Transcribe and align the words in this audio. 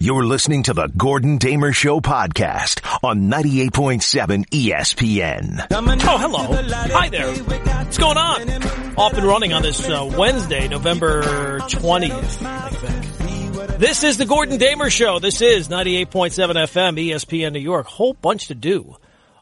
You're 0.00 0.24
listening 0.24 0.62
to 0.64 0.74
the 0.74 0.86
Gordon 0.96 1.38
Damer 1.38 1.72
Show 1.72 1.98
podcast 1.98 2.86
on 3.02 3.22
98.7 3.22 4.48
ESPN. 4.50 5.66
Oh, 5.72 6.18
hello. 6.18 6.72
Hi 6.94 7.08
there. 7.08 7.34
What's 7.34 7.98
going 7.98 8.16
on? 8.16 8.48
Off 8.96 9.14
and 9.14 9.26
running 9.26 9.52
on 9.52 9.62
this 9.62 9.88
uh, 9.88 10.08
Wednesday, 10.16 10.68
November 10.68 11.58
20th, 11.58 12.44
I 12.46 12.68
think. 12.70 13.78
This 13.80 14.04
is 14.04 14.18
the 14.18 14.24
Gordon 14.24 14.58
Damer 14.58 14.88
Show. 14.88 15.18
This 15.18 15.42
is 15.42 15.66
98.7 15.66 16.06
FM, 16.06 17.08
ESPN 17.08 17.52
New 17.52 17.58
York. 17.58 17.86
Whole 17.86 18.14
bunch 18.14 18.46
to 18.48 18.54
do 18.54 18.94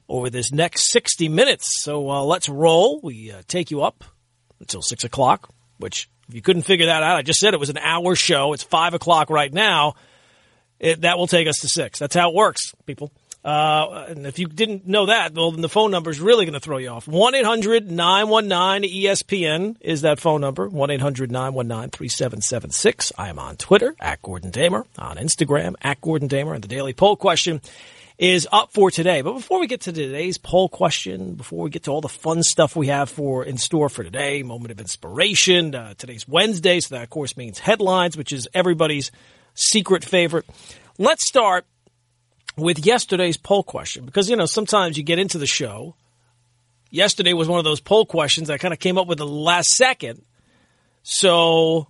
over 0.09 0.31
this 0.31 0.53
next 0.53 0.91
60 0.91 1.29
minutes. 1.29 1.83
So 1.85 2.09
uh, 2.11 2.23
let's 2.23 2.49
roll. 2.49 3.01
We 3.03 3.31
uh, 3.31 3.43
take 3.47 3.71
you 3.71 3.83
up 3.83 4.05
until 4.59 4.81
6 4.81 5.05
o'clock, 5.05 5.51
which, 5.77 6.09
if 6.31 6.35
you 6.35 6.41
couldn't 6.41 6.63
figure 6.63 6.87
that 6.87 7.03
out, 7.03 7.17
I 7.17 7.21
just 7.23 7.41
said 7.41 7.53
it 7.53 7.61
was 7.61 7.69
an 7.69 7.77
hour 7.79 8.15
show. 8.15 8.55
It's 8.55 8.63
5 8.63 8.95
o'clock 8.95 9.29
right 9.29 9.53
now. 9.53 9.97
It, 10.79 11.03
that 11.03 11.19
will 11.19 11.27
take 11.27 11.49
us 11.49 11.59
to 11.61 11.69
six. 11.69 11.99
That's 11.99 12.15
how 12.15 12.31
it 12.31 12.35
works, 12.35 12.73
people. 12.85 13.11
Uh, 13.47 14.05
and 14.09 14.27
if 14.27 14.39
you 14.41 14.49
didn't 14.49 14.89
know 14.89 15.07
that, 15.07 15.33
well, 15.33 15.53
then 15.53 15.61
the 15.61 15.69
phone 15.69 15.93
number 15.93 16.11
is 16.11 16.19
really 16.19 16.47
going 16.47 16.55
to 16.55 16.61
throw 16.61 16.79
you 16.79 16.89
off. 16.89 17.07
1-800-919-ESPN 17.07 19.77
is 19.81 20.01
that 20.01 20.19
phone 20.19 20.41
number. 20.41 20.69
1-800-919-3776. 20.69 23.13
I 23.17 23.29
am 23.29 23.39
on 23.39 23.55
Twitter, 23.55 23.95
at 24.01 24.21
Gordon 24.21 24.51
Damer, 24.51 24.85
on 24.99 25.17
Instagram, 25.17 25.77
at 25.81 26.01
Gordon 26.01 26.27
Damer, 26.27 26.55
and 26.55 26.65
the 26.65 26.69
daily 26.69 26.93
poll 26.93 27.15
question 27.15 27.61
is 28.19 28.49
up 28.51 28.73
for 28.73 28.91
today. 28.91 29.23
But 29.23 29.35
before 29.35 29.61
we 29.61 29.69
get 29.69 29.83
to 29.83 29.93
today's 29.93 30.39
poll 30.39 30.69
question, 30.69 31.35
before 31.35 31.63
we 31.63 31.71
get 31.71 31.85
to 31.85 31.93
all 31.93 32.01
the 32.01 32.09
fun 32.09 32.43
stuff 32.43 32.75
we 32.75 32.89
have 32.89 33.09
for 33.09 33.45
in 33.45 33.59
store 33.59 33.89
for 33.89 34.03
today, 34.03 34.43
moment 34.43 34.73
of 34.73 34.81
inspiration, 34.81 35.73
uh, 35.73 35.95
today's 35.97 36.27
Wednesday, 36.27 36.81
so 36.81 36.97
that 36.97 37.05
of 37.05 37.11
course 37.11 37.37
means 37.37 37.61
headlines, 37.61 38.17
which 38.17 38.33
is 38.33 38.49
everybody's– 38.55 39.13
secret 39.57 40.05
favorite. 40.05 40.47
Let's 40.99 41.27
start 41.27 41.67
with 42.57 42.87
yesterday's 42.87 43.37
poll 43.37 43.63
question 43.63 44.05
because, 44.07 44.31
you 44.31 44.37
know, 44.37 44.47
sometimes 44.47 44.97
you 44.97 45.03
get 45.03 45.19
into 45.19 45.39
the 45.39 45.47
show. 45.47 45.97
Yesterday 46.91 47.33
was 47.33 47.49
one 47.49 47.59
of 47.59 47.65
those 47.65 47.81
poll 47.81 48.07
questions 48.07 48.49
I 48.49 48.59
kind 48.59 48.73
of 48.73 48.79
came 48.79 48.97
up 48.97 49.09
with 49.09 49.19
the 49.19 49.27
last 49.27 49.71
second. 49.71 50.23
So 51.03 51.89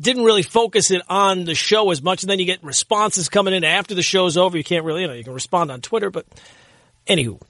didn't 0.00 0.24
really 0.24 0.42
focus 0.42 0.90
it 0.90 1.02
on 1.08 1.44
the 1.44 1.54
show 1.54 1.90
as 1.90 2.02
much. 2.02 2.22
And 2.22 2.30
then 2.30 2.38
you 2.38 2.44
get 2.44 2.62
responses 2.62 3.28
coming 3.28 3.54
in 3.54 3.64
after 3.64 3.94
the 3.94 4.02
show's 4.02 4.36
over. 4.36 4.56
You 4.56 4.64
can't 4.64 4.84
really, 4.84 5.02
you 5.02 5.08
know, 5.08 5.14
you 5.14 5.24
can 5.24 5.32
respond 5.32 5.70
on 5.70 5.80
Twitter. 5.80 6.10
But 6.10 6.26
anywho, 7.06 7.40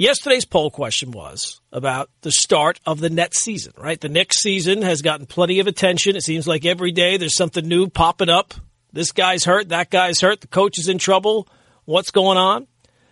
Yesterday's 0.00 0.46
poll 0.46 0.70
question 0.70 1.10
was 1.10 1.60
about 1.70 2.08
the 2.22 2.32
start 2.32 2.80
of 2.86 3.00
the 3.00 3.10
Nets 3.10 3.38
season, 3.38 3.74
right? 3.76 4.00
The 4.00 4.08
Knicks 4.08 4.38
season 4.38 4.80
has 4.80 5.02
gotten 5.02 5.26
plenty 5.26 5.60
of 5.60 5.66
attention. 5.66 6.16
It 6.16 6.22
seems 6.22 6.48
like 6.48 6.64
every 6.64 6.90
day 6.90 7.18
there's 7.18 7.36
something 7.36 7.68
new 7.68 7.86
popping 7.86 8.30
up. 8.30 8.54
This 8.94 9.12
guy's 9.12 9.44
hurt, 9.44 9.68
that 9.68 9.90
guy's 9.90 10.22
hurt, 10.22 10.40
the 10.40 10.46
coach 10.46 10.78
is 10.78 10.88
in 10.88 10.96
trouble. 10.96 11.46
What's 11.84 12.12
going 12.12 12.38
on? 12.38 12.66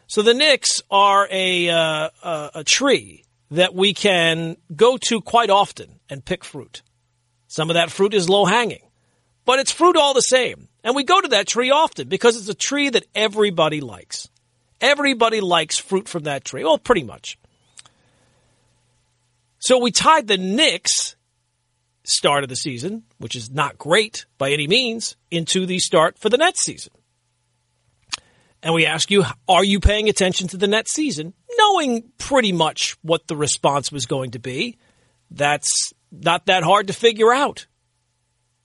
So 0.07 0.23
the 0.23 0.33
Knicks 0.33 0.81
are 0.91 1.29
a, 1.31 1.69
uh, 1.69 2.09
a, 2.23 2.51
a 2.55 2.65
tree 2.65 3.27
that 3.51 3.75
we 3.75 3.93
can 3.93 4.57
go 4.75 4.97
to 4.97 5.21
quite 5.21 5.51
often 5.51 6.01
and 6.09 6.25
pick 6.25 6.43
fruit. 6.43 6.81
Some 7.49 7.69
of 7.69 7.75
that 7.75 7.91
fruit 7.91 8.15
is 8.15 8.31
low 8.31 8.47
hanging, 8.47 8.89
but 9.45 9.59
it's 9.59 9.73
fruit 9.73 9.99
all 9.99 10.15
the 10.15 10.23
same. 10.23 10.69
And 10.83 10.97
we 10.97 11.05
go 11.05 11.21
to 11.21 11.29
that 11.29 11.49
tree 11.49 11.71
often 11.71 12.09
because 12.09 12.39
it's 12.39 12.49
a 12.49 12.55
tree 12.55 12.89
that 12.89 13.05
everybody 13.15 13.83
likes. 13.83 14.31
Everybody 14.81 15.41
likes 15.41 15.79
fruit 15.79 16.09
from 16.09 16.25
that 16.25 16.45
tree. 16.45 16.65
Well, 16.65 16.79
pretty 16.79 17.03
much. 17.03 17.39
So 19.59 19.79
we 19.79 19.91
tied 19.91 20.29
the 20.29 20.39
Knicks 20.39 21.17
start 22.05 22.43
of 22.43 22.49
the 22.49 22.57
season, 22.57 23.03
which 23.19 23.35
is 23.35 23.51
not 23.51 23.77
great 23.77 24.25
by 24.39 24.51
any 24.51 24.67
means, 24.67 25.17
into 25.31 25.67
the 25.67 25.79
start 25.79 26.19
for 26.19 26.29
the 26.29 26.39
Nets 26.39 26.63
season. 26.63 26.93
And 28.63 28.75
we 28.75 28.87
ask 28.87 29.11
you, 29.11 29.25
are 29.49 29.65
you 29.65 29.79
paying 29.81 30.09
attention 30.09 30.49
to 30.49 30.57
the 30.57 30.67
Nets 30.67 30.93
season? 30.93 31.35
Knowing 31.59 32.11
pretty 32.19 32.53
much 32.53 32.97
what 33.03 33.27
the 33.27 33.37
response 33.37 33.93
was 33.93 34.07
going 34.07 34.33
to 34.33 34.39
be, 34.39 34.79
that's 35.31 35.93
not 36.11 36.47
that 36.47 36.63
hard 36.63 36.87
to 36.87 36.93
figure 36.93 37.33
out. 37.33 37.67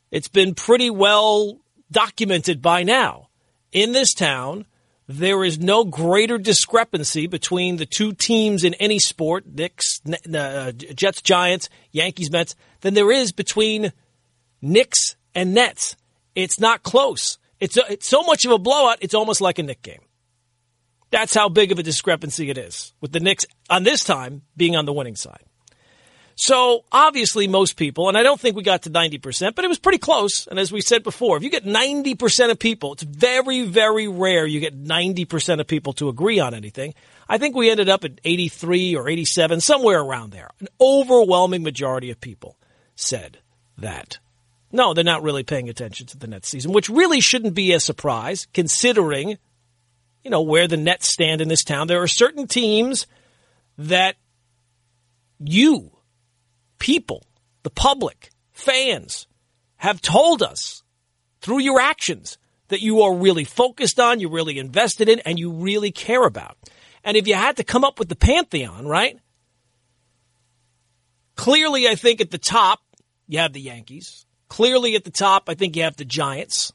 It's 0.10 0.28
been 0.28 0.56
pretty 0.56 0.90
well 0.90 1.60
documented 1.92 2.62
by 2.62 2.84
now. 2.84 3.30
In 3.72 3.92
this 3.92 4.14
town, 4.14 4.66
there 5.08 5.44
is 5.44 5.60
no 5.60 5.84
greater 5.84 6.38
discrepancy 6.38 7.28
between 7.28 7.78
the 7.78 7.86
two 7.86 8.14
teams 8.14 8.64
in 8.64 8.74
any 8.76 9.00
sport, 9.00 9.46
Knicks, 9.46 10.00
uh, 10.34 10.72
Jets, 10.72 11.22
Giants, 11.22 11.70
Yankees, 11.92 12.32
Mets, 12.32 12.56
than 12.82 12.94
there 12.94 13.12
is 13.12 13.32
between 13.32 13.92
Knicks 14.62 15.16
and 15.36 15.54
Nets. 15.54 15.96
It's 16.36 16.60
not 16.60 16.84
close. 16.84 17.38
It's, 17.60 17.78
a, 17.78 17.92
it's 17.92 18.08
so 18.08 18.24
much 18.24 18.46
of 18.46 18.52
a 18.52 18.58
blowout, 18.58 18.98
it's 19.02 19.14
almost 19.14 19.42
like 19.42 19.60
a 19.60 19.64
Knick 19.64 19.82
game. 19.82 20.02
That's 21.12 21.34
how 21.36 21.48
big 21.48 21.72
of 21.72 21.80
a 21.80 21.84
discrepancy 21.84 22.50
it 22.50 22.58
is, 22.58 22.94
with 23.00 23.12
the 23.12 23.20
Knicks 23.20 23.46
on 23.70 23.84
this 23.84 24.04
time 24.04 24.42
being 24.58 24.76
on 24.76 24.86
the 24.86 24.94
winning 24.94 25.16
side. 25.16 25.44
So 26.36 26.84
obviously, 26.92 27.48
most 27.48 27.78
people, 27.78 28.08
and 28.10 28.18
I 28.18 28.24
don't 28.24 28.40
think 28.40 28.56
we 28.56 28.64
got 28.64 28.84
to 28.84 28.90
90%, 28.90 29.56
but 29.56 29.64
it 29.64 29.68
was 29.68 29.80
pretty 29.80 30.00
close. 30.00 30.48
And 30.48 30.58
as 30.58 30.72
we 30.72 30.82
said 30.82 31.04
before, 31.04 31.38
if 31.38 31.44
you 31.44 31.50
get 31.50 31.66
90% 31.66 32.50
of 32.50 32.60
people, 32.60 32.94
it's 32.94 33.04
very, 33.04 33.64
very 33.64 34.08
rare 34.08 34.46
you 34.46 34.60
get 34.60 34.82
90% 34.82 35.60
of 35.60 35.68
people 35.68 35.94
to 35.94 36.10
agree 36.10 36.40
on 36.40 36.54
anything. 36.54 36.94
I 37.30 37.38
think 37.38 37.56
we 37.56 37.70
ended 37.70 37.90
up 37.90 38.04
at 38.04 38.20
83 38.24 38.96
or 38.96 39.08
87, 39.08 39.62
somewhere 39.62 40.00
around 40.00 40.32
there. 40.32 40.50
An 40.60 40.68
overwhelming 40.82 41.64
majority 41.64 42.10
of 42.10 42.20
people 42.20 42.58
said 42.96 43.38
that. 43.78 44.20
No, 44.72 44.94
they're 44.94 45.04
not 45.04 45.24
really 45.24 45.44
paying 45.44 45.70
attention 45.70 46.08
to 46.08 46.18
the 46.18 46.28
Nets 46.28 46.50
season, 46.50 46.74
which 46.74 46.90
really 46.90 47.22
shouldn't 47.22 47.54
be 47.54 47.74
a 47.74 47.80
surprise 47.80 48.48
considering, 48.54 49.38
you 50.24 50.32
know, 50.32 50.42
where 50.42 50.68
the 50.68 50.78
Nets 50.78 51.08
stand 51.08 51.42
in 51.42 51.48
this 51.48 51.64
town. 51.64 51.86
There 51.88 52.02
are 52.02 52.08
certain 52.08 52.48
teams 52.48 53.06
that 53.78 54.16
you 55.40 55.92
people, 56.84 57.24
the 57.64 57.70
public, 57.70 58.30
fans 58.52 59.26
have 59.78 60.02
told 60.02 60.44
us 60.44 60.84
through 61.40 61.60
your 61.60 61.80
actions 61.80 62.38
that 62.68 62.82
you 62.82 63.04
are 63.04 63.16
really 63.16 63.46
focused 63.46 64.02
on, 64.02 64.20
you're 64.20 64.30
really 64.30 64.60
invested 64.60 65.08
in, 65.08 65.20
and 65.22 65.40
you 65.40 65.50
really 65.50 65.92
care 65.92 66.26
about. 66.26 66.58
And 67.02 67.16
if 67.16 67.26
you 67.26 67.36
had 67.36 67.56
to 67.56 67.64
come 67.64 67.86
up 67.86 68.00
with 68.00 68.10
the 68.10 68.18
pantheon, 68.18 68.86
right? 68.86 69.18
Clearly, 71.36 71.88
I 71.88 71.96
think 71.96 72.20
at 72.20 72.32
the 72.32 72.38
top, 72.38 72.82
you 73.30 73.40
have 73.40 73.54
the 73.54 73.62
Yankees. 73.62 74.26
Clearly 74.50 74.96
at 74.96 75.06
the 75.06 75.10
top, 75.10 75.48
I 75.48 75.54
think 75.54 75.78
you 75.78 75.84
have 75.84 75.96
the 75.96 76.04
Giants. 76.04 76.74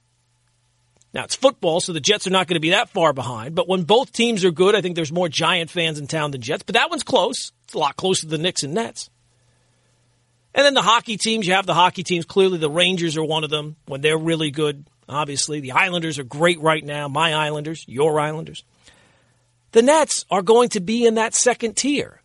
Now, 1.12 1.24
it's 1.24 1.36
football, 1.36 1.80
so 1.80 1.92
the 1.92 2.00
Jets 2.00 2.26
are 2.26 2.30
not 2.30 2.46
going 2.46 2.56
to 2.56 2.60
be 2.60 2.70
that 2.70 2.88
far 2.88 3.12
behind. 3.12 3.54
But 3.54 3.68
when 3.68 3.82
both 3.82 4.10
teams 4.12 4.42
are 4.42 4.50
good, 4.50 4.74
I 4.74 4.80
think 4.80 4.96
there's 4.96 5.12
more 5.12 5.28
Giant 5.28 5.68
fans 5.68 5.98
in 5.98 6.06
town 6.06 6.30
than 6.30 6.40
Jets. 6.40 6.62
But 6.62 6.76
that 6.76 6.88
one's 6.88 7.02
close. 7.02 7.52
It's 7.66 7.74
a 7.74 7.78
lot 7.78 7.96
closer 7.96 8.22
to 8.22 8.28
the 8.28 8.38
Knicks 8.38 8.62
and 8.62 8.72
Nets. 8.72 9.10
And 10.54 10.64
then 10.64 10.74
the 10.74 10.82
hockey 10.82 11.16
teams, 11.16 11.46
you 11.46 11.54
have 11.54 11.66
the 11.66 11.74
hockey 11.74 12.02
teams. 12.02 12.24
Clearly, 12.24 12.58
the 12.58 12.70
Rangers 12.70 13.16
are 13.16 13.24
one 13.24 13.44
of 13.44 13.50
them 13.50 13.76
when 13.86 14.00
they're 14.00 14.18
really 14.18 14.50
good. 14.50 14.86
Obviously, 15.08 15.60
the 15.60 15.72
Islanders 15.72 16.18
are 16.18 16.24
great 16.24 16.60
right 16.60 16.84
now. 16.84 17.08
My 17.08 17.34
Islanders, 17.34 17.84
your 17.86 18.18
Islanders. 18.18 18.64
The 19.72 19.82
Nets 19.82 20.24
are 20.30 20.42
going 20.42 20.70
to 20.70 20.80
be 20.80 21.06
in 21.06 21.14
that 21.14 21.34
second 21.34 21.76
tier. 21.76 22.22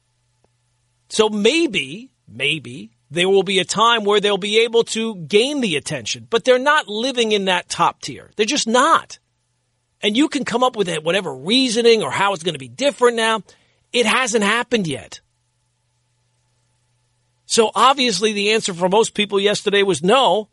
So 1.10 1.30
maybe, 1.30 2.12
maybe 2.28 2.92
there 3.12 3.30
will 3.30 3.44
be 3.44 3.60
a 3.60 3.66
time 3.66 4.04
where 4.04 4.20
they'll 4.20 4.38
be 4.38 4.62
able 4.62 4.84
to 4.86 5.16
gain 5.16 5.62
the 5.62 5.76
attention, 5.76 6.28
but 6.30 6.44
they're 6.44 6.58
not 6.58 6.88
living 6.88 7.32
in 7.32 7.46
that 7.46 7.70
top 7.70 8.02
tier. 8.02 8.32
They're 8.36 8.46
just 8.46 8.68
not. 8.68 9.20
And 10.02 10.18
you 10.18 10.28
can 10.28 10.44
come 10.44 10.64
up 10.64 10.76
with 10.76 10.94
whatever 11.04 11.34
reasoning 11.34 12.04
or 12.04 12.12
how 12.12 12.34
it's 12.34 12.44
going 12.44 12.56
to 12.56 12.60
be 12.60 12.68
different 12.68 13.16
now. 13.16 13.44
It 13.92 14.06
hasn't 14.06 14.44
happened 14.44 14.88
yet. 14.88 15.22
So 17.54 17.70
obviously 17.76 18.34
the 18.34 18.54
answer 18.54 18.74
for 18.74 18.90
most 18.90 19.14
people 19.14 19.40
yesterday 19.40 19.84
was 19.84 20.02
no. 20.02 20.50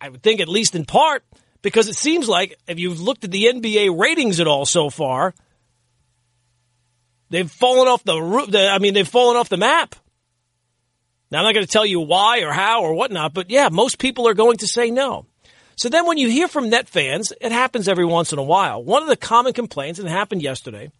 I 0.00 0.08
would 0.08 0.22
think 0.22 0.40
at 0.40 0.48
least 0.48 0.74
in 0.74 0.86
part 0.86 1.24
because 1.60 1.88
it 1.88 1.94
seems 1.94 2.26
like 2.26 2.56
if 2.66 2.78
you've 2.78 3.02
looked 3.02 3.24
at 3.24 3.30
the 3.30 3.52
NBA 3.52 3.94
ratings 3.98 4.40
at 4.40 4.46
all 4.46 4.64
so 4.64 4.88
far, 4.88 5.34
they've 7.28 7.50
fallen 7.50 7.86
off 7.86 8.02
the, 8.04 8.18
roof. 8.18 8.48
I 8.54 8.78
mean, 8.78 8.94
they've 8.94 9.06
fallen 9.06 9.36
off 9.36 9.50
the 9.50 9.58
map. 9.58 9.94
Now, 11.30 11.40
I'm 11.40 11.44
not 11.44 11.52
going 11.52 11.66
to 11.66 11.70
tell 11.70 11.84
you 11.84 12.00
why 12.00 12.40
or 12.40 12.52
how 12.52 12.80
or 12.80 12.94
whatnot, 12.94 13.34
but 13.34 13.50
yeah, 13.50 13.68
most 13.70 13.98
people 13.98 14.26
are 14.26 14.32
going 14.32 14.56
to 14.58 14.66
say 14.66 14.90
no. 14.90 15.26
So 15.76 15.90
then 15.90 16.06
when 16.06 16.16
you 16.16 16.30
hear 16.30 16.48
from 16.48 16.70
net 16.70 16.88
fans, 16.88 17.34
it 17.42 17.52
happens 17.52 17.88
every 17.88 18.06
once 18.06 18.32
in 18.32 18.38
a 18.38 18.42
while. 18.42 18.82
One 18.82 19.02
of 19.02 19.08
the 19.10 19.18
common 19.18 19.52
complaints, 19.52 19.98
and 19.98 20.08
it 20.08 20.12
happened 20.12 20.40
yesterday, 20.40 20.92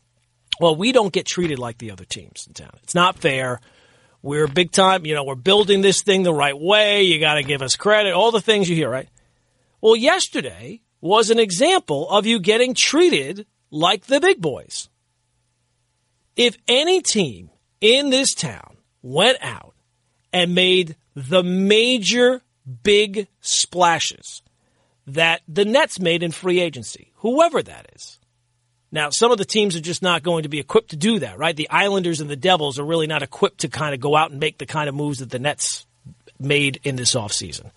well, 0.61 0.77
we 0.77 0.93
don't 0.93 1.11
get 1.11 1.25
treated 1.25 1.59
like 1.59 1.79
the 1.79 1.91
other 1.91 2.05
teams 2.05 2.47
in 2.47 2.53
town. 2.53 2.79
It's 2.83 2.95
not 2.95 3.17
fair. 3.17 3.63
We're 4.23 4.47
big 4.47 4.71
time, 4.71 5.05
you 5.05 5.15
know, 5.15 5.25
we're 5.25 5.35
building 5.35 5.81
this 5.81 6.03
thing 6.03 6.23
the 6.23 6.33
right 6.33 6.59
way. 6.59 7.03
You 7.03 7.19
got 7.19 7.35
to 7.35 7.43
give 7.43 7.61
us 7.61 7.75
credit, 7.75 8.13
all 8.13 8.31
the 8.31 8.41
things 8.41 8.71
you 8.71 8.77
hear, 8.77 8.89
right? 8.89 9.09
Well, 9.81 9.97
yesterday 9.97 10.81
was 11.01 11.31
an 11.31 11.41
example 11.41 12.09
of 12.09 12.25
you 12.25 12.39
getting 12.39 12.75
treated 12.75 13.47
like 13.71 14.07
the 14.07 14.21
big 14.21 14.41
boys. 14.41 14.89
If 16.37 16.57
any 16.69 17.03
team 17.03 17.51
in 17.81 18.11
this 18.11 18.33
town 18.33 18.77
went 19.03 19.39
out 19.43 19.75
and 20.33 20.55
made 20.55 20.97
the 21.15 21.43
major 21.43 22.43
big 22.83 23.27
splashes 23.41 24.43
that 25.07 25.43
the 25.49 25.65
Nets 25.65 25.99
made 25.99 26.23
in 26.23 26.31
free 26.31 26.61
agency, 26.61 27.13
whoever 27.17 27.63
that 27.63 27.91
is. 27.95 28.21
Now, 28.95 29.09
some 29.09 29.33
of 29.33 29.39
the 29.39 29.47
teams 29.47 29.75
are 29.75 29.81
just 29.81 30.03
not 30.03 30.23
going 30.23 30.43
to 30.43 30.51
be 30.51 30.59
equipped 30.59 30.91
to 30.91 30.97
do 30.97 31.19
that, 31.21 31.39
right? 31.39 31.57
The 31.57 31.71
Islanders 31.71 32.21
and 32.21 32.29
the 32.29 32.37
Devils 32.37 32.79
are 32.79 32.85
really 32.85 33.07
not 33.07 33.23
equipped 33.23 33.61
to 33.61 33.69
kind 33.69 33.95
of 33.95 34.01
go 34.01 34.15
out 34.15 34.31
and 34.31 34.39
make 34.39 34.59
the 34.59 34.67
kind 34.67 34.87
of 34.87 34.95
moves 34.95 35.21
that 35.21 35.31
the 35.31 35.39
Nets 35.39 35.87
made 36.39 36.79
in 36.85 36.97
this 36.97 37.15
offseason. 37.15 37.71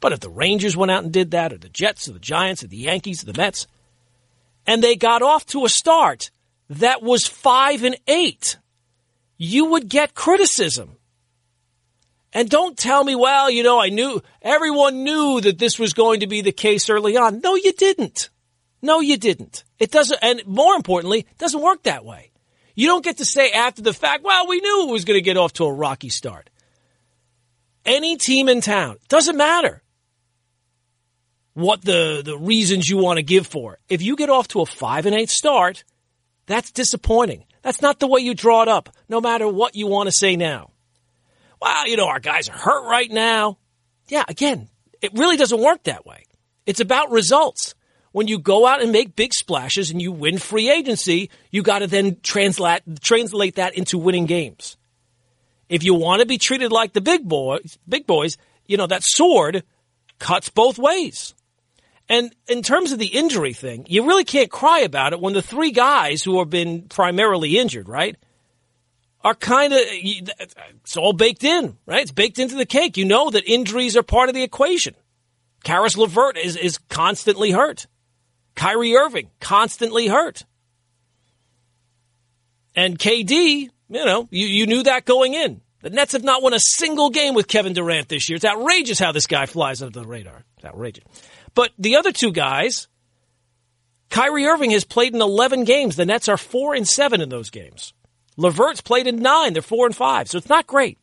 But 0.00 0.12
if 0.12 0.20
the 0.20 0.28
Rangers 0.28 0.76
went 0.76 0.90
out 0.90 1.02
and 1.02 1.12
did 1.12 1.30
that, 1.30 1.54
or 1.54 1.58
the 1.58 1.70
Jets, 1.70 2.08
or 2.08 2.12
the 2.12 2.18
Giants, 2.18 2.62
or 2.62 2.66
the 2.66 2.76
Yankees, 2.76 3.22
or 3.22 3.32
the 3.32 3.40
Mets, 3.40 3.66
and 4.66 4.82
they 4.82 4.96
got 4.96 5.22
off 5.22 5.46
to 5.46 5.64
a 5.64 5.70
start 5.70 6.30
that 6.68 7.02
was 7.02 7.26
five 7.26 7.82
and 7.82 7.96
eight, 8.06 8.58
you 9.38 9.64
would 9.66 9.88
get 9.88 10.14
criticism. 10.14 10.96
And 12.34 12.50
don't 12.50 12.76
tell 12.76 13.02
me, 13.02 13.14
well, 13.14 13.50
you 13.50 13.62
know, 13.62 13.80
I 13.80 13.88
knew, 13.88 14.22
everyone 14.42 15.04
knew 15.04 15.40
that 15.40 15.58
this 15.58 15.78
was 15.78 15.94
going 15.94 16.20
to 16.20 16.26
be 16.26 16.42
the 16.42 16.52
case 16.52 16.90
early 16.90 17.16
on. 17.16 17.40
No, 17.40 17.56
you 17.56 17.72
didn't. 17.72 18.28
No, 18.82 19.00
you 19.00 19.16
didn't. 19.16 19.64
It 19.78 19.90
doesn't, 19.90 20.18
and 20.22 20.42
more 20.46 20.74
importantly, 20.74 21.20
it 21.20 21.38
doesn't 21.38 21.60
work 21.60 21.82
that 21.84 22.04
way. 22.04 22.30
You 22.74 22.86
don't 22.86 23.04
get 23.04 23.18
to 23.18 23.24
say 23.24 23.50
after 23.50 23.82
the 23.82 23.92
fact, 23.92 24.24
well, 24.24 24.46
we 24.46 24.60
knew 24.60 24.88
it 24.88 24.92
was 24.92 25.04
going 25.04 25.18
to 25.18 25.24
get 25.24 25.36
off 25.36 25.52
to 25.54 25.64
a 25.64 25.72
rocky 25.72 26.08
start. 26.08 26.48
Any 27.84 28.16
team 28.16 28.48
in 28.48 28.60
town, 28.60 28.96
doesn't 29.08 29.36
matter 29.36 29.82
what 31.54 31.82
the, 31.82 32.22
the 32.24 32.38
reasons 32.38 32.88
you 32.88 32.96
want 32.96 33.18
to 33.18 33.22
give 33.22 33.46
for 33.46 33.74
it. 33.74 33.80
If 33.88 34.02
you 34.02 34.16
get 34.16 34.30
off 34.30 34.48
to 34.48 34.60
a 34.60 34.66
five 34.66 35.06
and 35.06 35.14
eight 35.14 35.30
start, 35.30 35.84
that's 36.46 36.70
disappointing. 36.70 37.44
That's 37.62 37.82
not 37.82 37.98
the 37.98 38.06
way 38.06 38.20
you 38.20 38.34
draw 38.34 38.62
it 38.62 38.68
up, 38.68 38.88
no 39.08 39.20
matter 39.20 39.46
what 39.46 39.76
you 39.76 39.86
want 39.86 40.08
to 40.08 40.14
say 40.16 40.36
now. 40.36 40.70
Well, 41.60 41.86
you 41.86 41.96
know, 41.96 42.08
our 42.08 42.20
guys 42.20 42.48
are 42.48 42.56
hurt 42.56 42.88
right 42.88 43.10
now. 43.10 43.58
Yeah, 44.08 44.24
again, 44.26 44.68
it 45.02 45.12
really 45.14 45.36
doesn't 45.36 45.60
work 45.60 45.84
that 45.84 46.06
way. 46.06 46.24
It's 46.66 46.80
about 46.80 47.10
results. 47.10 47.74
When 48.12 48.26
you 48.26 48.38
go 48.38 48.66
out 48.66 48.82
and 48.82 48.90
make 48.90 49.14
big 49.14 49.32
splashes 49.32 49.90
and 49.90 50.02
you 50.02 50.10
win 50.10 50.38
free 50.38 50.68
agency, 50.68 51.30
you 51.50 51.62
got 51.62 51.80
to 51.80 51.86
then 51.86 52.18
translate 52.22 52.82
translate 53.00 53.56
that 53.56 53.74
into 53.74 53.98
winning 53.98 54.26
games. 54.26 54.76
If 55.68 55.84
you 55.84 55.94
want 55.94 56.20
to 56.20 56.26
be 56.26 56.38
treated 56.38 56.72
like 56.72 56.92
the 56.92 57.00
big 57.00 57.28
boys, 57.28 57.78
big 57.88 58.06
boys, 58.06 58.36
you 58.66 58.76
know, 58.76 58.88
that 58.88 59.02
sword 59.04 59.62
cuts 60.18 60.48
both 60.48 60.78
ways. 60.78 61.34
And 62.08 62.34
in 62.48 62.62
terms 62.62 62.90
of 62.90 62.98
the 62.98 63.06
injury 63.06 63.52
thing, 63.52 63.86
you 63.88 64.04
really 64.04 64.24
can't 64.24 64.50
cry 64.50 64.80
about 64.80 65.12
it 65.12 65.20
when 65.20 65.32
the 65.32 65.42
three 65.42 65.70
guys 65.70 66.24
who 66.24 66.40
have 66.40 66.50
been 66.50 66.82
primarily 66.88 67.56
injured, 67.56 67.88
right, 67.88 68.16
are 69.22 69.34
kind 69.34 69.72
of, 69.72 69.78
it's 69.80 70.96
all 70.96 71.12
baked 71.12 71.44
in, 71.44 71.76
right? 71.86 72.02
It's 72.02 72.10
baked 72.10 72.40
into 72.40 72.56
the 72.56 72.66
cake. 72.66 72.96
You 72.96 73.04
know 73.04 73.30
that 73.30 73.48
injuries 73.48 73.96
are 73.96 74.02
part 74.02 74.28
of 74.28 74.34
the 74.34 74.42
equation. 74.42 74.96
Caris 75.62 75.96
LeVert 75.96 76.36
is, 76.36 76.56
is 76.56 76.78
constantly 76.88 77.52
hurt. 77.52 77.86
Kyrie 78.60 78.94
Irving, 78.94 79.30
constantly 79.40 80.06
hurt. 80.06 80.44
And 82.76 82.98
KD, 82.98 83.30
you 83.32 83.70
know, 83.88 84.28
you, 84.30 84.46
you 84.46 84.66
knew 84.66 84.82
that 84.82 85.06
going 85.06 85.32
in. 85.32 85.62
The 85.80 85.88
Nets 85.88 86.12
have 86.12 86.24
not 86.24 86.42
won 86.42 86.52
a 86.52 86.60
single 86.60 87.08
game 87.08 87.32
with 87.32 87.48
Kevin 87.48 87.72
Durant 87.72 88.10
this 88.10 88.28
year. 88.28 88.36
It's 88.36 88.44
outrageous 88.44 88.98
how 88.98 89.12
this 89.12 89.26
guy 89.26 89.46
flies 89.46 89.80
under 89.80 89.98
the 89.98 90.06
radar. 90.06 90.44
It's 90.58 90.66
outrageous. 90.66 91.04
But 91.54 91.70
the 91.78 91.96
other 91.96 92.12
two 92.12 92.32
guys, 92.32 92.88
Kyrie 94.10 94.44
Irving 94.44 94.72
has 94.72 94.84
played 94.84 95.14
in 95.14 95.22
11 95.22 95.64
games. 95.64 95.96
The 95.96 96.04
Nets 96.04 96.28
are 96.28 96.36
4 96.36 96.74
and 96.74 96.86
7 96.86 97.22
in 97.22 97.30
those 97.30 97.48
games. 97.48 97.94
LeVert's 98.36 98.82
played 98.82 99.06
in 99.06 99.22
9. 99.22 99.54
They're 99.54 99.62
4 99.62 99.86
and 99.86 99.96
5. 99.96 100.28
So 100.28 100.36
it's 100.36 100.50
not 100.50 100.66
great. 100.66 100.98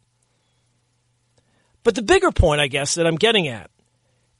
But 1.83 1.95
the 1.95 2.03
bigger 2.03 2.31
point, 2.31 2.61
I 2.61 2.67
guess, 2.67 2.93
that 2.93 3.07
I'm 3.07 3.15
getting 3.15 3.47
at 3.47 3.71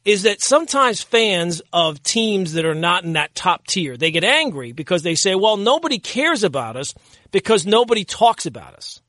is 0.08 0.24
that 0.24 0.42
sometimes 0.42 1.02
fans 1.04 1.62
of 1.74 2.02
teams 2.02 2.54
that 2.54 2.66
are 2.66 2.74
not 2.74 3.04
in 3.04 3.14
that 3.14 3.36
top 3.36 3.68
tier, 3.68 3.98
they 3.98 4.10
get 4.10 4.24
angry 4.24 4.72
because 4.72 5.04
they 5.04 5.16
say, 5.16 5.36
well, 5.36 5.58
nobody 5.58 6.00
cares 6.00 6.44
about 6.44 6.78
us 6.78 6.94
because 7.32 7.66
nobody 7.66 8.06
talks 8.06 8.46
about 8.46 8.74
us. 8.74 9.02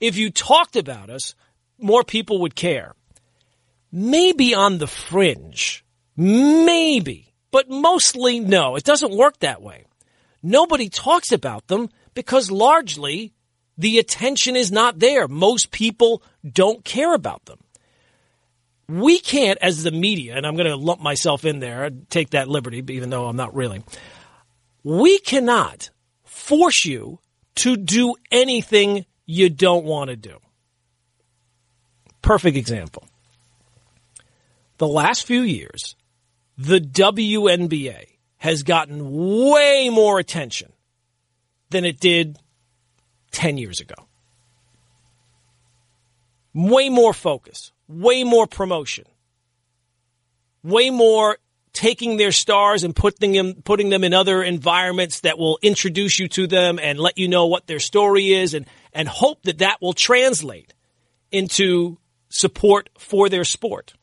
If 0.00 0.16
you 0.16 0.30
talked 0.30 0.76
about 0.76 1.08
us, 1.08 1.34
more 1.78 2.04
people 2.04 2.42
would 2.42 2.54
care. 2.54 2.94
Maybe 3.90 4.54
on 4.54 4.78
the 4.78 4.86
fringe, 4.86 5.84
Maybe, 6.16 7.34
but 7.50 7.68
mostly 7.68 8.38
no. 8.40 8.76
It 8.76 8.84
doesn't 8.84 9.16
work 9.16 9.38
that 9.40 9.62
way. 9.62 9.86
Nobody 10.42 10.88
talks 10.88 11.32
about 11.32 11.66
them 11.66 11.88
because 12.14 12.50
largely 12.50 13.32
the 13.76 13.98
attention 13.98 14.54
is 14.54 14.70
not 14.70 15.00
there. 15.00 15.26
Most 15.26 15.70
people 15.72 16.22
don't 16.48 16.84
care 16.84 17.14
about 17.14 17.44
them. 17.46 17.58
We 18.88 19.18
can't, 19.18 19.58
as 19.62 19.82
the 19.82 19.90
media, 19.90 20.36
and 20.36 20.46
I'm 20.46 20.56
going 20.56 20.68
to 20.68 20.76
lump 20.76 21.00
myself 21.00 21.44
in 21.44 21.60
there, 21.60 21.90
take 22.10 22.30
that 22.30 22.48
liberty, 22.48 22.84
even 22.88 23.10
though 23.10 23.26
I'm 23.26 23.36
not 23.36 23.54
really. 23.54 23.82
We 24.82 25.18
cannot 25.20 25.90
force 26.24 26.84
you 26.84 27.20
to 27.56 27.76
do 27.76 28.14
anything 28.30 29.06
you 29.24 29.48
don't 29.48 29.84
want 29.84 30.10
to 30.10 30.16
do. 30.16 30.38
Perfect 32.20 32.56
example. 32.56 33.04
The 34.78 34.88
last 34.88 35.24
few 35.24 35.42
years, 35.42 35.96
the 36.58 36.80
WNBA 36.80 38.06
has 38.38 38.62
gotten 38.62 39.10
way 39.50 39.88
more 39.90 40.18
attention 40.18 40.72
than 41.70 41.84
it 41.84 42.00
did 42.00 42.38
10 43.30 43.56
years 43.58 43.80
ago. 43.80 43.94
Way 46.52 46.88
more 46.88 47.12
focus, 47.12 47.72
way 47.88 48.24
more 48.24 48.46
promotion, 48.46 49.04
way 50.62 50.90
more 50.90 51.38
taking 51.72 52.16
their 52.16 52.32
stars 52.32 52.84
and 52.84 52.94
putting 52.94 53.32
them, 53.32 53.54
putting 53.64 53.90
them 53.90 54.04
in 54.04 54.14
other 54.14 54.42
environments 54.42 55.20
that 55.20 55.38
will 55.38 55.58
introduce 55.60 56.18
you 56.18 56.28
to 56.28 56.46
them 56.46 56.78
and 56.78 56.98
let 56.98 57.18
you 57.18 57.28
know 57.28 57.46
what 57.46 57.66
their 57.66 57.80
story 57.80 58.32
is 58.32 58.54
and, 58.54 58.66
and 58.92 59.08
hope 59.08 59.42
that 59.42 59.58
that 59.58 59.82
will 59.82 59.92
translate 59.92 60.72
into 61.32 61.98
support 62.28 62.88
for 62.96 63.28
their 63.28 63.44
sport. 63.44 63.94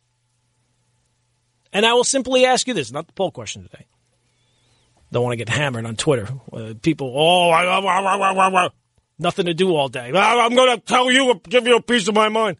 And 1.73 1.85
I 1.85 1.93
will 1.93 2.03
simply 2.03 2.45
ask 2.45 2.67
you 2.67 2.73
this, 2.73 2.91
not 2.91 3.07
the 3.07 3.13
poll 3.13 3.31
question 3.31 3.63
today. 3.63 3.87
Don't 5.13 5.23
want 5.23 5.33
to 5.33 5.37
get 5.37 5.49
hammered 5.49 5.85
on 5.85 5.95
Twitter. 5.95 6.27
Uh, 6.51 6.73
people, 6.81 7.13
oh, 7.15 8.69
nothing 9.17 9.45
to 9.45 9.53
do 9.53 9.75
all 9.75 9.87
day. 9.87 10.11
I'm 10.13 10.55
going 10.55 10.77
to 10.77 10.85
tell 10.85 11.09
you, 11.11 11.39
give 11.47 11.67
you 11.67 11.77
a 11.77 11.81
piece 11.81 12.07
of 12.07 12.15
my 12.15 12.27
mind. 12.29 12.57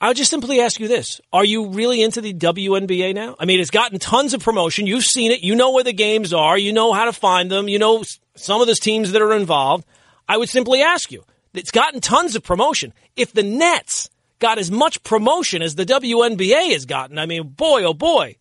I'll 0.00 0.14
just 0.14 0.30
simply 0.30 0.60
ask 0.60 0.78
you 0.78 0.86
this. 0.86 1.20
Are 1.32 1.44
you 1.44 1.68
really 1.70 2.02
into 2.02 2.20
the 2.20 2.32
WNBA 2.32 3.14
now? 3.14 3.34
I 3.38 3.44
mean, 3.46 3.58
it's 3.58 3.70
gotten 3.70 3.98
tons 3.98 4.32
of 4.32 4.42
promotion. 4.42 4.86
You've 4.86 5.04
seen 5.04 5.32
it. 5.32 5.42
You 5.42 5.56
know 5.56 5.72
where 5.72 5.84
the 5.84 5.92
games 5.92 6.32
are. 6.32 6.56
You 6.56 6.72
know 6.72 6.92
how 6.92 7.06
to 7.06 7.12
find 7.12 7.50
them. 7.50 7.68
You 7.68 7.78
know 7.78 8.04
some 8.36 8.60
of 8.60 8.68
the 8.68 8.74
teams 8.74 9.12
that 9.12 9.22
are 9.22 9.34
involved. 9.34 9.84
I 10.28 10.36
would 10.36 10.48
simply 10.48 10.82
ask 10.82 11.10
you. 11.10 11.24
It's 11.52 11.72
gotten 11.72 12.00
tons 12.00 12.36
of 12.36 12.44
promotion. 12.44 12.92
If 13.16 13.32
the 13.32 13.42
Nets 13.42 14.08
got 14.38 14.58
as 14.58 14.70
much 14.70 15.02
promotion 15.02 15.62
as 15.62 15.74
the 15.74 15.84
WNBA 15.84 16.72
has 16.72 16.86
gotten. 16.86 17.18
I 17.18 17.26
mean, 17.26 17.48
boy, 17.48 17.84
oh 17.84 17.94
boy. 17.94 18.36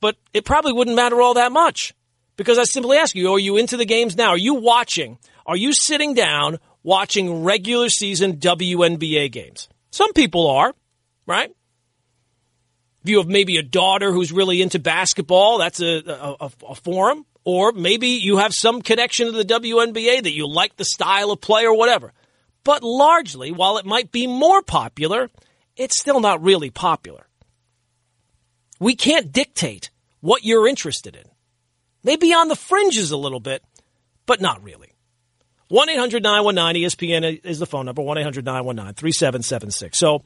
But 0.00 0.16
it 0.32 0.44
probably 0.44 0.72
wouldn't 0.72 0.96
matter 0.96 1.20
all 1.20 1.34
that 1.34 1.52
much 1.52 1.94
because 2.36 2.58
I 2.58 2.64
simply 2.64 2.96
ask 2.96 3.14
you, 3.14 3.32
are 3.32 3.38
you 3.38 3.56
into 3.56 3.76
the 3.76 3.84
games 3.84 4.16
now? 4.16 4.30
Are 4.30 4.38
you 4.38 4.54
watching? 4.54 5.18
Are 5.46 5.56
you 5.56 5.72
sitting 5.72 6.14
down 6.14 6.58
watching 6.82 7.44
regular 7.44 7.88
season 7.88 8.38
WNBA 8.38 9.30
games? 9.30 9.68
Some 9.92 10.12
people 10.14 10.48
are, 10.48 10.74
right? 11.26 11.50
If 13.02 13.10
you 13.10 13.18
have 13.18 13.28
maybe 13.28 13.58
a 13.58 13.62
daughter 13.62 14.10
who's 14.10 14.32
really 14.32 14.62
into 14.62 14.78
basketball, 14.78 15.58
that's 15.58 15.80
a, 15.80 16.02
a, 16.40 16.50
a, 16.68 16.74
forum. 16.74 17.26
Or 17.44 17.72
maybe 17.72 18.08
you 18.08 18.38
have 18.38 18.54
some 18.54 18.80
connection 18.80 19.26
to 19.26 19.32
the 19.32 19.44
WNBA 19.44 20.22
that 20.22 20.32
you 20.32 20.48
like 20.48 20.76
the 20.76 20.84
style 20.84 21.30
of 21.30 21.40
play 21.40 21.66
or 21.66 21.76
whatever. 21.76 22.12
But 22.64 22.82
largely, 22.82 23.50
while 23.50 23.78
it 23.78 23.84
might 23.84 24.12
be 24.12 24.26
more 24.26 24.62
popular, 24.62 25.30
it's 25.76 26.00
still 26.00 26.20
not 26.20 26.42
really 26.42 26.70
popular. 26.70 27.26
We 28.78 28.94
can't 28.94 29.32
dictate 29.32 29.90
what 30.20 30.44
you're 30.44 30.68
interested 30.68 31.16
in. 31.16 31.24
Maybe 32.04 32.32
on 32.32 32.48
the 32.48 32.56
fringes 32.56 33.10
a 33.10 33.16
little 33.16 33.40
bit, 33.40 33.62
but 34.26 34.40
not 34.40 34.62
really. 34.62 34.91
1 35.72 35.88
800 35.88 36.22
919 36.22 36.84
ESPN 36.84 37.40
is 37.44 37.58
the 37.58 37.64
phone 37.64 37.86
number 37.86 38.02
1 38.02 38.18
800 38.18 38.44
919 38.44 38.92
3776. 38.92 39.98
So 39.98 40.22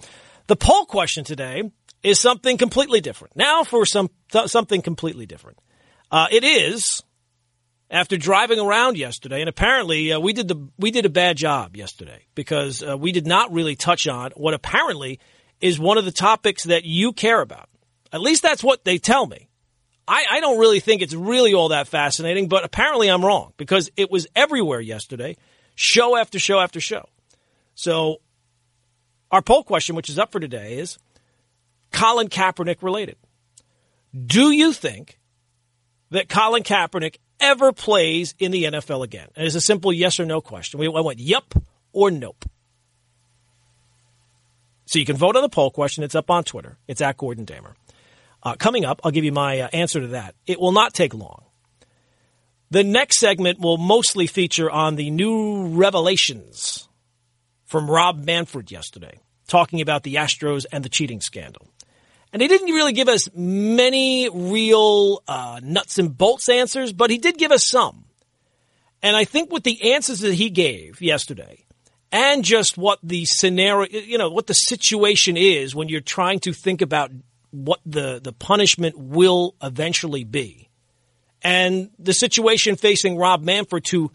the 0.49 0.57
poll 0.57 0.87
question 0.87 1.23
today 1.23 1.71
is 2.03 2.21
something 2.21 2.59
completely 2.59 3.01
different. 3.01 3.37
Now 3.37 3.63
for 3.63 3.87
some 3.87 4.11
something 4.47 4.83
completely 4.83 5.25
different. 5.25 5.59
Uh, 6.11 6.27
it 6.33 6.43
is 6.43 7.01
after 7.89 8.17
driving 8.17 8.59
around 8.59 8.99
yesterday, 8.99 9.39
and 9.39 9.49
apparently 9.49 10.13
uh, 10.13 10.19
we 10.19 10.33
did 10.33 10.49
the 10.49 10.69
we 10.79 10.91
did 10.91 11.07
a 11.07 11.11
bad 11.11 11.37
job 11.37 11.77
yesterday 11.77 12.27
because 12.35 12.83
uh, 12.83 12.99
we 12.99 13.13
did 13.13 13.29
not 13.29 13.53
really 13.53 13.77
touch 13.77 14.09
on 14.09 14.33
what 14.35 14.53
apparently 14.53 15.21
is 15.61 15.79
one 15.79 15.97
of 15.97 16.05
the 16.05 16.11
topics 16.11 16.65
that 16.65 16.83
you 16.83 17.13
care 17.13 17.41
about. 17.41 17.69
At 18.13 18.21
least 18.21 18.43
that's 18.43 18.65
what 18.65 18.85
they 18.85 18.99
tell 18.99 19.25
me. 19.25 19.47
I, 20.09 20.25
I 20.31 20.41
don't 20.41 20.59
really 20.59 20.81
think 20.81 21.03
it's 21.03 21.15
really 21.15 21.55
all 21.55 21.71
that 21.71 21.89
fascinating, 21.89 22.49
but 22.49 22.65
apparently 22.65 23.09
I'm 23.09 23.25
wrong 23.25 23.53
because 23.57 23.91
it 23.97 24.11
was 24.11 24.27
everywhere 24.37 24.81
yesterday, 24.81 25.37
show 25.75 26.17
after 26.17 26.39
show 26.39 26.61
after 26.61 26.81
show. 26.81 27.09
So 27.75 28.21
our 29.31 29.43
poll 29.43 29.65
question, 29.65 29.97
which 29.97 30.09
is 30.09 30.19
up 30.19 30.31
for 30.31 30.41
today, 30.41 30.79
is 30.79 30.99
Colin 31.93 32.29
Kaepernick 32.29 32.83
related. 32.83 33.17
Do 34.15 34.51
you 34.51 34.73
think 34.73 35.19
that 36.11 36.29
Colin 36.29 36.63
Kaepernick 36.63 37.17
ever 37.41 37.73
plays 37.73 38.35
in 38.39 38.53
the 38.53 38.65
NFL 38.65 39.03
again? 39.03 39.29
And 39.35 39.47
it's 39.47 39.57
a 39.57 39.61
simple 39.61 39.93
yes 39.93 40.21
or 40.21 40.25
no 40.25 40.41
question. 40.41 40.79
We 40.79 40.89
went 40.89 41.19
yep 41.19 41.53
or 41.93 42.11
nope. 42.11 42.45
So 44.87 45.01
you 45.01 45.05
can 45.05 45.17
vote 45.17 45.35
on 45.35 45.43
the 45.43 45.49
poll 45.49 45.71
question. 45.73 46.05
It's 46.05 46.15
up 46.15 46.31
on 46.31 46.45
Twitter. 46.45 46.79
It's 46.87 47.01
at 47.01 47.17
Gordon 47.17 47.45
Damer. 47.45 47.75
Uh, 48.43 48.55
coming 48.55 48.85
up, 48.85 49.01
I'll 49.03 49.11
give 49.11 49.25
you 49.25 49.33
my 49.33 49.61
uh, 49.61 49.69
answer 49.73 50.01
to 50.01 50.09
that. 50.09 50.35
It 50.47 50.61
will 50.61 50.73
not 50.73 50.95
take 50.95 51.15
long. 51.15 51.45
The 52.71 52.85
next 52.85 53.19
segment 53.19 53.61
will 53.61 53.79
mostly 53.79 54.27
feature 54.27 54.71
on 54.71 54.97
the 54.97 55.11
new 55.11 55.69
revelations 55.69 56.89
from 57.65 57.91
Rob 57.91 58.25
Manfred 58.25 58.71
yesterday, 58.71 59.21
talking 59.47 59.81
about 59.81 60.03
the 60.03 60.17
Astros 60.17 60.67
and 60.73 60.85
the 60.85 60.89
cheating 60.89 61.21
scandal. 61.21 61.69
And 62.33 62.43
he 62.43 62.49
didn't 62.49 62.75
really 62.75 62.93
give 62.93 63.09
us 63.09 63.29
many 63.35 64.29
real 64.29 65.23
uh, 65.29 65.61
nuts 65.63 65.99
and 65.99 66.17
bolts 66.17 66.49
answers, 66.49 66.93
but 66.93 67.11
he 67.11 67.19
did 67.19 67.39
give 67.39 67.53
us 67.53 67.69
some. 67.69 68.05
And 69.03 69.17
I 69.17 69.25
think 69.25 69.53
with 69.53 69.63
the 69.63 69.93
answers 69.93 70.21
that 70.21 70.35
he 70.35 70.51
gave 70.51 71.01
yesterday, 71.01 71.65
and 72.11 72.45
just 72.45 72.77
what 72.77 72.99
the 73.03 73.25
scenario, 73.25 73.89
you 73.91 74.19
know, 74.19 74.31
what 74.31 74.47
the 74.47 74.55
situation 74.55 75.37
is 75.37 75.75
when 75.75 75.89
you're 75.89 76.01
trying 76.01 76.41
to 76.41 76.53
think 76.53 76.83
about 76.83 77.11
what 77.65 77.81
the, 77.87 78.21
the 78.23 78.33
punishment 78.33 78.99
will 78.99 79.55
eventually 79.63 80.25
be. 80.25 80.69
And 81.43 81.91
the 81.99 82.13
situation 82.13 82.77
facing 82.77 83.17
Rob 83.17 83.43
Manfred 83.43 83.85
to 83.87 84.11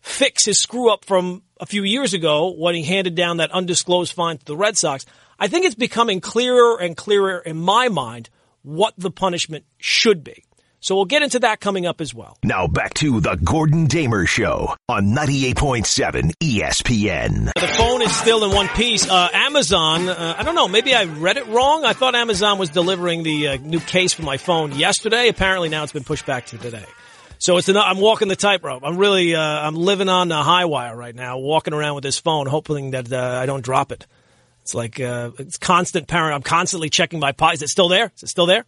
fix 0.00 0.44
his 0.44 0.60
screw 0.60 0.90
up 0.90 1.04
from 1.04 1.42
a 1.60 1.66
few 1.66 1.82
years 1.82 2.14
ago 2.14 2.54
when 2.56 2.74
he 2.74 2.82
handed 2.82 3.14
down 3.14 3.38
that 3.38 3.50
undisclosed 3.50 4.12
fine 4.12 4.38
to 4.38 4.44
the 4.44 4.56
Red 4.56 4.76
Sox. 4.76 5.04
I 5.38 5.48
think 5.48 5.64
it's 5.64 5.74
becoming 5.74 6.20
clearer 6.20 6.80
and 6.80 6.96
clearer 6.96 7.38
in 7.38 7.56
my 7.56 7.88
mind 7.88 8.30
what 8.62 8.94
the 8.96 9.10
punishment 9.10 9.64
should 9.78 10.24
be. 10.24 10.44
So 10.84 10.94
we'll 10.96 11.06
get 11.06 11.22
into 11.22 11.38
that 11.38 11.60
coming 11.60 11.86
up 11.86 12.02
as 12.02 12.12
well. 12.12 12.36
Now 12.44 12.66
back 12.66 12.92
to 12.94 13.18
the 13.18 13.36
Gordon 13.42 13.86
Damer 13.86 14.26
Show 14.26 14.74
on 14.86 15.14
98.7 15.14 16.32
ESPN. 16.42 17.50
The 17.54 17.68
phone 17.68 18.02
is 18.02 18.14
still 18.14 18.44
in 18.44 18.54
one 18.54 18.68
piece. 18.68 19.08
Uh, 19.08 19.30
Amazon, 19.32 20.10
uh, 20.10 20.34
I 20.36 20.42
don't 20.42 20.54
know, 20.54 20.68
maybe 20.68 20.94
I 20.94 21.04
read 21.04 21.38
it 21.38 21.46
wrong. 21.46 21.86
I 21.86 21.94
thought 21.94 22.14
Amazon 22.14 22.58
was 22.58 22.68
delivering 22.68 23.22
the 23.22 23.48
uh, 23.48 23.56
new 23.56 23.80
case 23.80 24.12
for 24.12 24.24
my 24.24 24.36
phone 24.36 24.72
yesterday. 24.72 25.28
Apparently 25.28 25.70
now 25.70 25.84
it's 25.84 25.92
been 25.92 26.04
pushed 26.04 26.26
back 26.26 26.44
to 26.48 26.58
today. 26.58 26.84
So 27.38 27.56
it's 27.56 27.70
enough. 27.70 27.86
I'm 27.88 27.98
walking 27.98 28.28
the 28.28 28.36
tightrope. 28.36 28.82
I'm 28.84 28.98
really, 28.98 29.34
uh, 29.34 29.40
I'm 29.40 29.76
living 29.76 30.10
on 30.10 30.28
the 30.28 30.42
high 30.42 30.66
wire 30.66 30.94
right 30.94 31.14
now, 31.14 31.38
walking 31.38 31.72
around 31.72 31.94
with 31.94 32.04
this 32.04 32.18
phone, 32.18 32.46
hoping 32.46 32.90
that 32.90 33.10
uh, 33.10 33.38
I 33.40 33.46
don't 33.46 33.64
drop 33.64 33.90
it. 33.90 34.06
It's 34.60 34.74
like 34.74 35.00
uh, 35.00 35.30
it's 35.38 35.56
constant 35.56 36.08
parent. 36.08 36.34
I'm 36.34 36.42
constantly 36.42 36.90
checking 36.90 37.20
my 37.20 37.32
pot. 37.32 37.54
Is 37.54 37.62
it 37.62 37.68
still 37.68 37.88
there? 37.88 38.12
Is 38.16 38.22
it 38.24 38.28
still 38.28 38.46
there? 38.46 38.66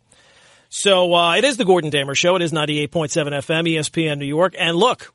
So 0.68 1.14
uh, 1.14 1.36
it 1.36 1.44
is 1.44 1.56
the 1.56 1.64
Gordon 1.64 1.90
Damer 1.90 2.14
Show. 2.14 2.36
It 2.36 2.42
is 2.42 2.52
98.7 2.52 2.88
FM, 2.88 3.74
ESPN 3.74 4.18
New 4.18 4.26
York. 4.26 4.54
And 4.58 4.76
look, 4.76 5.12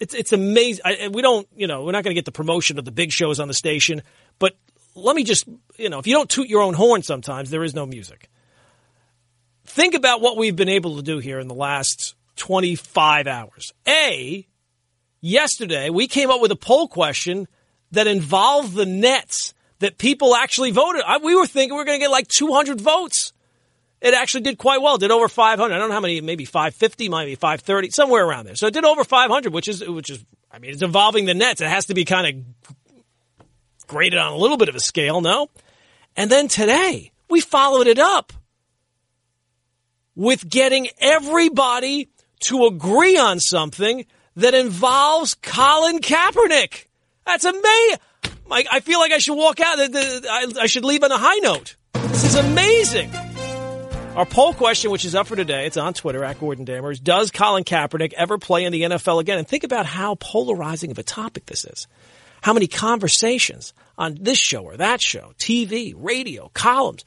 it's, 0.00 0.14
it's 0.14 0.32
amazing. 0.32 0.82
I, 0.84 1.08
we 1.08 1.22
don't, 1.22 1.48
you 1.56 1.66
know, 1.66 1.84
we're 1.84 1.92
not 1.92 2.04
going 2.04 2.14
to 2.14 2.18
get 2.18 2.24
the 2.24 2.32
promotion 2.32 2.78
of 2.78 2.84
the 2.84 2.92
big 2.92 3.10
shows 3.10 3.40
on 3.40 3.48
the 3.48 3.54
station. 3.54 4.02
But 4.38 4.56
let 4.94 5.16
me 5.16 5.24
just, 5.24 5.48
you 5.76 5.88
know, 5.88 5.98
if 5.98 6.06
you 6.06 6.14
don't 6.14 6.30
toot 6.30 6.48
your 6.48 6.62
own 6.62 6.74
horn 6.74 7.02
sometimes, 7.02 7.50
there 7.50 7.64
is 7.64 7.74
no 7.74 7.86
music. 7.86 8.30
Think 9.66 9.94
about 9.94 10.20
what 10.20 10.36
we've 10.36 10.56
been 10.56 10.68
able 10.68 10.96
to 10.96 11.02
do 11.02 11.18
here 11.18 11.38
in 11.38 11.48
the 11.48 11.54
last 11.54 12.14
25 12.36 13.26
hours. 13.26 13.72
A, 13.86 14.46
yesterday 15.20 15.90
we 15.90 16.06
came 16.06 16.30
up 16.30 16.40
with 16.40 16.52
a 16.52 16.56
poll 16.56 16.88
question 16.88 17.48
that 17.90 18.06
involved 18.06 18.74
the 18.74 18.86
Nets 18.86 19.54
that 19.80 19.98
people 19.98 20.34
actually 20.34 20.70
voted. 20.70 21.02
I, 21.06 21.18
we 21.18 21.34
were 21.34 21.46
thinking 21.46 21.76
we 21.76 21.82
are 21.82 21.84
going 21.84 21.98
to 21.98 22.04
get 22.04 22.10
like 22.10 22.28
200 22.28 22.80
votes. 22.80 23.32
It 24.00 24.14
actually 24.14 24.42
did 24.42 24.58
quite 24.58 24.80
well. 24.80 24.96
Did 24.96 25.10
over 25.10 25.28
500. 25.28 25.74
I 25.74 25.78
don't 25.78 25.88
know 25.88 25.94
how 25.94 26.00
many, 26.00 26.20
maybe 26.20 26.44
550, 26.44 27.08
maybe 27.08 27.34
530, 27.34 27.90
somewhere 27.90 28.24
around 28.24 28.46
there. 28.46 28.54
So 28.54 28.66
it 28.68 28.74
did 28.74 28.84
over 28.84 29.02
500, 29.02 29.52
which 29.52 29.66
is, 29.66 29.86
which 29.86 30.10
is, 30.10 30.24
I 30.52 30.58
mean, 30.58 30.70
it's 30.70 30.82
involving 30.82 31.24
the 31.24 31.34
Nets. 31.34 31.60
It 31.60 31.68
has 31.68 31.86
to 31.86 31.94
be 31.94 32.04
kind 32.04 32.26
of 32.26 32.34
graded 33.86 34.18
on 34.18 34.32
a 34.32 34.36
little 34.36 34.56
bit 34.56 34.68
of 34.68 34.76
a 34.76 34.80
scale, 34.80 35.20
no? 35.20 35.48
And 36.16 36.30
then 36.30 36.46
today, 36.48 37.10
we 37.28 37.40
followed 37.40 37.86
it 37.86 37.98
up 37.98 38.32
with 40.14 40.48
getting 40.48 40.88
everybody 41.00 42.08
to 42.40 42.66
agree 42.66 43.18
on 43.18 43.40
something 43.40 44.06
that 44.36 44.54
involves 44.54 45.34
Colin 45.34 45.98
Kaepernick. 45.98 46.86
That's 47.26 47.44
amazing. 47.44 47.98
I 48.50 48.80
feel 48.80 49.00
like 49.00 49.12
I 49.12 49.18
should 49.18 49.36
walk 49.36 49.60
out. 49.60 49.78
I 49.78 50.66
should 50.66 50.84
leave 50.84 51.02
on 51.02 51.12
a 51.12 51.18
high 51.18 51.38
note. 51.38 51.76
This 51.94 52.24
is 52.24 52.34
amazing. 52.36 53.10
Our 54.18 54.26
poll 54.26 54.52
question, 54.52 54.90
which 54.90 55.04
is 55.04 55.14
up 55.14 55.28
for 55.28 55.36
today, 55.36 55.66
it's 55.66 55.76
on 55.76 55.94
Twitter 55.94 56.24
at 56.24 56.40
Gordon 56.40 56.66
Damers. 56.66 57.00
Does 57.00 57.30
Colin 57.30 57.62
Kaepernick 57.62 58.12
ever 58.14 58.36
play 58.36 58.64
in 58.64 58.72
the 58.72 58.82
NFL 58.82 59.20
again? 59.20 59.38
And 59.38 59.46
think 59.46 59.62
about 59.62 59.86
how 59.86 60.16
polarizing 60.16 60.90
of 60.90 60.98
a 60.98 61.04
topic 61.04 61.46
this 61.46 61.64
is. 61.64 61.86
How 62.42 62.52
many 62.52 62.66
conversations 62.66 63.74
on 63.96 64.16
this 64.20 64.36
show 64.36 64.64
or 64.64 64.76
that 64.76 65.00
show, 65.00 65.34
TV, 65.38 65.94
radio, 65.96 66.50
columns. 66.52 67.04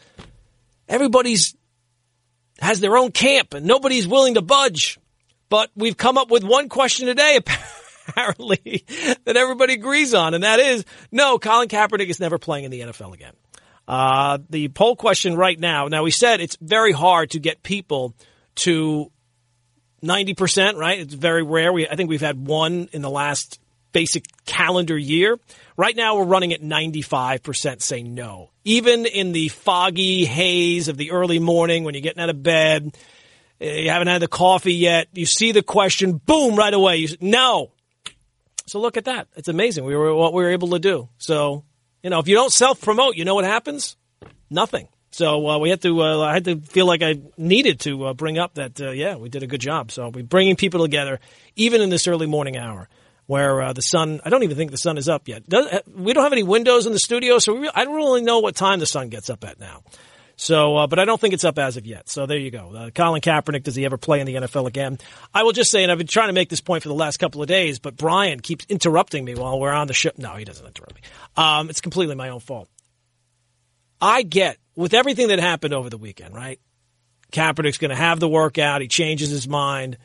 Everybody's 0.87 1.53
has 2.61 2.79
their 2.79 2.95
own 2.95 3.11
camp 3.11 3.53
and 3.53 3.65
nobody's 3.65 4.07
willing 4.07 4.35
to 4.35 4.41
budge. 4.41 4.97
But 5.49 5.69
we've 5.75 5.97
come 5.97 6.17
up 6.17 6.31
with 6.31 6.45
one 6.45 6.69
question 6.69 7.07
today, 7.07 7.41
apparently, 8.07 8.85
that 9.25 9.35
everybody 9.35 9.73
agrees 9.73 10.13
on, 10.13 10.33
and 10.33 10.45
that 10.45 10.61
is 10.61 10.85
no, 11.11 11.39
Colin 11.39 11.67
Kaepernick 11.67 12.07
is 12.07 12.21
never 12.21 12.37
playing 12.37 12.63
in 12.63 12.71
the 12.71 12.79
NFL 12.79 13.13
again. 13.13 13.33
Uh, 13.91 14.37
the 14.49 14.69
poll 14.69 14.95
question 14.95 15.35
right 15.35 15.59
now. 15.59 15.89
Now 15.89 16.03
we 16.03 16.11
said 16.11 16.39
it's 16.39 16.57
very 16.61 16.93
hard 16.93 17.31
to 17.31 17.39
get 17.39 17.61
people 17.61 18.15
to 18.63 19.11
ninety 20.01 20.33
percent. 20.33 20.77
Right? 20.77 20.97
It's 20.97 21.13
very 21.13 21.43
rare. 21.43 21.73
We 21.73 21.89
I 21.89 21.97
think 21.97 22.09
we've 22.09 22.21
had 22.21 22.47
one 22.47 22.87
in 22.93 23.01
the 23.01 23.09
last 23.09 23.59
basic 23.91 24.23
calendar 24.45 24.97
year. 24.97 25.37
Right 25.75 25.93
now 25.93 26.15
we're 26.15 26.23
running 26.23 26.53
at 26.53 26.61
ninety 26.63 27.01
five 27.01 27.43
percent 27.43 27.81
say 27.81 28.01
no. 28.01 28.51
Even 28.63 29.05
in 29.05 29.33
the 29.33 29.49
foggy 29.49 30.23
haze 30.23 30.87
of 30.87 30.95
the 30.95 31.11
early 31.11 31.39
morning 31.39 31.83
when 31.83 31.93
you're 31.93 32.01
getting 32.01 32.23
out 32.23 32.29
of 32.29 32.41
bed, 32.41 32.95
you 33.59 33.89
haven't 33.89 34.07
had 34.07 34.21
the 34.21 34.29
coffee 34.29 34.75
yet. 34.75 35.09
You 35.11 35.25
see 35.25 35.51
the 35.51 35.63
question, 35.63 36.13
boom, 36.13 36.55
right 36.55 36.73
away. 36.73 36.95
You 36.95 37.09
say, 37.09 37.17
no. 37.19 37.71
So 38.67 38.79
look 38.79 38.95
at 38.95 39.03
that. 39.03 39.27
It's 39.35 39.49
amazing. 39.49 39.83
We 39.83 39.97
were 39.97 40.15
what 40.15 40.33
we 40.33 40.43
were 40.43 40.51
able 40.51 40.69
to 40.69 40.79
do. 40.79 41.09
So 41.17 41.65
you 42.03 42.09
know, 42.09 42.19
if 42.19 42.27
you 42.27 42.35
don't 42.35 42.51
self 42.51 42.81
promote, 42.81 43.15
you 43.15 43.25
know 43.25 43.35
what 43.35 43.45
happens? 43.45 43.95
Nothing. 44.49 44.87
So 45.11 45.47
uh, 45.47 45.57
we 45.59 45.69
had 45.69 45.81
to. 45.81 46.01
Uh, 46.01 46.21
I 46.21 46.33
had 46.33 46.45
to 46.45 46.59
feel 46.59 46.85
like 46.85 47.01
I 47.03 47.19
needed 47.37 47.81
to 47.81 48.07
uh, 48.07 48.13
bring 48.13 48.37
up 48.37 48.55
that. 48.55 48.79
Uh, 48.79 48.91
yeah, 48.91 49.17
we 49.17 49.29
did 49.29 49.43
a 49.43 49.47
good 49.47 49.59
job. 49.59 49.91
So 49.91 50.09
we're 50.09 50.23
bringing 50.23 50.55
people 50.55 50.81
together, 50.81 51.19
even 51.55 51.81
in 51.81 51.89
this 51.89 52.07
early 52.07 52.27
morning 52.27 52.57
hour, 52.57 52.87
where 53.25 53.61
uh, 53.61 53.73
the 53.73 53.81
sun. 53.81 54.21
I 54.23 54.29
don't 54.29 54.43
even 54.43 54.55
think 54.55 54.71
the 54.71 54.77
sun 54.77 54.97
is 54.97 55.09
up 55.09 55.27
yet. 55.27 55.47
Does, 55.47 55.67
we 55.93 56.13
don't 56.13 56.23
have 56.23 56.31
any 56.31 56.43
windows 56.43 56.85
in 56.85 56.93
the 56.93 56.99
studio, 56.99 57.39
so 57.39 57.55
we, 57.55 57.69
I 57.73 57.83
don't 57.83 57.95
really 57.95 58.21
know 58.21 58.39
what 58.39 58.55
time 58.55 58.79
the 58.79 58.85
sun 58.85 59.09
gets 59.09 59.29
up 59.29 59.43
at 59.43 59.59
now. 59.59 59.83
So, 60.41 60.75
uh, 60.75 60.87
but 60.87 60.97
I 60.97 61.05
don't 61.05 61.21
think 61.21 61.35
it's 61.35 61.43
up 61.43 61.59
as 61.59 61.77
of 61.77 61.85
yet. 61.85 62.09
So 62.09 62.25
there 62.25 62.39
you 62.39 62.49
go. 62.49 62.73
Uh, 62.73 62.89
Colin 62.89 63.21
Kaepernick, 63.21 63.61
does 63.61 63.75
he 63.75 63.85
ever 63.85 63.97
play 63.97 64.21
in 64.21 64.25
the 64.25 64.33
NFL 64.33 64.65
again? 64.65 64.97
I 65.35 65.43
will 65.43 65.51
just 65.51 65.69
say, 65.69 65.83
and 65.83 65.91
I've 65.91 65.99
been 65.99 66.07
trying 66.07 66.29
to 66.29 66.33
make 66.33 66.49
this 66.49 66.61
point 66.61 66.81
for 66.81 66.89
the 66.89 66.95
last 66.95 67.17
couple 67.17 67.43
of 67.43 67.47
days, 67.47 67.77
but 67.77 67.95
Brian 67.95 68.39
keeps 68.39 68.65
interrupting 68.67 69.23
me 69.23 69.35
while 69.35 69.59
we're 69.59 69.71
on 69.71 69.85
the 69.85 69.93
show. 69.93 70.09
No, 70.17 70.33
he 70.37 70.43
doesn't 70.43 70.65
interrupt 70.65 70.95
me. 70.95 71.01
Um, 71.37 71.69
it's 71.69 71.79
completely 71.79 72.15
my 72.15 72.29
own 72.29 72.39
fault. 72.39 72.69
I 74.01 74.23
get 74.23 74.57
with 74.75 74.95
everything 74.95 75.27
that 75.27 75.37
happened 75.37 75.75
over 75.75 75.91
the 75.91 75.99
weekend, 75.99 76.33
right? 76.33 76.59
Kaepernick's 77.31 77.77
going 77.77 77.91
to 77.91 77.95
have 77.95 78.19
the 78.19 78.27
workout. 78.27 78.81
He 78.81 78.87
changes 78.87 79.29
his 79.29 79.47
mind. 79.47 79.99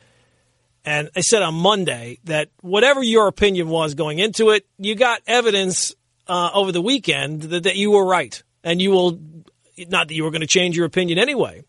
And 0.85 1.09
I 1.15 1.21
said 1.21 1.41
on 1.41 1.55
Monday 1.55 2.19
that 2.25 2.49
whatever 2.61 3.01
your 3.01 3.27
opinion 3.27 3.69
was 3.69 3.95
going 3.95 4.19
into 4.19 4.51
it, 4.51 4.67
you 4.77 4.93
got 4.93 5.19
evidence 5.25 5.95
uh, 6.27 6.51
over 6.53 6.71
the 6.71 6.81
weekend 6.81 7.41
that, 7.41 7.63
that 7.63 7.75
you 7.75 7.89
were 7.89 8.05
right. 8.05 8.43
And 8.63 8.79
you 8.79 8.91
will 8.91 9.19
not 9.77 10.07
that 10.07 10.13
you 10.13 10.23
were 10.23 10.31
going 10.31 10.41
to 10.41 10.47
change 10.47 10.75
your 10.75 10.85
opinion 10.85 11.19
anyway. 11.19 11.63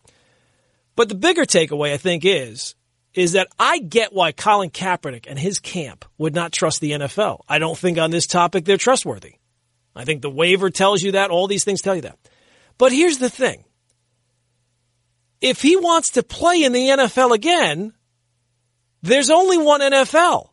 But 0.95 1.09
the 1.09 1.15
bigger 1.15 1.43
takeaway, 1.43 1.93
I 1.93 1.97
think, 1.97 2.23
is 2.25 2.75
is 3.13 3.31
that 3.31 3.47
I 3.57 3.79
get 3.79 4.13
why 4.13 4.31
Colin 4.31 4.69
Kaepernick 4.69 5.25
and 5.27 5.39
his 5.39 5.59
camp 5.59 6.05
would 6.17 6.35
not 6.35 6.51
trust 6.51 6.79
the 6.79 6.91
NFL. 6.91 7.41
I 7.49 7.57
don't 7.57 7.77
think 7.77 7.97
on 7.97 8.11
this 8.11 8.27
topic 8.27 8.65
they're 8.65 8.77
trustworthy. 8.77 9.35
I 9.95 10.05
think 10.05 10.21
the 10.21 10.29
waiver 10.29 10.69
tells 10.69 11.01
you 11.01 11.13
that. 11.13 11.31
All 11.31 11.47
these 11.47 11.63
things 11.63 11.81
tell 11.81 11.95
you 11.95 12.03
that. 12.03 12.19
But 12.77 12.91
here's 12.91 13.17
the 13.17 13.29
thing. 13.29 13.63
If 15.41 15.61
he 15.61 15.75
wants 15.75 16.11
to 16.11 16.23
play 16.23 16.63
in 16.63 16.71
the 16.71 16.87
NFL 16.87 17.33
again, 17.33 17.93
there's 19.01 19.29
only 19.29 19.57
one 19.57 19.81
NFL. 19.81 20.49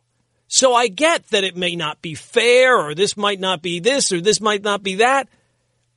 So 0.49 0.75
I 0.75 0.89
get 0.89 1.27
that 1.29 1.45
it 1.45 1.57
may 1.57 1.75
not 1.75 2.01
be 2.01 2.15
fair 2.15 2.79
or 2.79 2.95
this 2.95 3.17
might 3.17 3.41
not 3.41 3.63
be 3.63 3.81
this 3.81 4.13
or 4.13 4.21
this 4.21 4.41
might 4.41 4.63
not 4.63 4.83
be 4.83 4.97
that. 4.97 5.29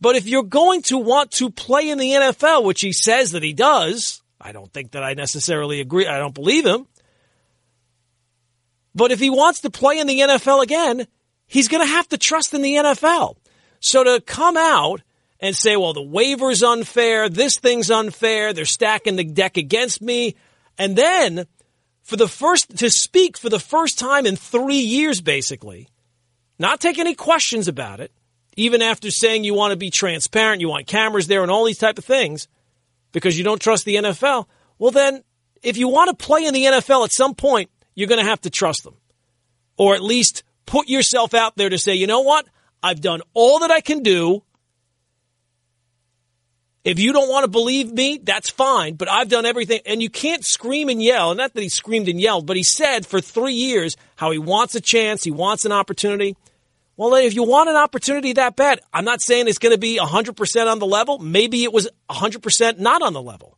But 0.01 0.15
if 0.15 0.27
you're 0.27 0.43
going 0.43 0.81
to 0.83 0.97
want 0.97 1.31
to 1.31 1.49
play 1.49 1.89
in 1.89 1.97
the 1.97 2.11
NFL, 2.11 2.63
which 2.63 2.81
he 2.81 2.93
says 2.93 3.31
that 3.31 3.43
he 3.43 3.53
does, 3.53 4.21
I 4.39 4.51
don't 4.51 4.71
think 4.71 4.91
that 4.91 5.03
I 5.03 5.13
necessarily 5.13 5.81
agree. 5.81 6.07
I 6.07 6.17
don't 6.17 6.33
believe 6.33 6.65
him. 6.65 6.87
But 8.95 9.11
if 9.11 9.19
he 9.19 9.29
wants 9.29 9.61
to 9.61 9.69
play 9.69 9.99
in 9.99 10.07
the 10.07 10.19
NFL 10.19 10.63
again, 10.63 11.05
he's 11.47 11.67
going 11.67 11.85
to 11.85 11.93
have 11.93 12.07
to 12.09 12.17
trust 12.17 12.53
in 12.53 12.61
the 12.61 12.75
NFL. 12.75 13.35
So 13.79 14.03
to 14.03 14.21
come 14.21 14.57
out 14.57 15.01
and 15.39 15.55
say, 15.55 15.77
well, 15.77 15.93
the 15.93 16.01
waiver's 16.01 16.63
unfair, 16.63 17.29
this 17.29 17.57
thing's 17.57 17.91
unfair, 17.91 18.53
they're 18.53 18.65
stacking 18.65 19.15
the 19.15 19.23
deck 19.23 19.57
against 19.57 20.01
me. 20.01 20.35
And 20.77 20.95
then 20.95 21.45
for 22.01 22.15
the 22.15 22.27
first, 22.27 22.77
to 22.77 22.89
speak 22.89 23.37
for 23.37 23.49
the 23.49 23.59
first 23.59 23.99
time 23.99 24.25
in 24.25 24.35
three 24.35 24.79
years, 24.79 25.21
basically, 25.21 25.87
not 26.57 26.81
take 26.81 26.97
any 26.97 27.15
questions 27.15 27.67
about 27.67 27.99
it, 27.99 28.11
even 28.59 28.81
after 28.81 29.09
saying 29.09 29.45
you 29.45 29.53
want 29.53 29.71
to 29.71 29.77
be 29.77 29.89
transparent, 29.89 30.59
you 30.59 30.67
want 30.67 30.85
cameras 30.85 31.27
there 31.27 31.43
and 31.43 31.49
all 31.49 31.63
these 31.63 31.77
type 31.77 31.97
of 31.97 32.03
things 32.03 32.49
because 33.13 33.37
you 33.37 33.43
don't 33.43 33.61
trust 33.61 33.85
the 33.85 33.95
NFL. 33.95 34.47
Well, 34.77 34.91
then 34.91 35.23
if 35.63 35.77
you 35.77 35.87
want 35.87 36.09
to 36.09 36.25
play 36.25 36.45
in 36.45 36.53
the 36.53 36.65
NFL 36.65 37.05
at 37.05 37.13
some 37.13 37.35
point, 37.35 37.69
you're 37.95 38.09
going 38.09 38.23
to 38.23 38.29
have 38.29 38.41
to 38.41 38.49
trust 38.49 38.83
them 38.83 38.95
or 39.77 39.95
at 39.95 40.01
least 40.01 40.43
put 40.65 40.89
yourself 40.89 41.33
out 41.33 41.55
there 41.55 41.69
to 41.69 41.77
say, 41.77 41.95
you 41.95 42.05
know 42.05 42.19
what? 42.19 42.47
I've 42.83 42.99
done 42.99 43.21
all 43.33 43.59
that 43.59 43.71
I 43.71 43.79
can 43.79 44.03
do. 44.03 44.43
If 46.83 46.99
you 46.99 47.13
don't 47.13 47.29
want 47.29 47.45
to 47.45 47.49
believe 47.49 47.91
me, 47.91 48.19
that's 48.21 48.49
fine, 48.49 48.95
but 48.95 49.09
I've 49.09 49.29
done 49.29 49.45
everything. 49.45 49.81
And 49.85 50.01
you 50.01 50.09
can't 50.09 50.43
scream 50.45 50.89
and 50.89 51.01
yell. 51.01 51.33
Not 51.33 51.53
that 51.53 51.61
he 51.61 51.69
screamed 51.69 52.09
and 52.09 52.19
yelled, 52.19 52.45
but 52.45 52.57
he 52.57 52.63
said 52.63 53.05
for 53.05 53.21
three 53.21 53.53
years 53.53 53.95
how 54.17 54.31
he 54.31 54.37
wants 54.37 54.75
a 54.75 54.81
chance, 54.81 55.23
he 55.23 55.31
wants 55.31 55.65
an 55.65 55.71
opportunity. 55.71 56.35
Well, 56.99 57.15
if 57.15 57.33
you 57.33 57.43
want 57.43 57.69
an 57.69 57.77
opportunity 57.77 58.33
that 58.33 58.57
bad, 58.57 58.81
I'm 58.91 59.05
not 59.05 59.21
saying 59.21 59.47
it's 59.47 59.57
going 59.57 59.73
to 59.73 59.79
be 59.79 59.97
100% 59.97 60.69
on 60.69 60.79
the 60.79 60.85
level. 60.85 61.17
Maybe 61.17 61.63
it 61.63 61.71
was 61.71 61.87
100% 62.09 62.77
not 62.77 63.01
on 63.01 63.13
the 63.13 63.21
level. 63.21 63.57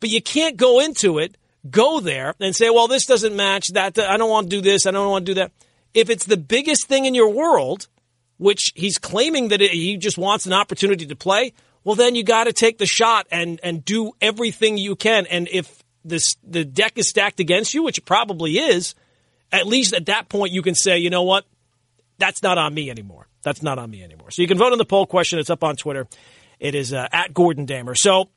But 0.00 0.10
you 0.10 0.20
can't 0.20 0.56
go 0.56 0.80
into 0.80 1.18
it, 1.18 1.36
go 1.70 2.00
there, 2.00 2.34
and 2.40 2.52
say, 2.52 2.70
well, 2.70 2.88
this 2.88 3.06
doesn't 3.06 3.36
match 3.36 3.68
that. 3.74 3.96
I 3.96 4.16
don't 4.16 4.28
want 4.28 4.50
to 4.50 4.56
do 4.56 4.60
this. 4.60 4.86
I 4.86 4.90
don't 4.90 5.08
want 5.08 5.24
to 5.24 5.34
do 5.34 5.40
that. 5.40 5.52
If 5.94 6.10
it's 6.10 6.24
the 6.24 6.36
biggest 6.36 6.88
thing 6.88 7.04
in 7.04 7.14
your 7.14 7.30
world, 7.30 7.86
which 8.38 8.72
he's 8.74 8.98
claiming 8.98 9.48
that 9.48 9.60
he 9.60 9.96
just 9.96 10.18
wants 10.18 10.44
an 10.44 10.52
opportunity 10.52 11.06
to 11.06 11.14
play, 11.14 11.52
well, 11.84 11.94
then 11.94 12.16
you 12.16 12.24
got 12.24 12.44
to 12.44 12.52
take 12.52 12.78
the 12.78 12.86
shot 12.86 13.28
and, 13.30 13.60
and 13.62 13.84
do 13.84 14.14
everything 14.20 14.78
you 14.78 14.96
can. 14.96 15.26
And 15.26 15.46
if 15.52 15.84
this, 16.04 16.34
the 16.42 16.64
deck 16.64 16.98
is 16.98 17.08
stacked 17.08 17.38
against 17.38 17.72
you, 17.72 17.84
which 17.84 17.98
it 17.98 18.04
probably 18.04 18.54
is, 18.54 18.96
at 19.52 19.64
least 19.64 19.94
at 19.94 20.06
that 20.06 20.28
point 20.28 20.52
you 20.52 20.62
can 20.62 20.74
say, 20.74 20.98
you 20.98 21.08
know 21.08 21.22
what? 21.22 21.46
That's 22.18 22.42
not 22.42 22.58
on 22.58 22.74
me 22.74 22.90
anymore. 22.90 23.28
That's 23.42 23.62
not 23.62 23.78
on 23.78 23.90
me 23.90 24.02
anymore. 24.02 24.30
So 24.30 24.42
you 24.42 24.48
can 24.48 24.58
vote 24.58 24.72
on 24.72 24.78
the 24.78 24.84
poll 24.84 25.06
question. 25.06 25.38
It's 25.38 25.50
up 25.50 25.64
on 25.64 25.76
Twitter. 25.76 26.06
It 26.60 26.74
is 26.74 26.92
uh, 26.92 27.08
at 27.12 27.34
Gordon 27.34 27.66
Damer. 27.66 27.94
So 27.94 28.28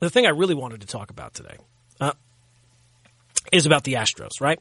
the 0.00 0.10
thing 0.10 0.26
I 0.26 0.30
really 0.30 0.54
wanted 0.54 0.82
to 0.82 0.86
talk 0.86 1.10
about 1.10 1.34
today 1.34 1.56
uh, 2.00 2.12
is 3.52 3.66
about 3.66 3.84
the 3.84 3.94
Astros, 3.94 4.40
right? 4.40 4.60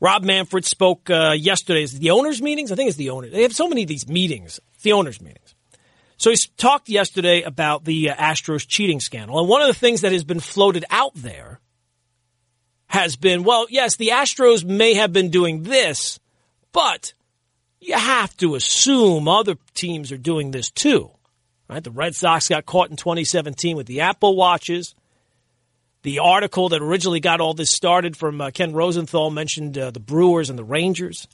Rob 0.00 0.22
Manfred 0.22 0.64
spoke 0.64 1.10
uh, 1.10 1.32
yesterday. 1.32 1.82
Is 1.82 1.98
the 1.98 2.10
owners' 2.10 2.40
meetings? 2.40 2.70
I 2.70 2.76
think 2.76 2.88
it's 2.88 2.96
the 2.96 3.10
owners. 3.10 3.32
They 3.32 3.42
have 3.42 3.54
so 3.54 3.68
many 3.68 3.82
of 3.82 3.88
these 3.88 4.08
meetings. 4.08 4.60
The 4.82 4.92
owners' 4.92 5.20
meetings. 5.20 5.54
So 6.18 6.30
he 6.30 6.36
talked 6.56 6.88
yesterday 6.88 7.42
about 7.42 7.84
the 7.84 8.10
uh, 8.10 8.14
Astros 8.14 8.66
cheating 8.66 9.00
scandal. 9.00 9.38
And 9.38 9.48
one 9.48 9.62
of 9.62 9.68
the 9.68 9.74
things 9.74 10.02
that 10.02 10.12
has 10.12 10.24
been 10.24 10.40
floated 10.40 10.84
out 10.90 11.12
there 11.14 11.60
has 12.86 13.16
been, 13.16 13.44
well, 13.44 13.66
yes, 13.68 13.96
the 13.96 14.08
Astros 14.08 14.64
may 14.64 14.94
have 14.94 15.12
been 15.12 15.30
doing 15.30 15.62
this, 15.64 16.18
but 16.72 17.12
you 17.80 17.94
have 17.94 18.36
to 18.38 18.54
assume 18.54 19.28
other 19.28 19.56
teams 19.74 20.12
are 20.12 20.18
doing 20.18 20.50
this 20.50 20.70
too. 20.70 21.10
Right? 21.68 21.84
The 21.84 21.90
Red 21.90 22.14
Sox 22.14 22.48
got 22.48 22.66
caught 22.66 22.90
in 22.90 22.96
2017 22.96 23.76
with 23.76 23.86
the 23.86 24.00
Apple 24.00 24.36
Watches. 24.36 24.94
The 26.02 26.20
article 26.20 26.70
that 26.70 26.80
originally 26.80 27.20
got 27.20 27.40
all 27.40 27.54
this 27.54 27.70
started 27.70 28.16
from 28.16 28.40
uh, 28.40 28.50
Ken 28.50 28.72
Rosenthal 28.72 29.30
mentioned 29.30 29.76
uh, 29.76 29.90
the 29.90 30.00
Brewers 30.00 30.48
and 30.48 30.58
the 30.58 30.64
Rangers. 30.64 31.28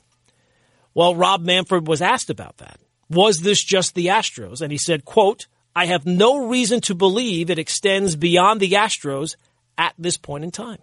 Well, 0.93 1.15
Rob 1.15 1.41
Manfred 1.41 1.87
was 1.87 2.01
asked 2.01 2.29
about 2.29 2.57
that. 2.57 2.79
Was 3.09 3.39
this 3.39 3.63
just 3.63 3.95
the 3.95 4.07
Astros? 4.07 4.61
And 4.61 4.71
he 4.71 4.77
said, 4.77 5.05
quote, 5.05 5.47
I 5.75 5.85
have 5.85 6.05
no 6.05 6.47
reason 6.47 6.81
to 6.81 6.95
believe 6.95 7.49
it 7.49 7.59
extends 7.59 8.15
beyond 8.15 8.59
the 8.59 8.71
Astros 8.71 9.35
at 9.77 9.93
this 9.97 10.17
point 10.17 10.43
in 10.43 10.51
time. 10.51 10.79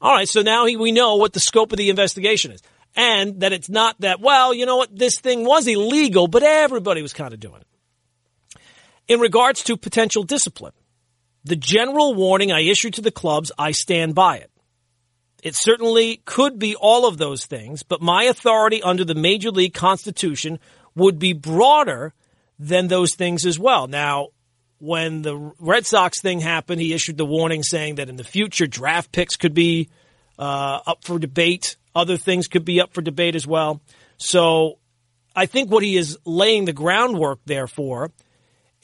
All 0.00 0.14
right, 0.14 0.28
so 0.28 0.42
now 0.42 0.64
we 0.64 0.92
know 0.92 1.16
what 1.16 1.32
the 1.32 1.40
scope 1.40 1.72
of 1.72 1.78
the 1.78 1.90
investigation 1.90 2.52
is 2.52 2.62
and 2.98 3.42
that 3.42 3.52
it's 3.52 3.68
not 3.68 3.94
that, 4.00 4.20
well, 4.20 4.52
you 4.52 4.66
know 4.66 4.76
what, 4.76 4.94
this 4.94 5.20
thing 5.20 5.44
was 5.44 5.68
illegal, 5.68 6.26
but 6.26 6.42
everybody 6.42 7.00
was 7.00 7.12
kind 7.12 7.32
of 7.32 7.38
doing 7.38 7.60
it. 7.60 8.60
In 9.06 9.20
regards 9.20 9.62
to 9.62 9.76
potential 9.76 10.24
discipline, 10.24 10.72
the 11.44 11.54
general 11.54 12.12
warning 12.12 12.50
I 12.50 12.62
issued 12.62 12.94
to 12.94 13.00
the 13.00 13.12
clubs, 13.12 13.52
I 13.56 13.70
stand 13.70 14.16
by 14.16 14.38
it. 14.38 14.50
It 15.44 15.54
certainly 15.54 16.20
could 16.24 16.58
be 16.58 16.74
all 16.74 17.06
of 17.06 17.18
those 17.18 17.46
things, 17.46 17.84
but 17.84 18.02
my 18.02 18.24
authority 18.24 18.82
under 18.82 19.04
the 19.04 19.14
Major 19.14 19.52
League 19.52 19.74
Constitution 19.74 20.58
would 20.96 21.20
be 21.20 21.32
broader 21.32 22.12
than 22.58 22.88
those 22.88 23.14
things 23.14 23.46
as 23.46 23.60
well. 23.60 23.86
Now, 23.86 24.30
when 24.78 25.22
the 25.22 25.36
Red 25.60 25.86
Sox 25.86 26.20
thing 26.20 26.40
happened, 26.40 26.80
he 26.80 26.92
issued 26.92 27.16
the 27.16 27.24
warning 27.24 27.62
saying 27.62 27.94
that 27.94 28.08
in 28.08 28.16
the 28.16 28.24
future 28.24 28.66
draft 28.66 29.12
picks 29.12 29.36
could 29.36 29.54
be 29.54 29.88
uh, 30.36 30.80
up 30.84 31.04
for 31.04 31.20
debate. 31.20 31.76
Other 31.98 32.16
things 32.16 32.46
could 32.46 32.64
be 32.64 32.80
up 32.80 32.94
for 32.94 33.02
debate 33.02 33.34
as 33.34 33.46
well. 33.46 33.80
So 34.18 34.78
I 35.34 35.46
think 35.46 35.70
what 35.70 35.82
he 35.82 35.96
is 35.96 36.16
laying 36.24 36.64
the 36.64 36.72
groundwork 36.72 37.40
there 37.44 37.66
for 37.66 38.12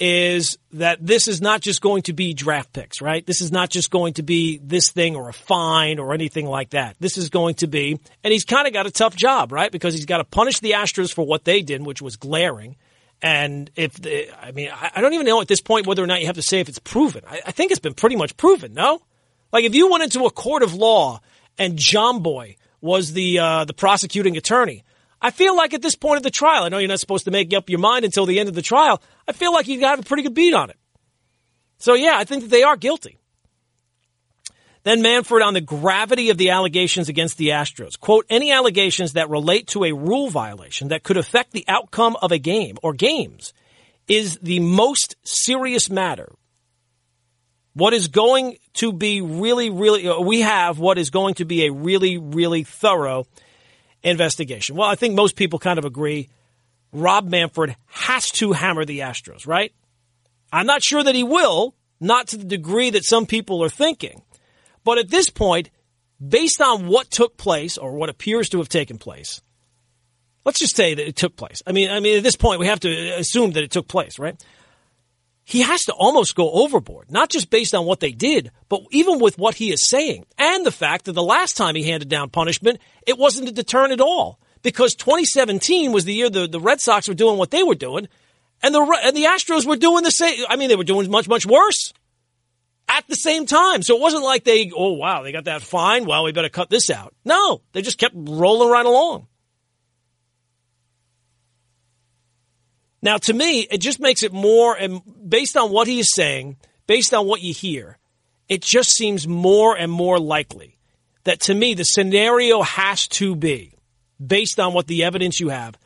is 0.00 0.59
that 0.72 0.98
this 1.00 1.29
is 1.29 1.40
not 1.40 1.61
just 1.61 1.81
going 1.81 2.03
to 2.03 2.12
be 2.12 2.35
draft 2.35 2.72
picks, 2.72 3.00
right? 3.00 3.24
This 3.24 3.40
is 3.40 3.53
not 3.53 3.70
just 3.70 3.90
going 3.92 4.14
to 4.14 4.24
be 4.24 4.59
this 4.59 4.90
thing 4.90 5.14
or 5.14 5.29
a 5.29 5.33
fine 5.33 6.00
or 6.00 6.12
anything 6.12 6.46
like 6.46 6.70
that. 6.70 6.96
This 6.98 7.16
is 7.16 7.31
going 7.31 7.55
to 7.57 7.68
be, 7.68 8.00
and 8.24 8.33
he's 8.33 8.44
kind 8.44 8.66
of 8.66 8.72
got 8.72 8.87
a 8.87 8.90
tough 8.90 9.14
job, 9.14 9.53
right? 9.53 9.70
Because 9.70 9.94
he's 9.94 10.07
got 10.07 10.18
to 10.18 10.24
punish 10.24 10.59
the 10.59 10.72
Astros 10.72 11.14
for 11.14 11.24
what 11.24 11.44
they 11.44 11.62
did, 11.62 11.87
which 11.87 12.03
was 12.03 12.16
glaring. 12.16 12.74
And 13.22 13.70
if 13.77 14.00
I 14.42 14.50
mean, 14.50 14.70
I 14.72 15.00
don't 15.00 15.14
even 15.14 15.27
know 15.27 15.40
at 15.40 15.48
this 15.48 15.61
point 15.61 15.87
whether 15.87 16.03
or 16.03 16.09
not 16.09 16.20
you 16.20 16.27
have 16.27 16.35
to 16.35 16.42
say 16.42 16.59
if 16.59 16.68
it's 16.68 16.81
proven. 16.81 17.22
I, 17.29 17.42
I 17.46 17.50
think 17.53 17.70
it's 17.70 17.81
been 17.81 17.94
pretty 17.94 18.16
much 18.16 18.37
proven, 18.37 18.74
no? 18.74 19.00
Like 19.53 19.64
if 19.64 19.74
you 19.77 19.90
went 19.90 20.03
into 20.03 20.27
a 20.27 20.31
court 20.31 20.64
of 20.64 20.74
law 20.74 21.20
and 21.57 21.79
Jomboy 21.79 22.57
was 22.85 23.14
the 23.14 23.38
uh, 23.38 23.64
the 23.64 23.73
prosecuting 23.73 24.37
attorney. 24.37 24.85
I 25.20 25.31
feel 25.31 25.57
like 25.57 25.73
at 25.73 25.81
this 25.81 25.97
point 25.97 26.18
of 26.18 26.23
the 26.23 26.31
trial, 26.31 26.64
I 26.64 26.68
know 26.68 26.77
you're 26.77 26.88
not 26.88 27.01
supposed 27.01 27.25
to 27.25 27.31
make 27.31 27.55
up 27.55 27.70
your 27.70 27.79
mind 27.79 28.05
until 28.05 28.27
the 28.27 28.38
end 28.38 28.51
of 28.51 28.55
the 28.55 28.62
trial. 28.62 29.01
I 29.27 29.33
feel 29.33 29.55
like 29.55 29.66
you 29.66 29.81
have 29.81 30.01
a 30.01 30.03
pretty 30.03 30.23
good 30.23 30.35
beat 30.35 30.53
on 30.53 30.68
it. 30.68 30.77
So 31.79 31.94
yeah, 31.94 32.12
I 32.14 32.25
think 32.25 32.42
that 32.42 32.51
they 32.51 32.62
are 32.62 32.77
guilty. 32.77 33.18
Then 34.83 35.01
Manfred 35.01 35.42
on 35.42 35.55
the 35.55 35.62
gravity 35.62 36.29
of 36.29 36.37
the 36.37 36.51
allegations 36.51 37.09
against 37.09 37.38
the 37.38 37.49
Astros. 37.49 37.99
Quote, 37.99 38.27
any 38.29 38.53
allegations 38.53 39.14
that 39.14 39.31
relate 39.31 39.68
to 39.68 39.85
a 39.85 39.92
rule 39.92 40.29
violation 40.29 40.88
that 40.88 41.03
could 41.03 41.16
affect 41.16 41.53
the 41.53 41.64
outcome 41.66 42.18
of 42.20 42.33
a 42.33 42.38
game 42.38 42.77
or 42.83 42.92
games 42.92 43.55
is 44.09 44.38
the 44.42 44.61
most 44.61 45.16
serious 45.25 45.88
matter 45.88 46.31
what 47.74 47.92
is 47.92 48.08
going 48.08 48.56
to 48.74 48.92
be 48.92 49.20
really, 49.20 49.70
really, 49.70 50.08
uh, 50.08 50.20
we 50.20 50.40
have 50.40 50.78
what 50.78 50.96
is 50.96 51.10
going 51.10 51.34
to 51.34 51.44
be 51.44 51.66
a 51.66 51.72
really, 51.72 52.18
really 52.18 52.62
thorough 52.62 53.26
investigation. 54.02 54.76
Well, 54.76 54.88
I 54.88 54.94
think 54.94 55.14
most 55.14 55.37
people 55.37 55.58
kind 55.58 55.78
of 55.78 55.84
agree 55.84 56.28
Rob 56.92 57.28
Manfred 57.28 57.76
has 57.87 58.30
to 58.32 58.52
hammer 58.52 58.84
the 58.84 59.00
Astros, 59.00 59.46
right? 59.46 59.72
I'm 60.52 60.66
not 60.66 60.84
sure 60.84 61.02
that 61.02 61.14
he 61.14 61.24
will, 61.24 61.74
not 62.00 62.28
to 62.28 62.37
the 62.37 62.44
degree 62.44 62.90
that 62.90 63.04
some 63.04 63.26
people 63.26 63.62
are 63.64 63.68
thinking. 63.68 64.22
But 64.84 64.98
at 64.98 65.10
this 65.10 65.28
point, 65.28 65.70
based 66.26 66.60
on 66.60 66.87
what 66.87 67.10
took 67.10 67.37
place 67.37 67.76
or 67.76 67.96
what 67.96 68.08
appears 68.08 68.48
to 68.50 68.58
have 68.58 68.68
taken 68.68 68.98
place, 68.98 69.42
let's 70.44 70.60
just 70.60 70.76
say 70.76 70.94
that 70.94 71.08
it 71.08 71.16
took 71.16 71.34
place. 71.34 71.62
I 71.66 71.72
mean, 71.72 71.90
I 71.90 71.98
mean, 71.98 72.18
at 72.18 72.22
this 72.22 72.37
point, 72.37 72.60
we 72.60 72.66
have 72.66 72.80
to 72.80 72.90
assume 73.18 73.52
that 73.52 73.64
it 73.64 73.72
took 73.72 73.88
place, 73.88 74.18
right? 74.18 74.40
He 75.44 75.61
has 75.62 75.83
to 75.83 75.92
almost 75.92 76.35
go 76.35 76.50
overboard, 76.50 77.12
not 77.12 77.28
just 77.28 77.50
based 77.50 77.74
on 77.74 77.85
what 77.85 78.00
they 78.00 78.12
did, 78.12 78.50
but 78.68 78.80
even 78.90 79.18
with 79.20 79.38
what 79.38 79.54
he 79.54 79.70
is 79.72 79.88
saying 79.88 80.24
and 80.38 80.64
the 80.64 80.72
fact 80.72 81.04
that 81.04 81.12
the 81.12 81.22
last 81.22 81.57
time 81.57 81.74
he 81.74 81.85
handed 81.85 82.09
down 82.09 82.30
punishment, 82.30 82.80
it 83.07 83.18
wasn't 83.18 83.48
a 83.48 83.52
deterrent 83.52 83.92
at 83.92 84.00
all 84.00 84.38
because 84.62 84.94
2017 84.94 85.92
was 85.92 86.07
the 86.07 86.14
year 86.14 86.30
the, 86.30 86.48
the 86.48 86.61
Red 86.61 86.80
Sox 86.80 87.07
were 87.07 87.14
doing 87.14 87.37
what 87.37 87.50
they 87.50 87.62
were 87.62 87.74
doing 87.74 88.09
and 88.62 88.74
the, 88.74 89.00
and 89.04 89.14
the 89.14 89.24
Astros 89.24 89.66
were 89.66 89.76
doing 89.76 90.02
the 90.02 90.11
same. 90.11 90.44
I 90.48 90.57
mean, 90.57 90.70
they 90.70 90.76
were 90.76 90.85
doing 90.85 91.11
much, 91.11 91.28
much 91.28 91.44
worse 91.44 91.92
at 92.88 93.07
the 93.09 93.16
same 93.16 93.44
time. 93.44 93.83
So 93.83 93.96
it 93.96 94.00
wasn't 94.00 94.24
like 94.24 94.44
they, 94.44 94.70
oh, 94.74 94.92
wow, 94.92 95.22
they 95.22 95.33
got 95.33 95.44
that 95.44 95.61
fine. 95.61 96.07
Well, 96.07 96.24
we 96.24 96.33
better 96.33 96.48
cut 96.48 96.70
this 96.70 96.88
out. 96.88 97.14
No, 97.24 97.61
they 97.72 97.83
just 97.83 97.98
kept 97.98 98.14
rolling 98.16 98.70
right 98.70 98.87
along. 98.87 99.26
Now, 103.04 103.18
to 103.18 103.34
me, 103.34 103.60
it 103.70 103.82
just 103.82 104.00
makes 104.00 104.22
it 104.22 104.32
more, 104.32 104.74
and 104.74 105.02
based 105.28 105.58
on 105.58 105.70
what 105.70 105.86
he 105.86 106.00
is 106.00 106.08
saying, 106.14 106.56
based 106.86 107.12
on 107.12 107.26
what 107.26 107.42
you 107.42 107.52
hear, 107.52 107.98
it 108.48 108.62
just 108.62 108.92
seems 108.92 109.28
more 109.28 109.76
and 109.76 109.92
more 109.92 110.18
likely 110.18 110.78
that 111.24 111.40
to 111.40 111.54
me, 111.54 111.74
the 111.74 111.84
scenario 111.84 112.62
has 112.62 113.06
to 113.08 113.36
be, 113.36 113.74
based 114.26 114.58
on 114.58 114.72
what 114.72 114.86
the 114.86 115.04
evidence 115.04 115.38
you 115.38 115.50
have, 115.50 115.78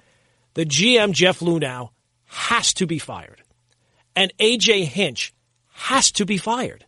the 0.54 0.64
GM, 0.64 1.12
Jeff 1.12 1.40
Luhnow, 1.40 1.90
has 2.26 2.72
to 2.74 2.86
be 2.86 3.00
fired. 3.00 3.42
And 4.14 4.32
AJ 4.38 4.84
Hinch 4.84 5.34
has 5.72 6.06
to 6.12 6.24
be 6.24 6.38
fired. 6.38 6.84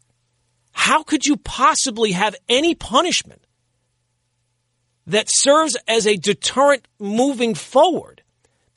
How 0.71 1.03
could 1.03 1.27
you 1.27 1.39
possibly 1.39 2.13
have 2.13 2.37
any 2.49 2.77
punishment 2.77 3.45
that 5.09 5.27
serves 5.29 5.77
as 5.89 6.07
a 6.07 6.17
deterrent 6.17 6.87
moving 7.01 7.57
forward? 7.57 8.20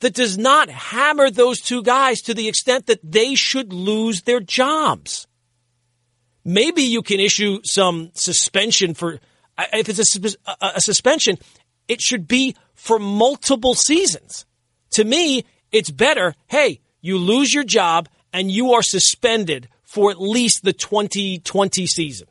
That 0.00 0.14
does 0.14 0.36
not 0.36 0.68
hammer 0.68 1.30
those 1.30 1.60
two 1.60 1.82
guys 1.82 2.20
to 2.22 2.34
the 2.34 2.48
extent 2.48 2.86
that 2.86 3.00
they 3.02 3.34
should 3.34 3.72
lose 3.72 4.22
their 4.22 4.40
jobs. 4.40 5.26
Maybe 6.44 6.82
you 6.82 7.02
can 7.02 7.20
issue 7.20 7.60
some 7.64 8.10
suspension 8.14 8.94
for, 8.94 9.18
if 9.72 9.88
it's 9.88 10.16
a, 10.46 10.56
a, 10.60 10.80
suspension, 10.80 11.38
it 11.88 12.02
should 12.02 12.28
be 12.28 12.54
for 12.74 12.98
multiple 12.98 13.74
seasons. 13.74 14.44
To 14.92 15.04
me, 15.04 15.44
it's 15.72 15.90
better, 15.90 16.34
hey, 16.48 16.80
you 17.00 17.18
lose 17.18 17.54
your 17.54 17.64
job 17.64 18.08
and 18.32 18.50
you 18.50 18.72
are 18.72 18.82
suspended 18.82 19.68
for 19.82 20.10
at 20.10 20.20
least 20.20 20.60
the 20.64 20.72
2020 20.72 21.86
season. 21.86 22.28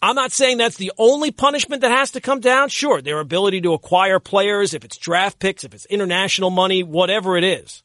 I'm 0.00 0.14
not 0.14 0.32
saying 0.32 0.58
that's 0.58 0.76
the 0.76 0.92
only 0.96 1.30
punishment 1.30 1.82
that 1.82 1.90
has 1.90 2.12
to 2.12 2.20
come 2.20 2.40
down. 2.40 2.68
Sure, 2.68 3.02
their 3.02 3.18
ability 3.18 3.60
to 3.62 3.72
acquire 3.72 4.20
players, 4.20 4.74
if 4.74 4.84
it's 4.84 4.96
draft 4.96 5.38
picks, 5.40 5.64
if 5.64 5.74
it's 5.74 5.86
international 5.86 6.50
money, 6.50 6.82
whatever 6.82 7.36
it 7.36 7.44
is. 7.44 7.82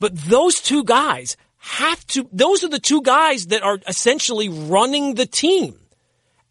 But 0.00 0.16
those 0.16 0.56
two 0.56 0.84
guys 0.84 1.36
have 1.58 2.06
to, 2.08 2.28
those 2.32 2.64
are 2.64 2.68
the 2.68 2.78
two 2.78 3.02
guys 3.02 3.46
that 3.46 3.62
are 3.62 3.78
essentially 3.86 4.48
running 4.48 5.14
the 5.14 5.26
team. 5.26 5.78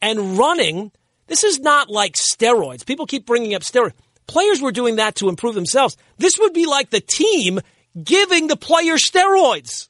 And 0.02 0.38
running, 0.38 0.92
this 1.28 1.44
is 1.44 1.60
not 1.60 1.90
like 1.90 2.16
steroids. 2.16 2.86
People 2.86 3.06
keep 3.06 3.26
bringing 3.26 3.56
up 3.56 3.62
steroids. 3.62 3.94
Players 4.28 4.62
were 4.62 4.72
doing 4.72 4.98
that 4.98 5.16
to 5.16 5.30
improve 5.30 5.56
themselves. 5.56 5.98
This 6.18 6.38
would 6.38 6.54
be 6.54 6.66
like 6.66 6.90
the 6.90 7.02
team 7.02 7.62
giving 8.02 8.48
the 8.48 8.58
player 8.58 8.96
steroids. 8.96 9.88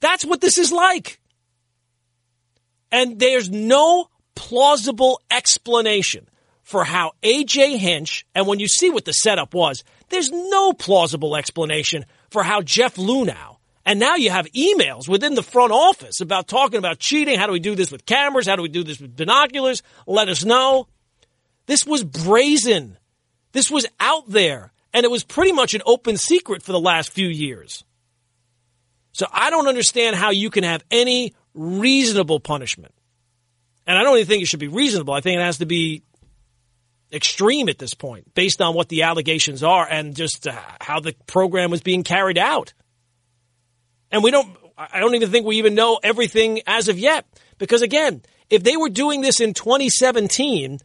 That's 0.00 0.24
what 0.24 0.40
this 0.40 0.58
is 0.58 0.72
like. 0.72 1.20
And 2.90 3.18
there's 3.18 3.50
no 3.50 4.08
plausible 4.34 5.20
explanation 5.30 6.28
for 6.62 6.84
how 6.84 7.12
AJ 7.22 7.78
Hinch, 7.78 8.26
and 8.34 8.46
when 8.46 8.58
you 8.58 8.66
see 8.66 8.90
what 8.90 9.04
the 9.04 9.12
setup 9.12 9.54
was, 9.54 9.84
there's 10.08 10.30
no 10.30 10.72
plausible 10.72 11.36
explanation 11.36 12.04
for 12.30 12.42
how 12.42 12.60
Jeff 12.60 12.96
Luhnow, 12.96 13.56
and 13.84 14.00
now 14.00 14.16
you 14.16 14.30
have 14.30 14.46
emails 14.46 15.08
within 15.08 15.34
the 15.34 15.44
front 15.44 15.72
office 15.72 16.20
about 16.20 16.48
talking 16.48 16.78
about 16.78 16.98
cheating. 16.98 17.38
How 17.38 17.46
do 17.46 17.52
we 17.52 17.60
do 17.60 17.76
this 17.76 17.92
with 17.92 18.04
cameras? 18.04 18.48
How 18.48 18.56
do 18.56 18.62
we 18.62 18.68
do 18.68 18.82
this 18.82 19.00
with 19.00 19.14
binoculars? 19.14 19.84
Let 20.08 20.28
us 20.28 20.44
know. 20.44 20.88
This 21.66 21.86
was 21.86 22.02
brazen. 22.02 22.98
This 23.52 23.70
was 23.70 23.86
out 24.00 24.28
there, 24.28 24.72
and 24.92 25.04
it 25.04 25.10
was 25.10 25.22
pretty 25.22 25.52
much 25.52 25.74
an 25.74 25.82
open 25.86 26.16
secret 26.16 26.64
for 26.64 26.72
the 26.72 26.80
last 26.80 27.10
few 27.10 27.28
years. 27.28 27.84
So 29.12 29.26
I 29.32 29.50
don't 29.50 29.68
understand 29.68 30.16
how 30.16 30.30
you 30.30 30.50
can 30.50 30.64
have 30.64 30.84
any 30.90 31.32
reasonable 31.56 32.38
punishment. 32.38 32.94
And 33.86 33.96
I 33.96 34.02
don't 34.02 34.16
even 34.16 34.26
think 34.28 34.42
it 34.42 34.46
should 34.46 34.60
be 34.60 34.68
reasonable. 34.68 35.14
I 35.14 35.20
think 35.20 35.38
it 35.40 35.44
has 35.44 35.58
to 35.58 35.66
be 35.66 36.02
extreme 37.12 37.68
at 37.68 37.78
this 37.78 37.94
point 37.94 38.34
based 38.34 38.60
on 38.60 38.74
what 38.74 38.88
the 38.88 39.02
allegations 39.02 39.62
are 39.62 39.86
and 39.88 40.14
just 40.14 40.46
uh, 40.46 40.60
how 40.80 41.00
the 41.00 41.14
program 41.26 41.70
was 41.70 41.80
being 41.80 42.02
carried 42.02 42.38
out. 42.38 42.74
And 44.10 44.22
we 44.22 44.30
don't, 44.30 44.56
I 44.76 45.00
don't 45.00 45.14
even 45.14 45.30
think 45.30 45.46
we 45.46 45.58
even 45.58 45.74
know 45.74 45.98
everything 46.02 46.62
as 46.66 46.88
of 46.88 46.98
yet. 46.98 47.26
Because 47.58 47.82
again, 47.82 48.22
if 48.50 48.62
they 48.62 48.76
were 48.76 48.90
doing 48.90 49.20
this 49.20 49.40
in 49.40 49.54
2017, 49.54 50.78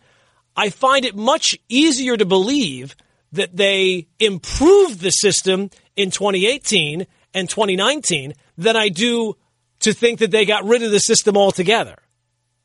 I 0.56 0.70
find 0.70 1.06
it 1.06 1.16
much 1.16 1.58
easier 1.70 2.18
to 2.18 2.26
believe 2.26 2.96
that 3.32 3.56
they 3.56 4.08
improved 4.20 5.00
the 5.00 5.12
system 5.12 5.70
in 5.96 6.12
2018 6.12 7.08
and 7.34 7.50
2019 7.50 8.34
than 8.58 8.76
I 8.76 8.90
do 8.90 9.38
to 9.82 9.94
think 9.94 10.20
that 10.20 10.32
they 10.32 10.46
got 10.46 10.66
rid 10.66 10.84
of 10.84 10.92
the 10.92 11.00
system 11.00 11.38
altogether. 11.38 11.98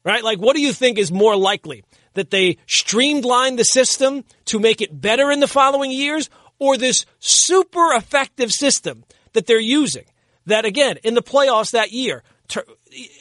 Right? 0.05 0.23
Like, 0.23 0.39
what 0.39 0.55
do 0.55 0.63
you 0.63 0.73
think 0.73 0.99
is 0.99 1.11
more 1.11 1.37
likely? 1.37 1.85
That 2.15 2.31
they 2.31 2.59
streamlined 2.67 3.59
the 3.59 3.65
system 3.65 4.25
to 4.47 4.61
make 4.61 4.81
it 4.81 5.01
better 5.01 5.31
in 5.31 5.41
the 5.41 5.49
following 5.49 5.91
years, 5.91 6.31
or 6.59 6.77
this 6.77 7.05
super 7.19 7.93
effective 7.93 8.53
system 8.53 9.05
that 9.33 9.47
they're 9.47 9.59
using? 9.59 10.05
That 10.47 10.65
again, 10.65 10.99
in 11.03 11.15
the 11.15 11.23
playoffs 11.23 11.73
that 11.73 11.91
year, 11.91 12.23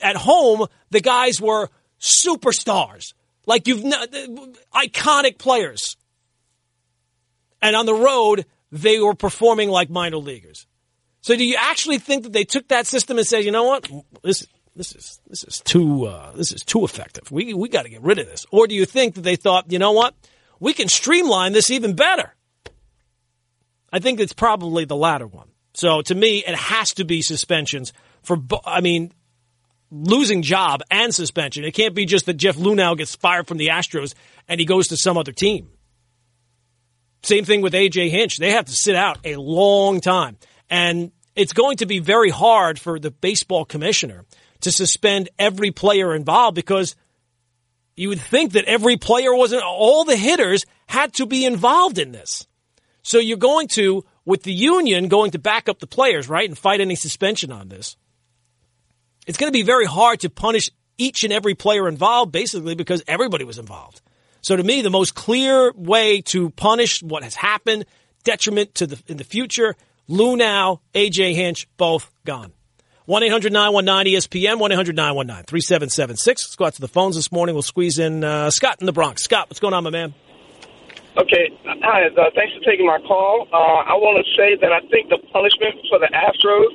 at 0.01 0.15
home, 0.15 0.67
the 0.91 1.01
guys 1.01 1.41
were 1.41 1.69
superstars. 1.99 3.13
Like 3.45 3.67
you've 3.67 3.84
uh, 3.84 4.08
iconic 4.75 5.38
players. 5.38 5.97
And 7.62 7.75
on 7.75 7.86
the 7.86 7.93
road, 7.93 8.45
they 8.71 8.99
were 8.99 9.15
performing 9.15 9.69
like 9.69 9.89
minor 9.89 10.17
leaguers. 10.17 10.67
So 11.25 11.35
do 11.35 11.43
you 11.43 11.55
actually 11.59 11.97
think 11.97 12.21
that 12.21 12.33
they 12.33 12.43
took 12.43 12.67
that 12.67 12.85
system 12.85 13.17
and 13.17 13.25
said, 13.25 13.45
you 13.45 13.51
know 13.51 13.63
what, 13.63 13.89
this 14.21 14.45
this 14.75 14.95
is 14.95 15.19
this 15.25 15.43
is 15.43 15.59
too 15.59 16.05
uh, 16.05 16.31
this 16.33 16.51
is 16.51 16.61
too 16.61 16.85
effective. 16.85 17.31
We 17.31 17.51
we 17.55 17.67
got 17.67 17.81
to 17.81 17.89
get 17.89 18.03
rid 18.03 18.19
of 18.19 18.27
this. 18.27 18.45
Or 18.51 18.67
do 18.67 18.75
you 18.75 18.85
think 18.85 19.15
that 19.15 19.21
they 19.21 19.35
thought, 19.35 19.71
you 19.71 19.79
know 19.79 19.91
what, 19.91 20.13
we 20.59 20.71
can 20.71 20.88
streamline 20.88 21.53
this 21.53 21.71
even 21.71 21.95
better? 21.95 22.35
I 23.91 23.97
think 23.97 24.19
it's 24.19 24.33
probably 24.33 24.85
the 24.85 24.95
latter 24.95 25.25
one. 25.25 25.47
So 25.73 26.03
to 26.03 26.13
me, 26.13 26.43
it 26.45 26.53
has 26.53 26.93
to 26.93 27.05
be 27.05 27.23
suspensions 27.23 27.91
for. 28.21 28.38
I 28.63 28.81
mean, 28.81 29.11
losing 29.89 30.43
job 30.43 30.83
and 30.91 31.11
suspension. 31.11 31.63
It 31.63 31.71
can't 31.71 31.95
be 31.95 32.05
just 32.05 32.27
that 32.27 32.35
Jeff 32.35 32.55
Luhnow 32.55 32.95
gets 32.95 33.15
fired 33.15 33.47
from 33.47 33.57
the 33.57 33.69
Astros 33.69 34.13
and 34.47 34.59
he 34.59 34.65
goes 34.67 34.89
to 34.89 34.97
some 34.97 35.17
other 35.17 35.31
team. 35.31 35.71
Same 37.23 37.45
thing 37.45 37.61
with 37.61 37.73
AJ 37.73 38.11
Hinch. 38.11 38.38
They 38.38 38.51
have 38.51 38.65
to 38.65 38.73
sit 38.73 38.95
out 38.95 39.17
a 39.23 39.38
long 39.38 40.01
time. 40.01 40.38
And 40.69 41.12
it's 41.36 41.54
going 41.54 41.78
to 41.78 41.86
be 41.86 41.99
very 41.99 42.30
hard 42.30 42.80
for 42.80 42.99
the 42.99 43.12
baseball 43.12 43.65
commissioner 43.65 44.25
to 44.62 44.71
suspend 44.71 45.30
every 45.38 45.71
player 45.71 46.15
involved 46.15 46.56
because 46.56 46.95
you 47.95 48.10
would 48.10 48.21
think 48.21 48.54
that 48.54 48.65
every 48.65 48.97
player 48.97 49.34
wasn't, 49.36 49.63
all 49.63 50.06
the 50.06 50.15
hitters 50.15 50.65
had 50.88 51.13
to 51.13 51.25
be 51.25 51.45
involved 51.45 51.97
in 51.97 52.12
this. 52.12 52.47
So 53.04 53.19
you're 53.19 53.38
going 53.38 53.67
to, 53.69 54.04
with 54.25 54.43
the 54.43 54.54
union 54.54 55.08
going 55.08 55.32
to 55.32 55.39
back 55.39 55.69
up 55.69 55.80
the 55.80 55.88
players, 55.88 56.28
right, 56.28 56.47
and 56.47 56.58
fight 56.58 56.82
any 56.82 56.95
suspension 56.95 57.51
on 57.51 57.69
this. 57.69 57.95
It's 59.28 59.38
going 59.38 59.51
to 59.51 59.58
be 59.58 59.63
very 59.63 59.86
hard 59.86 60.21
to 60.21 60.30
punish 60.30 60.69
each 60.97 61.23
and 61.23 61.34
every 61.34 61.56
player 61.56 61.88
involved, 61.88 62.32
basically 62.32 62.75
because 62.75 63.04
everybody 63.08 63.43
was 63.43 63.60
involved. 63.60 64.01
So 64.41 64.56
to 64.56 64.63
me, 64.63 64.82
the 64.82 64.89
most 64.89 65.15
clear 65.15 65.71
way 65.73 66.21
to 66.21 66.49
punish 66.51 67.01
what 67.01 67.23
has 67.23 67.36
happened, 67.36 67.86
detriment 68.23 68.75
to 68.75 68.88
the 68.88 69.01
in 69.08 69.17
the 69.17 69.23
future, 69.23 69.75
Luhnow, 70.09 70.79
AJ 70.93 71.35
Hinch, 71.35 71.67
both 71.77 72.11
gone. 72.25 72.53
1 73.05 73.21
800 73.23 73.53
919 73.53 74.15
ESPN, 74.15 74.59
1 74.59 74.71
800 74.71 74.95
919 74.95 75.45
3776. 75.45 76.43
Let's 76.45 76.55
go 76.55 76.65
out 76.65 76.73
to 76.73 76.81
the 76.81 76.87
phones 76.87 77.15
this 77.15 77.31
morning. 77.31 77.53
We'll 77.53 77.61
squeeze 77.61 77.99
in 77.99 78.23
uh, 78.23 78.49
Scott 78.49 78.77
in 78.79 78.87
the 78.87 78.93
Bronx. 78.93 79.23
Scott, 79.23 79.49
what's 79.49 79.59
going 79.59 79.73
on, 79.73 79.83
my 79.83 79.91
man? 79.91 80.13
Okay. 81.17 81.49
Hi. 81.63 82.07
Uh, 82.07 82.29
thanks 82.35 82.53
for 82.57 82.63
taking 82.65 82.85
my 82.85 82.99
call. 83.07 83.47
Uh, 83.53 83.55
I 83.55 83.93
want 83.93 84.25
to 84.25 84.25
say 84.35 84.57
that 84.59 84.71
I 84.71 84.81
think 84.89 85.09
the 85.09 85.19
punishment 85.31 85.85
for 85.89 85.99
the 85.99 86.09
Astros 86.11 86.73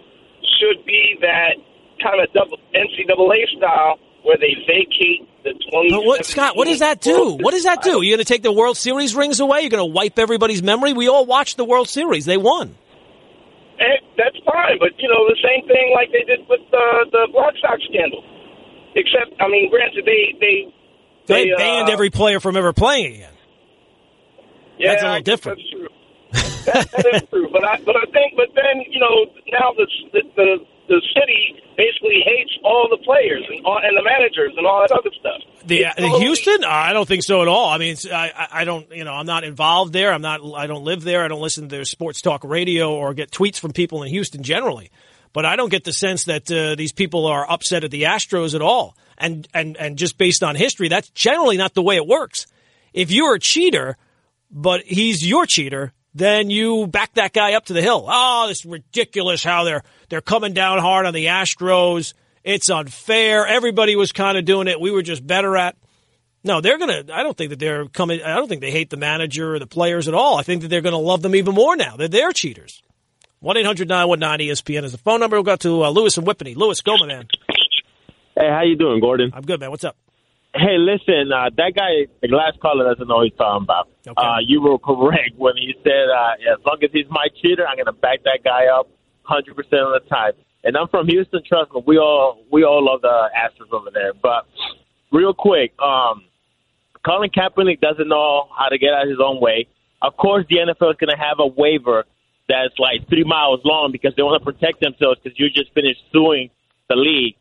should 0.58 0.84
be 0.86 1.18
that 1.20 1.58
kind 2.02 2.22
of 2.22 2.32
double 2.32 2.58
NCAA 2.74 3.46
style 3.58 3.98
where 4.22 4.36
they 4.38 4.54
vacate 4.66 5.26
the 5.42 5.52
20. 5.70 6.06
what, 6.06 6.24
Scott, 6.26 6.56
what 6.56 6.68
does 6.68 6.78
that 6.80 7.00
do? 7.00 7.38
What 7.40 7.52
does 7.52 7.64
that 7.64 7.82
do? 7.82 8.02
You're 8.02 8.16
going 8.16 8.24
to 8.24 8.24
take 8.24 8.42
the 8.42 8.52
World 8.52 8.76
Series 8.76 9.14
rings 9.14 9.40
away? 9.40 9.62
You're 9.62 9.70
going 9.70 9.86
to 9.86 9.92
wipe 9.92 10.18
everybody's 10.18 10.62
memory? 10.62 10.92
We 10.92 11.08
all 11.08 11.26
watched 11.26 11.56
the 11.56 11.64
World 11.64 11.88
Series. 11.88 12.24
They 12.24 12.36
won. 12.36 12.76
And 13.80 13.96
that's 14.16 14.36
fine, 14.44 14.76
but 14.78 14.92
you 15.00 15.08
know 15.08 15.24
the 15.26 15.40
same 15.40 15.66
thing 15.66 15.92
like 15.94 16.12
they 16.12 16.24
did 16.28 16.46
with 16.48 16.60
the 16.70 16.86
the 17.12 17.28
Black 17.32 17.54
Sox 17.60 17.80
scandal. 17.88 18.22
Except, 18.94 19.32
I 19.40 19.48
mean, 19.48 19.70
granted, 19.70 20.04
they 20.04 20.36
they 20.38 20.68
they, 21.26 21.44
they 21.48 21.54
banned 21.56 21.88
uh, 21.88 21.92
every 21.92 22.10
player 22.10 22.40
from 22.40 22.56
ever 22.56 22.74
playing 22.74 23.14
again. 23.16 23.32
Yeah, 24.78 24.90
that's 24.90 25.02
a 25.02 25.06
little 25.06 25.22
different. 25.22 25.58
That's 25.58 25.70
true. 25.70 25.88
that, 26.66 26.90
that 26.92 27.14
is 27.22 27.28
true, 27.30 27.48
but 27.50 27.64
I 27.64 27.80
but 27.80 27.96
I 27.96 28.04
think, 28.12 28.36
but 28.36 28.48
then 28.54 28.84
you 28.90 29.00
know 29.00 29.32
now 29.50 29.72
the 29.76 29.86
the, 30.12 30.22
the 30.36 30.56
the 30.90 31.00
city 31.14 31.62
basically 31.76 32.20
hates 32.26 32.50
all 32.64 32.88
the 32.90 32.98
players 33.05 33.46
and, 33.48 33.64
all, 33.64 33.79
and 33.81 33.96
the 33.96 34.03
managers 34.03 34.53
and 34.57 34.66
all 34.66 34.81
that 34.81 34.90
other 34.90 35.11
stuff. 35.18 35.40
The, 35.64 35.87
the 35.96 36.18
Houston? 36.18 36.64
I 36.64 36.92
don't 36.92 37.07
think 37.07 37.22
so 37.22 37.42
at 37.42 37.48
all. 37.48 37.68
I 37.68 37.79
mean, 37.79 37.96
I, 38.12 38.48
I 38.50 38.64
don't, 38.64 38.90
you 38.90 39.05
know, 39.05 39.12
I'm 39.12 39.24
not 39.24 39.44
involved 39.44 39.92
there. 39.92 40.12
I'm 40.12 40.20
not, 40.20 40.40
I 40.57 40.66
don't 40.66 40.83
live 40.83 41.05
there. 41.05 41.24
I 41.24 41.29
don't 41.29 41.40
listen 41.40 41.68
to 41.68 41.76
their 41.76 41.85
sports 41.85 42.20
talk 42.20 42.42
radio 42.42 42.92
or 42.92 43.14
get 43.14 43.31
tweets 43.31 43.61
from 43.61 43.72
people 43.72 44.03
in 44.03 44.09
Houston 44.09 44.42
generally. 44.42 44.90
But 45.33 45.46
I 45.46 45.55
don't 45.55 45.68
get 45.68 45.85
the 45.85 45.92
sense 45.92 46.24
that 46.24 46.50
uh, 46.50 46.74
these 46.74 46.92
people 46.92 47.26
are 47.26 47.48
upset 47.48 47.85
at 47.85 47.92
the 47.92 48.03
Astros 48.03 48.57
at 48.57 48.62
all. 48.62 48.96
And, 49.16 49.46
and, 49.55 49.76
and 49.76 49.96
just 49.96 50.18
based 50.18 50.42
on 50.42 50.57
history, 50.57 50.88
that's 50.88 51.09
generally 51.11 51.57
not 51.57 51.74
the 51.74 51.83
way 51.83 51.94
it 51.94 52.07
works. 52.07 52.46
If 52.92 53.12
you're 53.12 53.37
a 53.37 53.40
cheater, 53.40 53.96
but 54.50 54.83
he's 54.83 55.24
your 55.24 55.46
cheater, 55.46 55.92
then 56.14 56.51
you 56.51 56.87
back 56.87 57.14
that 57.14 57.33
guy 57.33 57.55
up 57.55 57.66
to 57.66 57.73
the 57.73 57.83
hill. 57.83 58.07
Oh, 58.09 58.49
it's 58.51 58.64
ridiculous 58.64 59.44
how 59.44 59.64
they're 59.64 59.83
they're 60.09 60.20
coming 60.20 60.53
down 60.53 60.79
hard 60.79 61.07
on 61.07 61.14
the 61.14 61.27
Astros. 61.27 62.14
It's 62.42 62.70
unfair. 62.70 63.46
Everybody 63.46 63.96
was 63.96 64.12
kind 64.12 64.38
of 64.38 64.44
doing 64.44 64.66
it. 64.66 64.81
We 64.81 64.90
were 64.90 65.03
just 65.03 65.27
better 65.27 65.57
at. 65.57 65.77
No, 66.42 66.61
they're 66.61 66.79
to 66.79 67.07
I 67.12 67.23
don't 67.23 67.37
think 67.37 67.51
that 67.51 67.59
they're 67.59 67.87
coming 67.87 68.23
I 68.23 68.37
don't 68.37 68.49
think 68.49 68.61
they 68.61 68.70
hate 68.70 68.90
the 68.90 68.96
manager 68.96 69.55
or 69.55 69.59
the 69.59 69.66
players 69.66 70.09
at 70.09 70.14
all. 70.14 70.38
I 70.38 70.42
think 70.42 70.62
that 70.62 70.68
they're 70.68 70.81
going 70.81 70.94
to 70.94 70.99
love 70.99 71.23
them 71.23 71.35
even 71.35 71.55
more 71.55 71.77
now. 71.77 71.96
They're 71.96 72.09
their 72.09 72.33
cheaters. 72.33 72.83
1-800-919-ESPN 73.42 74.85
is 74.85 74.92
the 74.92 74.99
phone 74.99 75.20
number. 75.20 75.37
We'll 75.37 75.44
go 75.44 75.57
to 75.57 75.85
uh, 75.85 75.90
Lewis 75.90 76.18
and 76.18 76.27
Whippany. 76.27 76.55
Lewis, 76.55 76.83
go, 76.83 76.99
my 76.99 77.07
man. 77.07 77.27
Hey, 78.37 78.51
how 78.51 78.61
you 78.62 78.77
doing, 78.77 79.01
Gordon? 79.01 79.31
I'm 79.35 79.42
good, 79.42 79.61
man. 79.61 79.70
What's 79.70 79.85
up? 79.85 79.96
Hey, 80.52 80.78
listen, 80.78 81.30
uh, 81.32 81.50
that 81.56 81.72
guy, 81.76 82.10
the 82.20 82.28
glass 82.28 82.52
caller, 82.60 82.90
doesn't 82.90 83.06
know 83.06 83.16
what 83.16 83.30
he's 83.30 83.38
talking 83.38 83.64
about. 83.64 83.88
Okay. 84.06 84.14
Uh, 84.16 84.38
you 84.44 84.60
were 84.60 84.78
correct 84.82 85.38
when 85.38 85.56
he 85.56 85.74
said, 85.84 86.10
uh, 86.10 86.54
as 86.54 86.58
long 86.66 86.78
as 86.82 86.90
he's 86.92 87.06
my 87.08 87.28
cheater, 87.40 87.66
I'm 87.66 87.76
going 87.76 87.86
to 87.86 87.92
back 87.92 88.24
that 88.24 88.40
guy 88.42 88.66
up 88.66 88.88
100% 89.28 89.48
of 89.48 90.02
the 90.02 90.02
time. 90.08 90.32
And 90.64 90.76
I'm 90.76 90.88
from 90.88 91.06
Houston, 91.06 91.40
trust 91.46 91.72
me, 91.72 91.82
we 91.86 91.98
all 91.98 92.44
we 92.52 92.64
all 92.64 92.84
love 92.84 93.00
the 93.00 93.30
Astros 93.32 93.72
over 93.72 93.90
there. 93.94 94.12
But 94.12 94.46
real 95.10 95.32
quick, 95.32 95.72
um, 95.80 96.24
Colin 97.04 97.30
Kaepernick 97.30 97.80
doesn't 97.80 98.08
know 98.08 98.48
how 98.56 98.68
to 98.68 98.76
get 98.76 98.92
out 98.92 99.04
of 99.04 99.08
his 99.08 99.20
own 99.24 99.40
way. 99.40 99.68
Of 100.02 100.16
course, 100.16 100.44
the 100.50 100.56
NFL 100.56 100.90
is 100.90 100.96
going 100.98 101.10
to 101.10 101.16
have 101.16 101.38
a 101.38 101.46
waiver 101.46 102.04
that's 102.48 102.78
like 102.78 103.08
three 103.08 103.24
miles 103.24 103.60
long 103.64 103.90
because 103.92 104.12
they 104.16 104.22
want 104.22 104.42
to 104.42 104.44
protect 104.44 104.80
themselves 104.80 105.20
because 105.22 105.38
you 105.38 105.48
just 105.48 105.72
finished 105.72 106.02
suing 106.12 106.50
the 106.88 106.96
league. 106.96 107.36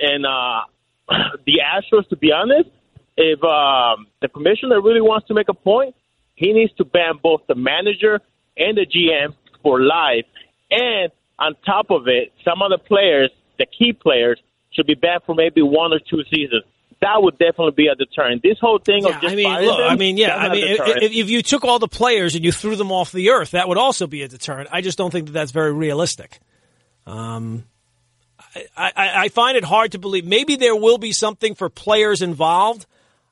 And 0.00 0.26
uh, 0.26 0.62
the 1.46 1.60
Astros, 1.60 2.08
to 2.08 2.16
be 2.16 2.32
honest, 2.32 2.70
if 3.16 3.42
um, 3.44 4.06
the 4.20 4.28
commissioner 4.28 4.80
really 4.80 5.00
wants 5.00 5.28
to 5.28 5.34
make 5.34 5.48
a 5.48 5.54
point, 5.54 5.94
he 6.34 6.52
needs 6.52 6.72
to 6.74 6.84
ban 6.84 7.14
both 7.22 7.42
the 7.46 7.54
manager 7.54 8.20
and 8.56 8.76
the 8.76 8.86
GM 8.86 9.34
for 9.62 9.80
life. 9.80 10.24
And 10.70 11.10
on 11.38 11.54
top 11.64 11.90
of 11.90 12.08
it, 12.08 12.32
some 12.44 12.62
of 12.62 12.70
the 12.70 12.78
players, 12.78 13.30
the 13.58 13.66
key 13.66 13.92
players, 13.92 14.40
should 14.72 14.86
be 14.86 14.94
banned 14.94 15.22
for 15.24 15.34
maybe 15.34 15.62
one 15.62 15.92
or 15.92 16.00
two 16.00 16.24
seasons. 16.24 16.64
That 17.00 17.22
would 17.22 17.38
definitely 17.38 17.72
be 17.76 17.86
a 17.86 17.94
deterrent. 17.94 18.42
This 18.42 18.58
whole 18.60 18.78
thing 18.78 19.02
Yeah, 19.02 19.10
of 19.10 19.20
just 19.20 19.32
I 19.32 19.36
mean, 19.36 19.66
look, 19.66 19.78
them, 19.78 19.88
I 19.90 19.96
mean, 19.96 20.16
yeah, 20.16 20.36
I 20.36 20.52
mean, 20.52 20.64
if, 20.64 21.12
if 21.12 21.28
you 21.28 21.42
took 21.42 21.64
all 21.64 21.78
the 21.78 21.88
players 21.88 22.34
and 22.34 22.44
you 22.44 22.50
threw 22.50 22.76
them 22.76 22.90
off 22.90 23.12
the 23.12 23.30
earth, 23.30 23.50
that 23.52 23.68
would 23.68 23.78
also 23.78 24.06
be 24.06 24.22
a 24.22 24.28
deterrent. 24.28 24.70
I 24.72 24.80
just 24.80 24.96
don't 24.96 25.10
think 25.10 25.26
that 25.26 25.32
that's 25.32 25.50
very 25.50 25.72
realistic. 25.72 26.40
Um, 27.06 27.64
I, 28.76 28.92
I, 28.96 29.28
find 29.28 29.56
it 29.56 29.64
hard 29.64 29.92
to 29.92 29.98
believe. 29.98 30.24
Maybe 30.24 30.56
there 30.56 30.76
will 30.76 30.98
be 30.98 31.12
something 31.12 31.54
for 31.54 31.68
players 31.68 32.22
involved. 32.22 32.86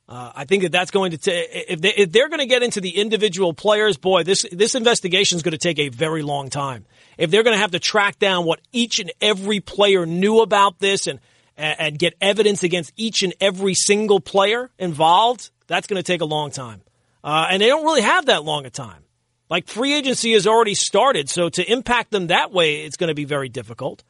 Uh, 0.08 0.32
I 0.34 0.44
think 0.44 0.62
that 0.64 0.72
that's 0.72 0.90
going 0.90 1.12
to 1.12 1.18
ta- 1.18 1.30
if 1.32 1.80
they 1.80 1.94
if 1.94 2.12
they're 2.12 2.28
going 2.28 2.40
to 2.40 2.46
get 2.46 2.62
into 2.62 2.80
the 2.80 2.98
individual 3.00 3.54
players, 3.54 3.96
boy, 3.96 4.24
this 4.24 4.44
this 4.50 4.74
investigation 4.74 5.36
is 5.36 5.42
going 5.42 5.52
to 5.52 5.58
take 5.58 5.78
a 5.78 5.88
very 5.88 6.22
long 6.22 6.50
time. 6.50 6.86
If 7.18 7.30
they're 7.30 7.42
going 7.42 7.54
to 7.54 7.60
have 7.60 7.70
to 7.70 7.78
track 7.78 8.18
down 8.18 8.44
what 8.44 8.60
each 8.72 8.98
and 8.98 9.12
every 9.20 9.60
player 9.60 10.04
knew 10.04 10.40
about 10.40 10.80
this 10.80 11.06
and 11.06 11.20
and, 11.56 11.80
and 11.80 11.98
get 11.98 12.14
evidence 12.20 12.62
against 12.62 12.92
each 12.96 13.22
and 13.22 13.32
every 13.40 13.74
single 13.74 14.20
player 14.20 14.70
involved, 14.78 15.50
that's 15.66 15.86
going 15.86 15.98
to 15.98 16.02
take 16.02 16.20
a 16.20 16.26
long 16.26 16.50
time. 16.50 16.82
Uh, 17.24 17.46
and 17.50 17.62
they 17.62 17.68
don't 17.68 17.84
really 17.84 18.02
have 18.02 18.26
that 18.26 18.44
long 18.44 18.66
a 18.66 18.70
time. 18.70 19.04
Like 19.48 19.68
free 19.68 19.94
agency 19.94 20.32
has 20.32 20.46
already 20.46 20.74
started, 20.74 21.28
so 21.28 21.48
to 21.50 21.70
impact 21.70 22.10
them 22.10 22.28
that 22.28 22.52
way, 22.52 22.84
it's 22.84 22.96
going 22.96 23.08
to 23.08 23.14
be 23.14 23.24
very 23.24 23.48
difficult. 23.48 24.02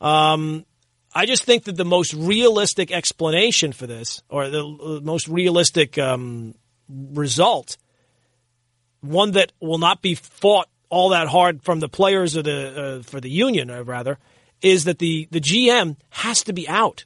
Um, 0.00 0.64
I 1.14 1.26
just 1.26 1.44
think 1.44 1.64
that 1.64 1.76
the 1.76 1.84
most 1.84 2.14
realistic 2.14 2.92
explanation 2.92 3.72
for 3.72 3.86
this, 3.86 4.22
or 4.28 4.48
the 4.48 5.00
most 5.02 5.28
realistic 5.28 5.98
um, 5.98 6.54
result, 6.88 7.76
one 9.00 9.32
that 9.32 9.52
will 9.60 9.78
not 9.78 10.02
be 10.02 10.14
fought 10.14 10.68
all 10.88 11.10
that 11.10 11.28
hard 11.28 11.62
from 11.62 11.80
the 11.80 11.88
players 11.88 12.36
or 12.36 12.42
the 12.42 12.98
uh, 12.98 13.02
for 13.02 13.20
the 13.20 13.30
union, 13.30 13.70
uh, 13.70 13.82
rather, 13.82 14.18
is 14.62 14.84
that 14.84 14.98
the 14.98 15.26
the 15.30 15.40
GM 15.40 15.96
has 16.10 16.42
to 16.44 16.52
be 16.52 16.68
out. 16.68 17.04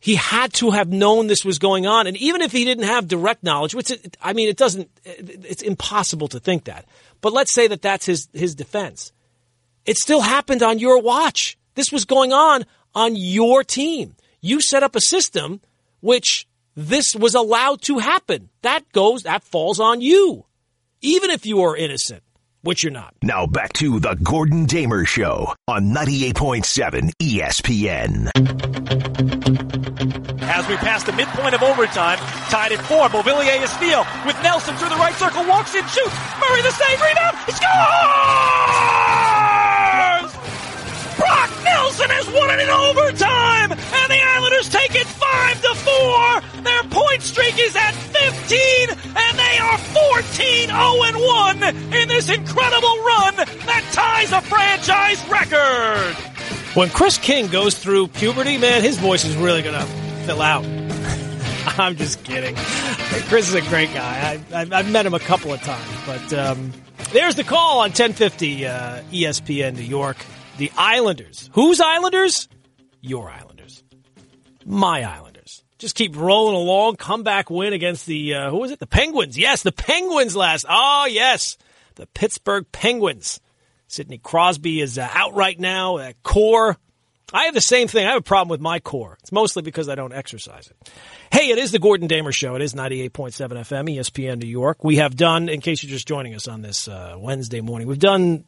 He 0.00 0.14
had 0.14 0.52
to 0.54 0.70
have 0.70 0.88
known 0.88 1.26
this 1.26 1.44
was 1.44 1.58
going 1.58 1.86
on, 1.86 2.06
and 2.06 2.16
even 2.18 2.40
if 2.40 2.52
he 2.52 2.64
didn't 2.64 2.84
have 2.84 3.08
direct 3.08 3.42
knowledge, 3.42 3.74
which 3.74 3.90
it, 3.90 4.16
I 4.22 4.32
mean, 4.32 4.48
it 4.48 4.56
doesn't, 4.56 4.88
it's 5.04 5.62
impossible 5.62 6.28
to 6.28 6.38
think 6.38 6.64
that. 6.64 6.84
But 7.20 7.32
let's 7.32 7.52
say 7.52 7.66
that 7.68 7.82
that's 7.82 8.06
his 8.06 8.28
his 8.32 8.54
defense. 8.54 9.12
It 9.86 9.96
still 9.96 10.20
happened 10.20 10.62
on 10.62 10.78
your 10.78 11.00
watch. 11.00 11.57
This 11.78 11.92
was 11.92 12.04
going 12.04 12.32
on 12.32 12.66
on 12.92 13.14
your 13.14 13.62
team. 13.62 14.16
You 14.40 14.60
set 14.60 14.82
up 14.82 14.96
a 14.96 15.00
system 15.00 15.60
which 16.00 16.48
this 16.74 17.14
was 17.14 17.36
allowed 17.36 17.82
to 17.82 17.98
happen. 17.98 18.48
That 18.62 18.90
goes, 18.90 19.22
that 19.22 19.44
falls 19.44 19.78
on 19.78 20.00
you, 20.00 20.44
even 21.02 21.30
if 21.30 21.46
you 21.46 21.62
are 21.62 21.76
innocent, 21.76 22.24
which 22.62 22.82
you're 22.82 22.90
not. 22.90 23.14
Now 23.22 23.46
back 23.46 23.74
to 23.74 24.00
the 24.00 24.16
Gordon 24.16 24.66
Damer 24.66 25.04
Show 25.04 25.54
on 25.68 25.94
98.7 25.94 27.12
ESPN. 27.22 28.30
As 30.42 30.66
we 30.66 30.76
pass 30.78 31.04
the 31.04 31.12
midpoint 31.12 31.54
of 31.54 31.62
overtime, 31.62 32.18
tied 32.50 32.72
at 32.72 32.84
four, 32.86 33.08
Beauvillier 33.08 33.62
is 33.62 33.70
steal 33.70 34.04
with 34.26 34.34
Nelson 34.42 34.74
through 34.78 34.88
the 34.88 34.96
right 34.96 35.14
circle, 35.14 35.46
walks 35.46 35.76
in, 35.76 35.86
shoots. 35.86 36.16
Murray 36.40 36.62
the 36.62 36.72
save, 36.72 37.00
rebound, 37.00 37.36
he 37.46 37.52
scores! 37.52 39.37
Nelson 41.98 42.14
has 42.14 42.30
won 42.32 42.50
it 42.50 42.62
in 42.62 42.68
overtime, 42.68 43.72
and 43.72 44.10
the 44.10 44.22
Islanders 44.22 44.68
take 44.68 44.94
it 44.94 45.06
five 45.06 45.60
to 45.62 45.74
four. 45.74 46.62
Their 46.62 46.82
point 46.84 47.22
streak 47.22 47.58
is 47.58 47.74
at 47.74 47.92
15, 47.92 48.90
and 49.16 49.38
they 49.38 49.58
are 49.58 49.78
14 49.78 50.68
0 50.68 50.78
1 51.26 51.62
in 51.94 52.08
this 52.08 52.28
incredible 52.28 52.96
run 53.02 53.36
that 53.36 53.84
ties 53.92 54.30
a 54.30 54.40
franchise 54.42 55.26
record. 55.28 56.14
When 56.76 56.88
Chris 56.90 57.18
King 57.18 57.48
goes 57.48 57.76
through 57.76 58.08
puberty, 58.08 58.58
man, 58.58 58.82
his 58.82 58.98
voice 58.98 59.24
is 59.24 59.36
really 59.36 59.62
to 59.62 59.80
fill 60.24 60.42
out. 60.42 60.64
I'm 61.78 61.96
just 61.96 62.22
kidding. 62.22 62.54
Chris 63.28 63.48
is 63.48 63.54
a 63.54 63.62
great 63.62 63.92
guy. 63.92 64.40
I, 64.52 64.60
I've 64.70 64.90
met 64.90 65.04
him 65.04 65.14
a 65.14 65.18
couple 65.18 65.52
of 65.52 65.60
times, 65.62 65.90
but 66.06 66.32
um, 66.32 66.72
there's 67.12 67.34
the 67.34 67.44
call 67.44 67.78
on 67.78 67.90
1050 67.90 68.66
uh, 68.66 69.02
ESPN 69.10 69.74
New 69.74 69.82
York. 69.82 70.16
The 70.58 70.72
Islanders. 70.76 71.48
Whose 71.52 71.80
Islanders? 71.80 72.48
Your 73.00 73.30
Islanders. 73.30 73.84
My 74.66 75.04
Islanders. 75.04 75.64
Just 75.78 75.94
keep 75.94 76.16
rolling 76.16 76.56
along. 76.56 76.96
Comeback 76.96 77.48
win 77.48 77.72
against 77.72 78.06
the 78.06 78.34
uh, 78.34 78.50
who 78.50 78.58
was 78.58 78.72
it? 78.72 78.80
The 78.80 78.86
Penguins. 78.86 79.38
Yes, 79.38 79.62
the 79.62 79.70
Penguins 79.70 80.34
last. 80.34 80.66
Oh 80.68 81.06
yes, 81.08 81.56
the 81.94 82.06
Pittsburgh 82.08 82.66
Penguins. 82.72 83.40
Sidney 83.86 84.18
Crosby 84.18 84.80
is 84.80 84.98
uh, 84.98 85.08
out 85.12 85.34
right 85.34 85.58
now. 85.58 85.98
Uh, 85.98 86.12
core. 86.24 86.76
I 87.32 87.44
have 87.44 87.54
the 87.54 87.60
same 87.60 87.88
thing. 87.88 88.06
I 88.06 88.10
have 88.10 88.20
a 88.20 88.22
problem 88.22 88.48
with 88.48 88.60
my 88.60 88.80
core. 88.80 89.16
It's 89.20 89.32
mostly 89.32 89.62
because 89.62 89.88
I 89.88 89.94
don't 89.94 90.12
exercise 90.12 90.66
it. 90.66 90.90
Hey, 91.30 91.50
it 91.50 91.58
is 91.58 91.72
the 91.72 91.78
Gordon 91.78 92.08
Damer 92.08 92.32
Show. 92.32 92.54
It 92.54 92.62
is 92.62 92.74
98.7 92.74 93.10
FM, 93.10 93.96
ESPN 93.96 94.42
New 94.42 94.48
York. 94.48 94.82
We 94.82 94.96
have 94.96 95.14
done, 95.14 95.48
in 95.50 95.60
case 95.60 95.82
you're 95.82 95.90
just 95.90 96.08
joining 96.08 96.34
us 96.34 96.48
on 96.48 96.62
this 96.62 96.88
uh, 96.88 97.16
Wednesday 97.18 97.60
morning, 97.60 97.86
we've 97.86 97.98
done, 97.98 98.44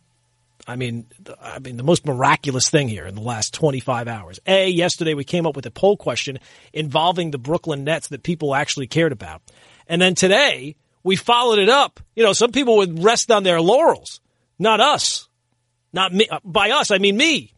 I 0.66 0.76
mean, 0.76 1.06
I 1.40 1.58
mean, 1.58 1.76
the 1.76 1.82
most 1.82 2.06
miraculous 2.06 2.68
thing 2.68 2.88
here 2.88 3.06
in 3.06 3.14
the 3.14 3.20
last 3.20 3.54
25 3.54 4.08
hours. 4.08 4.38
A, 4.46 4.68
yesterday 4.68 5.14
we 5.14 5.24
came 5.24 5.46
up 5.46 5.56
with 5.56 5.66
a 5.66 5.70
poll 5.70 5.96
question 5.96 6.38
involving 6.72 7.30
the 7.30 7.38
Brooklyn 7.38 7.84
Nets 7.84 8.08
that 8.08 8.22
people 8.22 8.54
actually 8.54 8.86
cared 8.86 9.12
about. 9.12 9.42
And 9.88 10.00
then 10.00 10.14
today 10.14 10.76
we 11.02 11.16
followed 11.16 11.58
it 11.58 11.68
up. 11.68 12.00
You 12.14 12.24
know, 12.24 12.32
some 12.32 12.52
people 12.52 12.76
would 12.78 13.02
rest 13.02 13.30
on 13.30 13.42
their 13.42 13.60
laurels, 13.60 14.20
not 14.58 14.80
us. 14.80 15.28
Not 15.92 16.12
me. 16.12 16.28
Uh, 16.28 16.38
by 16.44 16.70
us, 16.70 16.90
I 16.90 16.98
mean 16.98 17.16
me. 17.16 17.52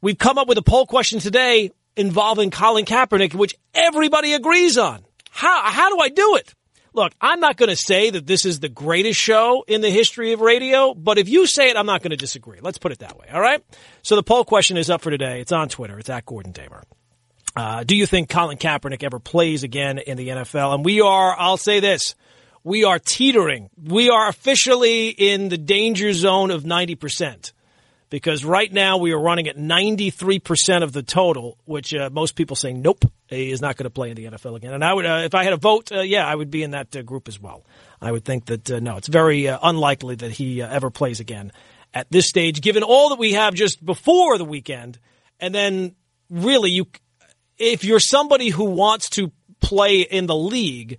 We've 0.00 0.18
come 0.18 0.38
up 0.38 0.48
with 0.48 0.58
a 0.58 0.62
poll 0.62 0.86
question 0.86 1.20
today 1.20 1.70
involving 1.96 2.50
Colin 2.50 2.84
Kaepernick, 2.84 3.34
which 3.34 3.54
everybody 3.74 4.32
agrees 4.32 4.76
on. 4.76 5.04
How, 5.30 5.70
how 5.70 5.90
do 5.90 6.00
I 6.00 6.08
do 6.08 6.36
it? 6.36 6.54
Look, 6.96 7.12
I'm 7.20 7.40
not 7.40 7.58
going 7.58 7.68
to 7.68 7.76
say 7.76 8.08
that 8.08 8.26
this 8.26 8.46
is 8.46 8.58
the 8.58 8.70
greatest 8.70 9.20
show 9.20 9.66
in 9.68 9.82
the 9.82 9.90
history 9.90 10.32
of 10.32 10.40
radio, 10.40 10.94
but 10.94 11.18
if 11.18 11.28
you 11.28 11.46
say 11.46 11.68
it, 11.68 11.76
I'm 11.76 11.84
not 11.84 12.00
going 12.00 12.10
to 12.12 12.16
disagree. 12.16 12.58
Let's 12.62 12.78
put 12.78 12.90
it 12.90 13.00
that 13.00 13.18
way. 13.18 13.26
All 13.30 13.40
right. 13.40 13.62
So 14.02 14.16
the 14.16 14.22
poll 14.22 14.46
question 14.46 14.78
is 14.78 14.88
up 14.88 15.02
for 15.02 15.10
today. 15.10 15.42
It's 15.42 15.52
on 15.52 15.68
Twitter. 15.68 15.98
It's 15.98 16.08
at 16.08 16.24
Gordon 16.24 16.52
Damer. 16.52 16.82
Uh, 17.54 17.84
do 17.84 17.94
you 17.94 18.06
think 18.06 18.30
Colin 18.30 18.56
Kaepernick 18.56 19.02
ever 19.02 19.18
plays 19.18 19.62
again 19.62 19.98
in 19.98 20.16
the 20.16 20.28
NFL? 20.28 20.74
And 20.74 20.86
we 20.86 21.02
are, 21.02 21.36
I'll 21.38 21.58
say 21.58 21.80
this, 21.80 22.14
we 22.64 22.84
are 22.84 22.98
teetering. 22.98 23.68
We 23.76 24.08
are 24.08 24.28
officially 24.28 25.08
in 25.08 25.50
the 25.50 25.58
danger 25.58 26.14
zone 26.14 26.50
of 26.50 26.64
90% 26.64 27.52
because 28.08 28.44
right 28.44 28.72
now 28.72 28.98
we 28.98 29.12
are 29.12 29.20
running 29.20 29.48
at 29.48 29.56
93% 29.56 30.82
of 30.82 30.92
the 30.92 31.02
total, 31.02 31.58
which 31.64 31.92
uh, 31.94 32.08
most 32.12 32.36
people 32.36 32.56
say, 32.56 32.72
nope, 32.72 33.04
he 33.26 33.50
is 33.50 33.60
not 33.60 33.76
going 33.76 33.84
to 33.84 33.90
play 33.90 34.10
in 34.10 34.16
the 34.16 34.24
NFL 34.26 34.56
again. 34.56 34.72
And 34.72 34.84
I 34.84 34.92
would, 34.92 35.06
uh, 35.06 35.22
if 35.24 35.34
I 35.34 35.44
had 35.44 35.52
a 35.52 35.56
vote, 35.56 35.90
uh, 35.90 36.00
yeah, 36.00 36.26
I 36.26 36.34
would 36.34 36.50
be 36.50 36.62
in 36.62 36.70
that 36.72 36.94
uh, 36.94 37.02
group 37.02 37.28
as 37.28 37.40
well. 37.40 37.64
I 38.00 38.12
would 38.12 38.24
think 38.24 38.46
that, 38.46 38.70
uh, 38.70 38.78
no, 38.80 38.96
it's 38.96 39.08
very 39.08 39.48
uh, 39.48 39.58
unlikely 39.62 40.16
that 40.16 40.30
he 40.30 40.62
ever 40.62 40.90
plays 40.90 41.20
again 41.20 41.50
at 41.92 42.10
this 42.10 42.28
stage, 42.28 42.60
given 42.60 42.82
all 42.82 43.08
that 43.10 43.18
we 43.18 43.32
have 43.32 43.54
just 43.54 43.84
before 43.84 44.38
the 44.38 44.44
weekend. 44.44 44.98
And 45.40 45.54
then 45.54 45.96
really, 46.30 46.70
you, 46.70 46.86
if 47.58 47.84
you're 47.84 48.00
somebody 48.00 48.50
who 48.50 48.64
wants 48.64 49.10
to 49.10 49.32
play 49.60 50.02
in 50.02 50.26
the 50.26 50.36
league, 50.36 50.98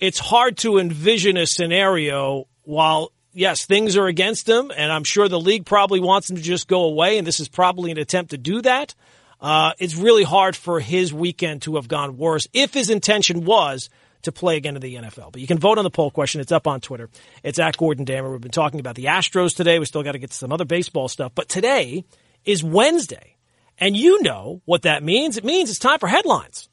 it's 0.00 0.18
hard 0.18 0.56
to 0.58 0.78
envision 0.78 1.36
a 1.36 1.46
scenario 1.46 2.46
while 2.64 3.12
yes, 3.32 3.66
things 3.66 3.96
are 3.96 4.06
against 4.06 4.48
him, 4.48 4.70
and 4.74 4.92
I'm 4.92 5.04
sure 5.04 5.28
the 5.28 5.40
league 5.40 5.66
probably 5.66 6.00
wants 6.00 6.30
him 6.30 6.36
to 6.36 6.42
just 6.42 6.68
go 6.68 6.84
away, 6.84 7.18
and 7.18 7.26
this 7.26 7.40
is 7.40 7.48
probably 7.48 7.90
an 7.90 7.98
attempt 7.98 8.30
to 8.30 8.38
do 8.38 8.62
that. 8.62 8.94
Uh, 9.40 9.72
it's 9.78 9.96
really 9.96 10.22
hard 10.22 10.54
for 10.54 10.78
his 10.78 11.12
weekend 11.12 11.62
to 11.62 11.74
have 11.76 11.88
gone 11.88 12.16
worse 12.16 12.46
if 12.52 12.72
his 12.72 12.90
intention 12.90 13.44
was 13.44 13.90
to 14.22 14.30
play 14.30 14.56
again 14.56 14.76
in 14.76 14.82
the 14.82 14.94
NFL. 14.94 15.32
But 15.32 15.40
you 15.40 15.48
can 15.48 15.58
vote 15.58 15.78
on 15.78 15.84
the 15.84 15.90
poll 15.90 16.12
question. 16.12 16.40
It's 16.40 16.52
up 16.52 16.68
on 16.68 16.80
Twitter. 16.80 17.10
It's 17.42 17.58
at 17.58 17.76
Gordon 17.76 18.04
Damer. 18.04 18.30
We've 18.30 18.40
been 18.40 18.52
talking 18.52 18.78
about 18.78 18.94
the 18.94 19.06
Astros 19.06 19.56
today. 19.56 19.80
We 19.80 19.84
still 19.84 20.04
got 20.04 20.12
to 20.12 20.20
get 20.20 20.30
to 20.30 20.36
some 20.36 20.52
other 20.52 20.64
baseball 20.64 21.08
stuff. 21.08 21.32
But 21.34 21.48
today 21.48 22.04
is 22.44 22.62
Wednesday. 22.62 23.36
And 23.78 23.96
you 23.96 24.22
know 24.22 24.62
what 24.64 24.82
that 24.82 25.02
means. 25.02 25.38
It 25.38 25.44
means 25.44 25.70
it's 25.70 25.80
time 25.80 25.98
for 25.98 26.06
headlines. 26.06 26.68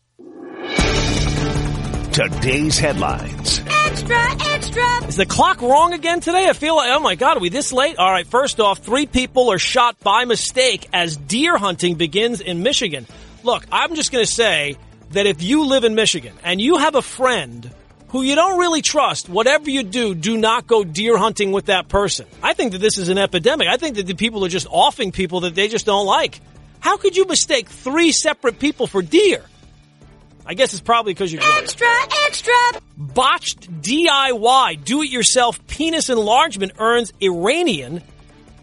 today's 2.12 2.78
headlines. 2.78 3.62
Extra, 3.86 4.32
extra. 4.32 4.59
Is 5.08 5.16
the 5.16 5.26
clock 5.26 5.62
wrong 5.62 5.94
again 5.94 6.20
today? 6.20 6.48
I 6.48 6.54
feel 6.54 6.76
like, 6.76 6.90
oh 6.92 7.00
my 7.00 7.16
God, 7.16 7.38
are 7.38 7.40
we 7.40 7.50
this 7.50 7.74
late? 7.74 7.98
All 7.98 8.12
right, 8.12 8.28
first 8.28 8.60
off, 8.60 8.80
three 8.80 9.08
people 9.08 9.52
are 9.52 9.58
shot 9.58 10.00
by 10.02 10.26
mistake 10.26 10.88
as 10.94 11.18
deer 11.18 11.58
hunting 11.58 11.96
begins 11.96 12.42
in 12.42 12.62
Michigan. 12.62 13.08
Look, 13.44 13.66
I'm 13.72 13.96
just 13.96 14.12
going 14.12 14.24
to 14.24 14.32
say 14.32 14.78
that 15.12 15.26
if 15.26 15.42
you 15.42 15.66
live 15.66 15.84
in 15.84 15.96
Michigan 15.96 16.36
and 16.44 16.62
you 16.62 16.78
have 16.78 16.94
a 16.94 17.02
friend 17.02 17.72
who 18.10 18.22
you 18.22 18.36
don't 18.36 18.60
really 18.60 18.84
trust, 18.84 19.30
whatever 19.30 19.72
you 19.72 19.82
do, 19.82 20.14
do 20.14 20.38
not 20.38 20.68
go 20.68 20.84
deer 20.84 21.18
hunting 21.18 21.52
with 21.52 21.66
that 21.66 21.88
person. 21.88 22.28
I 22.44 22.54
think 22.54 22.74
that 22.74 22.80
this 22.80 23.00
is 23.00 23.10
an 23.10 23.18
epidemic. 23.18 23.68
I 23.68 23.78
think 23.78 23.96
that 23.96 24.06
the 24.06 24.14
people 24.14 24.46
are 24.46 24.50
just 24.50 24.68
offing 24.70 25.12
people 25.12 25.40
that 25.42 25.56
they 25.56 25.68
just 25.68 25.88
don't 25.88 26.06
like. 26.06 26.40
How 26.80 26.98
could 26.98 27.18
you 27.18 27.26
mistake 27.26 27.70
three 27.70 28.12
separate 28.12 28.60
people 28.60 28.86
for 28.86 29.02
deer? 29.02 29.44
I 30.50 30.56
guess 30.56 30.74
it's 30.74 30.82
probably 30.82 31.14
because 31.14 31.32
you're 31.32 31.44
drunk. 31.44 31.62
Extra, 31.62 31.88
extra. 32.26 32.54
Botched 32.98 33.72
DIY 33.84 34.84
do-it-yourself 34.84 35.68
penis 35.68 36.10
enlargement 36.10 36.72
earns 36.80 37.14
Iranian 37.22 38.02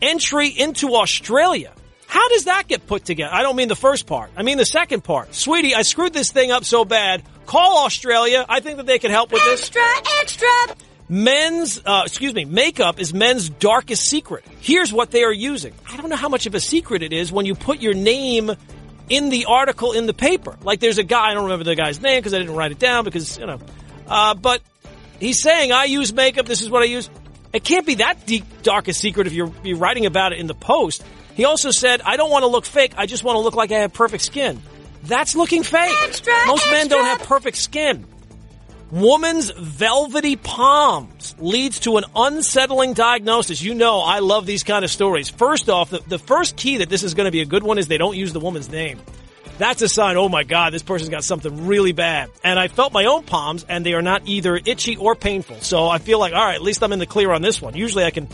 entry 0.03 0.49
into 0.49 0.97
Australia. 0.97 1.73
How 2.09 2.29
does 2.31 2.47
that 2.47 2.67
get 2.67 2.89
put 2.89 3.05
together? 3.05 3.33
I 3.33 3.43
don't 3.43 3.55
mean 3.55 3.69
the 3.69 3.77
first 3.77 4.09
part. 4.09 4.33
I 4.37 4.43
mean 4.43 4.59
the 4.59 4.67
second 4.67 5.05
part. 5.05 5.33
Sweetie, 5.33 5.77
I 5.77 5.83
screwed 5.83 6.13
this 6.13 6.33
thing 6.33 6.51
up 6.51 6.65
so 6.65 6.85
bad. 6.85 7.23
Call 7.47 7.85
Australia. 7.85 8.45
I 8.49 8.59
think 8.59 8.79
that 8.79 8.87
they 8.87 8.99
can 8.99 9.13
help 9.13 9.31
with 9.31 9.45
this. 9.45 9.61
Extra, 9.61 9.83
extra. 10.21 10.77
Men's, 11.09 11.81
uh, 11.87 12.03
excuse 12.05 12.35
me, 12.35 12.45
makeup 12.45 12.99
is 12.99 13.15
men's 13.15 13.49
darkest 13.49 14.07
secret. 14.07 14.45
Here's 14.59 14.93
what 14.93 15.13
they 15.13 15.23
are 15.23 15.33
using. 15.33 15.73
I 15.89 15.97
don't 15.97 16.11
know 16.11 16.17
how 16.17 16.29
much 16.29 16.47
of 16.47 16.57
a 16.57 16.61
secret 16.61 17.05
it 17.05 17.13
is 17.13 17.31
when 17.31 17.47
you 17.47 17.55
put 17.55 17.81
your 17.81 17.95
name 17.95 18.51
in 19.09 19.29
the 19.29 19.47
article 19.47 19.93
in 19.93 20.07
the 20.07 20.15
paper. 20.15 20.57
Like 20.63 20.81
there's 20.81 20.99
a 20.99 21.05
guy, 21.05 21.31
I 21.31 21.35
don't 21.35 21.45
remember 21.45 21.65
the 21.65 21.75
guy's 21.75 22.01
name 22.01 22.19
because 22.19 22.35
I 22.35 22.39
didn't 22.39 22.55
write 22.55 22.73
it 22.73 22.79
down 22.79 23.05
because, 23.05 23.39
you 23.39 23.47
know, 23.47 23.61
uh, 24.09 24.35
but 24.35 24.63
he's 25.21 25.43
saying 25.43 25.73
I 25.73 25.85
use 25.85 26.13
makeup. 26.13 26.47
This 26.47 26.63
is 26.63 26.71
what 26.71 26.83
I 26.83 26.87
use. 26.87 27.09
It 27.53 27.65
can't 27.65 27.87
be 27.87 27.97
that 27.97 28.27
deep, 28.27 28.45
dark 28.63 28.89
a 28.89 28.93
secret 28.93 29.27
if 29.27 29.33
you're, 29.33 29.53
you're 29.65 29.79
writing 29.79 30.07
about 30.07 30.33
it 30.33 30.39
in 30.39 30.47
the 30.47 30.55
post. 30.55 31.05
He 31.35 31.45
also 31.45 31.71
said, 31.71 32.01
I 32.03 32.17
don't 32.17 32.31
want 32.31 32.43
to 32.43 32.49
look 32.49 32.65
fake. 32.65 32.95
I 32.97 33.07
just 33.07 33.23
want 33.25 33.37
to 33.37 33.41
look 33.41 33.55
like 33.55 33.71
I 33.73 33.79
have 33.79 33.93
perfect 33.93 34.25
skin. 34.25 34.61
That's 35.05 35.37
looking 35.37 35.63
fake. 35.63 35.95
Extra, 36.03 36.35
Most 36.47 36.69
men 36.71 36.89
don't 36.89 37.05
have 37.05 37.21
perfect 37.27 37.57
skin. 37.59 38.07
Woman's 38.91 39.51
velvety 39.51 40.37
palms 40.37 41.35
leads 41.41 41.81
to 41.81 41.97
an 41.97 42.05
unsettling 42.15 42.93
diagnosis. 42.93 43.61
You 43.61 43.75
know, 43.75 44.01
I 44.01 44.21
love 44.21 44.47
these 44.47 44.63
kind 44.63 44.85
of 44.85 44.91
stories. 44.93 45.29
First 45.29 45.69
off, 45.69 45.91
the, 45.91 45.99
the 46.07 46.19
first 46.21 46.57
key 46.57 46.79
that 46.79 46.89
this 46.89 47.03
is 47.03 47.15
going 47.15 47.25
to 47.25 47.33
be 47.33 47.41
a 47.41 47.47
good 47.47 47.65
one 47.65 47.79
is 47.79 47.89
they 47.89 47.99
don't 47.99 48.17
use 48.17 48.33
the 48.33 48.39
woman's 48.39 48.71
name. 48.71 49.01
That's 49.59 49.83
a 49.83 49.89
sign, 49.89 50.17
oh 50.17 50.29
my 50.29 50.45
God, 50.45 50.73
this 50.73 50.83
person's 50.83 51.09
got 51.09 51.25
something 51.25 51.67
really 51.67 51.93
bad. 51.93 52.31
And 52.45 52.61
I 52.61 52.69
felt 52.69 52.93
my 52.93 53.07
own 53.07 53.25
palms 53.25 53.65
and 53.69 53.85
they 53.85 53.95
are 53.95 54.03
not 54.03 54.23
either 54.27 54.55
itchy 54.55 54.97
or 54.97 55.17
painful. 55.17 55.61
So 55.63 55.89
I 55.89 55.99
feel 55.99 56.21
like, 56.21 56.33
all 56.33 56.45
right, 56.45 56.55
at 56.55 56.63
least 56.63 56.83
I'm 56.83 56.93
in 56.93 56.99
the 57.01 57.07
clear 57.07 57.33
on 57.33 57.43
this 57.43 57.61
one. 57.61 57.75
Usually 57.75 58.05
I 58.05 58.11
can. 58.11 58.29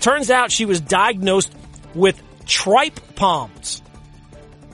Turns 0.00 0.30
out 0.30 0.52
she 0.52 0.66
was 0.66 0.80
diagnosed 0.80 1.52
with 1.94 2.20
tripe 2.44 3.00
palms. 3.14 3.82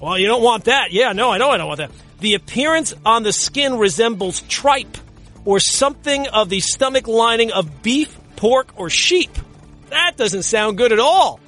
Well, 0.00 0.18
you 0.18 0.26
don't 0.26 0.42
want 0.42 0.64
that. 0.64 0.90
Yeah, 0.92 1.12
no, 1.12 1.30
I 1.30 1.38
know 1.38 1.50
I 1.50 1.58
don't 1.58 1.68
want 1.68 1.78
that. 1.78 1.92
The 2.20 2.34
appearance 2.34 2.94
on 3.04 3.22
the 3.22 3.32
skin 3.32 3.78
resembles 3.78 4.40
tripe 4.42 4.96
or 5.44 5.60
something 5.60 6.26
of 6.28 6.48
the 6.48 6.60
stomach 6.60 7.06
lining 7.06 7.52
of 7.52 7.82
beef, 7.82 8.16
pork, 8.36 8.68
or 8.76 8.90
sheep. 8.90 9.30
That 9.90 10.16
doesn't 10.16 10.42
sound 10.42 10.78
good 10.78 10.92
at 10.92 10.98
all. 10.98 11.40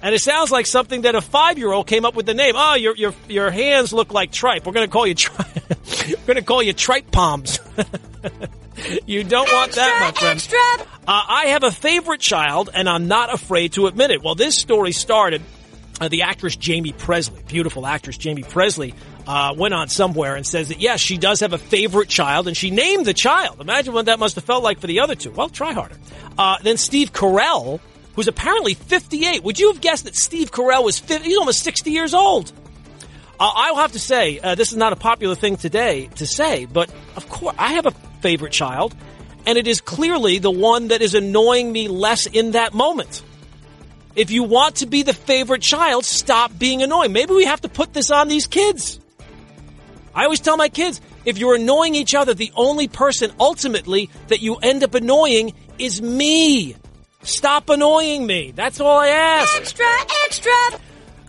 And 0.00 0.14
it 0.14 0.20
sounds 0.20 0.52
like 0.52 0.66
something 0.66 1.02
that 1.02 1.14
a 1.16 1.20
five-year-old 1.20 1.86
came 1.86 2.04
up 2.04 2.14
with 2.14 2.26
the 2.26 2.34
name. 2.34 2.54
Oh, 2.56 2.74
your 2.74 2.94
your 2.94 3.14
your 3.28 3.50
hands 3.50 3.92
look 3.92 4.12
like 4.12 4.30
tripe. 4.30 4.64
We're 4.64 4.72
going 4.72 4.86
to 4.86 4.92
call 4.92 5.06
you 5.06 5.14
tripe. 5.14 5.48
We're 6.08 6.26
going 6.26 6.36
to 6.36 6.42
call 6.42 6.62
you 6.62 6.72
tripe 6.72 7.10
palms. 7.10 7.58
you 9.06 9.24
don't 9.24 9.52
want 9.52 9.72
that, 9.72 10.00
my 10.00 10.12
friend. 10.12 10.36
Extra. 10.36 10.58
Uh, 11.06 11.22
I 11.28 11.46
have 11.46 11.64
a 11.64 11.72
favorite 11.72 12.20
child, 12.20 12.70
and 12.72 12.88
I'm 12.88 13.08
not 13.08 13.34
afraid 13.34 13.72
to 13.72 13.86
admit 13.86 14.12
it. 14.12 14.22
Well, 14.22 14.36
this 14.36 14.56
story 14.56 14.92
started. 14.92 15.42
Uh, 16.00 16.08
the 16.08 16.22
actress 16.22 16.56
Jaime 16.62 16.92
Pressly, 16.92 17.46
beautiful 17.48 17.86
actress 17.86 18.16
Jaime 18.22 18.42
Pressly, 18.42 18.94
uh, 19.26 19.54
went 19.56 19.74
on 19.74 19.88
somewhere 19.88 20.36
and 20.36 20.46
says 20.46 20.68
that 20.68 20.80
yes, 20.80 21.00
she 21.00 21.18
does 21.18 21.40
have 21.40 21.52
a 21.52 21.58
favorite 21.58 22.08
child, 22.08 22.46
and 22.46 22.56
she 22.56 22.70
named 22.70 23.04
the 23.04 23.14
child. 23.14 23.60
Imagine 23.60 23.94
what 23.94 24.06
that 24.06 24.18
must 24.18 24.36
have 24.36 24.44
felt 24.44 24.62
like 24.62 24.80
for 24.80 24.86
the 24.86 25.00
other 25.00 25.14
two. 25.14 25.30
Well, 25.30 25.48
try 25.48 25.72
harder. 25.72 25.96
Uh, 26.38 26.56
then 26.62 26.76
Steve 26.76 27.12
Carell, 27.12 27.80
who's 28.14 28.28
apparently 28.28 28.74
58. 28.74 29.42
Would 29.42 29.58
you 29.58 29.72
have 29.72 29.80
guessed 29.80 30.04
that 30.04 30.14
Steve 30.14 30.50
Carell 30.52 30.84
was 30.84 30.98
50? 30.98 31.28
He's 31.28 31.36
almost 31.36 31.62
60 31.62 31.90
years 31.90 32.14
old. 32.14 32.52
Uh, 33.40 33.50
I'll 33.54 33.76
have 33.76 33.92
to 33.92 34.00
say, 34.00 34.40
uh, 34.40 34.54
this 34.54 34.72
is 34.72 34.76
not 34.76 34.92
a 34.92 34.96
popular 34.96 35.34
thing 35.36 35.56
today 35.56 36.08
to 36.16 36.26
say, 36.26 36.66
but 36.66 36.92
of 37.14 37.28
course, 37.28 37.54
I 37.58 37.74
have 37.74 37.86
a 37.86 37.92
favorite 38.20 38.52
child, 38.52 38.96
and 39.46 39.56
it 39.56 39.68
is 39.68 39.80
clearly 39.80 40.38
the 40.38 40.50
one 40.50 40.88
that 40.88 41.02
is 41.02 41.14
annoying 41.14 41.70
me 41.70 41.86
less 41.86 42.26
in 42.26 42.52
that 42.52 42.74
moment. 42.74 43.22
If 44.18 44.32
you 44.32 44.42
want 44.42 44.76
to 44.76 44.86
be 44.86 45.04
the 45.04 45.14
favorite 45.14 45.62
child, 45.62 46.04
stop 46.04 46.50
being 46.58 46.82
annoying. 46.82 47.12
Maybe 47.12 47.34
we 47.34 47.44
have 47.44 47.60
to 47.60 47.68
put 47.68 47.92
this 47.92 48.10
on 48.10 48.26
these 48.26 48.48
kids. 48.48 48.98
I 50.12 50.24
always 50.24 50.40
tell 50.40 50.56
my 50.56 50.68
kids, 50.68 51.00
if 51.24 51.38
you're 51.38 51.54
annoying 51.54 51.94
each 51.94 52.16
other, 52.16 52.34
the 52.34 52.50
only 52.56 52.88
person 52.88 53.30
ultimately 53.38 54.10
that 54.26 54.42
you 54.42 54.56
end 54.56 54.82
up 54.82 54.94
annoying 54.94 55.54
is 55.78 56.02
me. 56.02 56.74
Stop 57.22 57.70
annoying 57.70 58.26
me. 58.26 58.50
That's 58.50 58.80
all 58.80 58.98
I 58.98 59.06
ask. 59.06 59.56
Extra, 59.56 59.86
extra. 60.24 60.80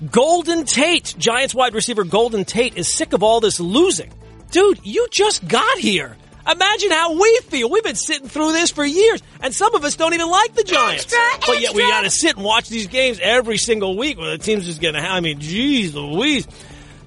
Golden 0.09 0.65
Tate, 0.65 1.13
Giants 1.15 1.53
wide 1.53 1.75
receiver 1.75 2.03
Golden 2.03 2.43
Tate 2.43 2.75
is 2.75 2.91
sick 2.91 3.13
of 3.13 3.21
all 3.21 3.39
this 3.39 3.59
losing. 3.59 4.11
Dude, 4.49 4.79
you 4.83 5.07
just 5.11 5.47
got 5.47 5.77
here. 5.77 6.17
Imagine 6.51 6.91
how 6.91 7.13
we 7.13 7.39
feel. 7.43 7.69
We've 7.69 7.83
been 7.83 7.95
sitting 7.95 8.27
through 8.27 8.53
this 8.53 8.71
for 8.71 8.83
years, 8.83 9.21
and 9.41 9.53
some 9.53 9.75
of 9.75 9.83
us 9.83 9.95
don't 9.95 10.13
even 10.13 10.29
like 10.29 10.55
the 10.55 10.63
Giants. 10.63 11.03
Extra, 11.03 11.53
but 11.53 11.61
yet 11.61 11.75
we 11.75 11.81
got 11.83 12.01
to 12.01 12.09
sit 12.09 12.35
and 12.35 12.43
watch 12.43 12.69
these 12.69 12.87
games 12.87 13.19
every 13.21 13.57
single 13.57 13.95
week. 13.97 14.17
Well, 14.17 14.31
the 14.31 14.37
team's 14.37 14.65
just 14.65 14.81
going 14.81 14.95
to. 14.95 14.99
I 14.99 15.19
mean, 15.19 15.39
geez, 15.39 15.93
Louise. 15.93 16.47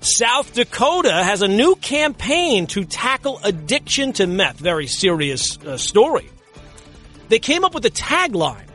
South 0.01 0.53
Dakota 0.53 1.13
has 1.13 1.43
a 1.43 1.49
new 1.49 1.77
campaign 1.77 2.67
to 2.69 2.85
tackle 2.85 3.41
addiction 3.45 4.13
to 4.15 4.27
meth. 4.27 4.59
Very 4.59 4.89
serious 4.89 5.59
uh, 5.59 5.77
story. 5.77 6.29
They 7.29 7.39
came 7.39 7.65
up 7.65 7.73
with 7.73 7.87
a 7.87 7.91
tagline. 7.91 8.67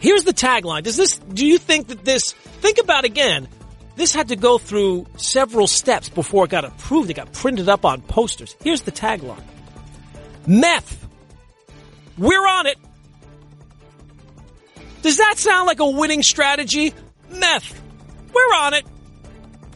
Here's 0.00 0.24
the 0.24 0.32
tagline. 0.32 0.82
Does 0.82 0.96
this, 0.96 1.18
do 1.18 1.46
you 1.46 1.58
think 1.58 1.88
that 1.88 2.04
this, 2.04 2.32
think 2.32 2.78
about 2.78 3.04
again, 3.04 3.48
this 3.96 4.14
had 4.14 4.28
to 4.28 4.36
go 4.36 4.58
through 4.58 5.06
several 5.16 5.66
steps 5.66 6.08
before 6.08 6.44
it 6.44 6.50
got 6.50 6.64
approved. 6.64 7.10
It 7.10 7.14
got 7.14 7.32
printed 7.32 7.68
up 7.68 7.84
on 7.84 8.02
posters. 8.02 8.54
Here's 8.62 8.82
the 8.82 8.92
tagline. 8.92 9.42
Meth. 10.46 11.06
We're 12.18 12.46
on 12.46 12.66
it. 12.66 12.78
Does 15.02 15.16
that 15.16 15.38
sound 15.38 15.66
like 15.66 15.80
a 15.80 15.90
winning 15.90 16.22
strategy? 16.22 16.94
Meth. 17.30 17.82
We're 18.32 18.54
on 18.56 18.74
it. 18.74 18.86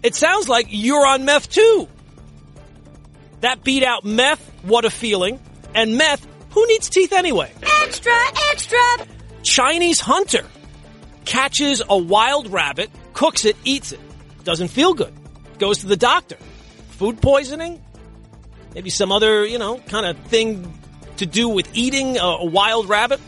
It 0.03 0.15
sounds 0.15 0.49
like 0.49 0.67
you're 0.69 1.07
on 1.07 1.25
meth 1.25 1.51
too. 1.51 1.89
That 3.41 3.65
beat 3.65 3.83
out 3.83 4.05
meth, 4.05 4.41
what 4.63 4.85
a 4.85 4.91
feeling. 4.91 5.41
And 5.75 5.97
meth, 5.97 6.27
who 6.51 6.67
needs 6.67 6.91
teeth 6.91 7.13
anyway? 7.13 7.53
Extra, 7.83 8.13
extra. 8.51 9.07
Chinese 9.43 10.01
hunter 10.01 10.45
catches 11.25 11.83
a 11.89 11.97
wild 11.97 12.51
rabbit, 12.51 12.91
cooks 13.15 13.45
it, 13.45 13.57
eats 13.65 13.93
it. 13.93 14.01
Doesn't 14.45 14.69
feel 14.69 14.95
good. 14.95 15.13
Goes 15.59 15.79
to 15.79 15.87
the 15.87 15.97
doctor. 15.97 16.37
Food 16.91 17.21
poisoning? 17.21 17.83
Maybe 18.75 18.91
some 18.91 19.11
other, 19.13 19.45
you 19.45 19.59
know, 19.59 19.79
kind 19.79 20.07
of 20.07 20.17
thing 20.27 20.73
to 21.17 21.27
do 21.27 21.49
with 21.49 21.69
eating 21.75 22.19
a, 22.19 22.23
a 22.25 22.45
wild 22.47 22.89
rabbit. 22.89 23.21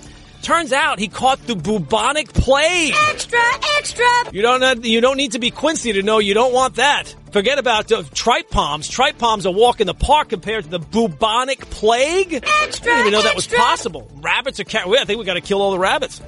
Turns 0.43 0.73
out 0.73 0.99
he 0.99 1.07
caught 1.09 1.45
the 1.47 1.55
bubonic 1.55 2.33
plague. 2.33 2.95
Extra, 3.11 3.39
extra. 3.79 4.05
You 4.33 4.43
don't 4.43 4.63
have, 4.63 4.85
you 4.85 5.01
don't 5.01 5.17
need 5.17 5.33
to 5.33 5.39
be 5.39 5.51
Quincy 5.51 5.93
to 5.93 6.03
know 6.03 6.19
you 6.19 6.35
don't 6.35 6.53
want 6.53 6.77
that. 6.77 7.15
Forget 7.31 7.59
about 7.59 7.91
uh, 7.93 8.03
tripe 8.13 8.51
palms. 8.51 8.89
Tripe 8.89 9.19
palms 9.19 9.47
are 9.47 9.53
walk 9.53 9.81
in 9.81 9.87
the 9.87 9.95
park 9.95 10.31
compared 10.31 10.65
to 10.65 10.71
the 10.71 10.79
bubonic 10.81 11.61
plague. 11.71 12.35
Extra, 12.35 12.93
I 12.93 12.97
didn't 12.97 13.01
even 13.01 13.13
know 13.13 13.23
that 13.23 13.37
was 13.37 13.47
possible. 13.47 14.11
Rabbits 14.17 14.59
are. 14.61 14.65
Ca- 14.65 14.91
I 14.91 15.05
think 15.05 15.19
we 15.19 15.25
got 15.25 15.35
to 15.35 15.41
kill 15.41 15.63
all 15.63 15.71
the 15.71 15.79
rabbits. 15.79 16.21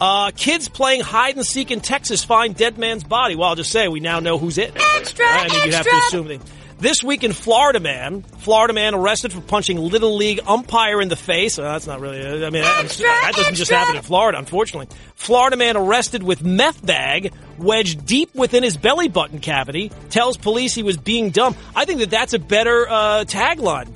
Uh, 0.00 0.30
kids 0.34 0.68
playing 0.68 1.02
hide 1.02 1.36
and 1.36 1.44
seek 1.44 1.70
in 1.70 1.80
Texas 1.80 2.24
find 2.24 2.56
dead 2.56 2.78
man's 2.78 3.04
body. 3.04 3.36
Well, 3.36 3.50
I'll 3.50 3.56
just 3.56 3.70
say 3.70 3.86
we 3.88 4.00
now 4.00 4.20
know 4.20 4.38
who's 4.38 4.56
it. 4.56 4.72
Extra, 4.96 5.26
I 5.26 5.48
mean, 5.48 5.66
you 5.66 5.72
have 5.72 5.84
to 5.84 5.96
assume 5.96 6.28
that. 6.28 6.40
This 6.78 7.02
week 7.02 7.24
in 7.24 7.34
Florida 7.34 7.78
man, 7.78 8.22
Florida 8.22 8.72
man 8.72 8.94
arrested 8.94 9.34
for 9.34 9.42
punching 9.42 9.76
Little 9.76 10.16
League 10.16 10.40
umpire 10.46 11.02
in 11.02 11.10
the 11.10 11.16
face. 11.16 11.58
Well, 11.58 11.70
that's 11.70 11.86
not 11.86 12.00
really, 12.00 12.22
I 12.22 12.48
mean, 12.48 12.62
that, 12.62 12.84
Extra, 12.84 13.06
that 13.06 13.34
doesn't 13.36 13.56
just 13.56 13.70
happen 13.70 13.96
in 13.96 14.02
Florida, 14.02 14.38
unfortunately. 14.38 14.88
Florida 15.14 15.58
man 15.58 15.76
arrested 15.76 16.22
with 16.22 16.42
meth 16.42 16.84
bag 16.84 17.34
wedged 17.58 18.06
deep 18.06 18.34
within 18.34 18.62
his 18.62 18.78
belly 18.78 19.08
button 19.08 19.40
cavity 19.40 19.92
tells 20.08 20.38
police 20.38 20.74
he 20.74 20.82
was 20.82 20.96
being 20.96 21.28
dumb. 21.28 21.54
I 21.76 21.84
think 21.84 22.00
that 22.00 22.08
that's 22.08 22.32
a 22.32 22.38
better 22.38 22.88
uh, 22.88 23.24
tagline. 23.26 23.92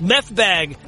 Meth 0.00 0.34
bag 0.34 0.78